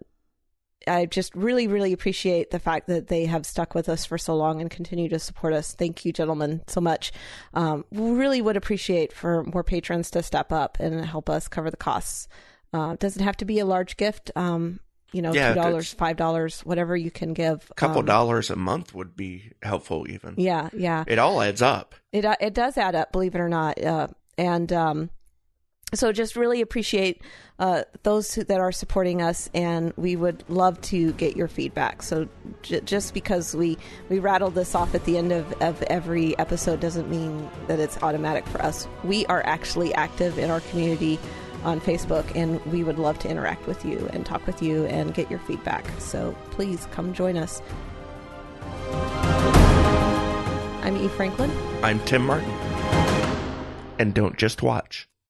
I 0.86 1.06
just 1.06 1.34
really, 1.34 1.66
really 1.66 1.92
appreciate 1.92 2.50
the 2.50 2.58
fact 2.58 2.86
that 2.86 3.08
they 3.08 3.26
have 3.26 3.44
stuck 3.44 3.74
with 3.74 3.88
us 3.88 4.04
for 4.04 4.18
so 4.18 4.36
long 4.36 4.60
and 4.60 4.70
continue 4.70 5.08
to 5.08 5.18
support 5.18 5.52
us. 5.52 5.74
Thank 5.74 6.04
you, 6.04 6.12
gentlemen, 6.12 6.62
so 6.68 6.80
much. 6.80 7.12
Um, 7.54 7.84
we 7.90 8.10
really 8.10 8.40
would 8.40 8.56
appreciate 8.56 9.12
for 9.12 9.42
more 9.44 9.64
patrons 9.64 10.10
to 10.12 10.22
step 10.22 10.52
up 10.52 10.78
and 10.78 11.04
help 11.04 11.28
us 11.28 11.48
cover 11.48 11.70
the 11.70 11.76
costs. 11.76 12.28
Uh, 12.72 12.90
it 12.92 13.00
doesn't 13.00 13.22
have 13.22 13.36
to 13.38 13.44
be 13.44 13.58
a 13.58 13.64
large 13.64 13.96
gift. 13.96 14.30
Um, 14.36 14.80
you 15.12 15.22
know, 15.22 15.32
yeah, 15.32 15.54
two 15.54 15.60
dollars, 15.60 15.92
five 15.94 16.16
dollars, 16.16 16.60
whatever 16.60 16.96
you 16.96 17.10
can 17.10 17.32
give. 17.32 17.66
A 17.70 17.74
couple 17.74 18.00
um, 18.00 18.06
dollars 18.06 18.50
a 18.50 18.56
month 18.56 18.94
would 18.94 19.16
be 19.16 19.52
helpful, 19.62 20.06
even. 20.10 20.34
Yeah, 20.36 20.68
yeah. 20.72 21.04
It 21.06 21.18
all 21.18 21.40
adds 21.40 21.62
up. 21.62 21.94
It 22.12 22.24
uh, 22.24 22.36
it 22.40 22.54
does 22.54 22.76
add 22.76 22.94
up, 22.94 23.12
believe 23.12 23.34
it 23.34 23.40
or 23.40 23.48
not. 23.48 23.82
Uh, 23.82 24.08
and 24.36 24.72
um, 24.72 25.10
so 25.94 26.10
just 26.10 26.34
really 26.34 26.60
appreciate 26.60 27.22
uh, 27.60 27.84
those 28.02 28.34
who, 28.34 28.42
that 28.44 28.58
are 28.60 28.72
supporting 28.72 29.22
us 29.22 29.48
and 29.54 29.92
we 29.96 30.16
would 30.16 30.44
love 30.48 30.80
to 30.80 31.12
get 31.12 31.36
your 31.36 31.46
feedback. 31.46 32.02
So 32.02 32.28
j- 32.62 32.80
just 32.80 33.14
because 33.14 33.54
we 33.54 33.78
we 34.08 34.18
rattle 34.18 34.50
this 34.50 34.74
off 34.74 34.94
at 34.96 35.04
the 35.04 35.16
end 35.16 35.30
of, 35.30 35.52
of 35.62 35.80
every 35.84 36.36
episode 36.38 36.80
doesn't 36.80 37.08
mean 37.08 37.48
that 37.68 37.78
it's 37.78 38.02
automatic 38.02 38.46
for 38.48 38.60
us. 38.62 38.88
We 39.04 39.26
are 39.26 39.46
actually 39.46 39.94
active 39.94 40.38
in 40.38 40.50
our 40.50 40.60
community 40.60 41.20
on 41.62 41.80
facebook 41.80 42.24
and 42.34 42.64
we 42.66 42.84
would 42.84 42.98
love 42.98 43.18
to 43.20 43.28
interact 43.28 43.66
with 43.66 43.84
you 43.84 44.08
and 44.12 44.26
talk 44.26 44.46
with 44.46 44.62
you 44.62 44.86
and 44.86 45.14
get 45.14 45.30
your 45.30 45.40
feedback. 45.40 45.88
So 45.98 46.36
please 46.50 46.86
come 46.90 47.14
join 47.14 47.36
us. 47.36 47.62
I'm 50.82 50.96
e. 50.96 51.08
Franklin. 51.08 51.50
I'm 51.82 52.00
tim 52.00 52.26
martin. 52.26 52.50
And 53.98 54.12
don't 54.14 54.36
just 54.36 54.62
watch 54.62 55.08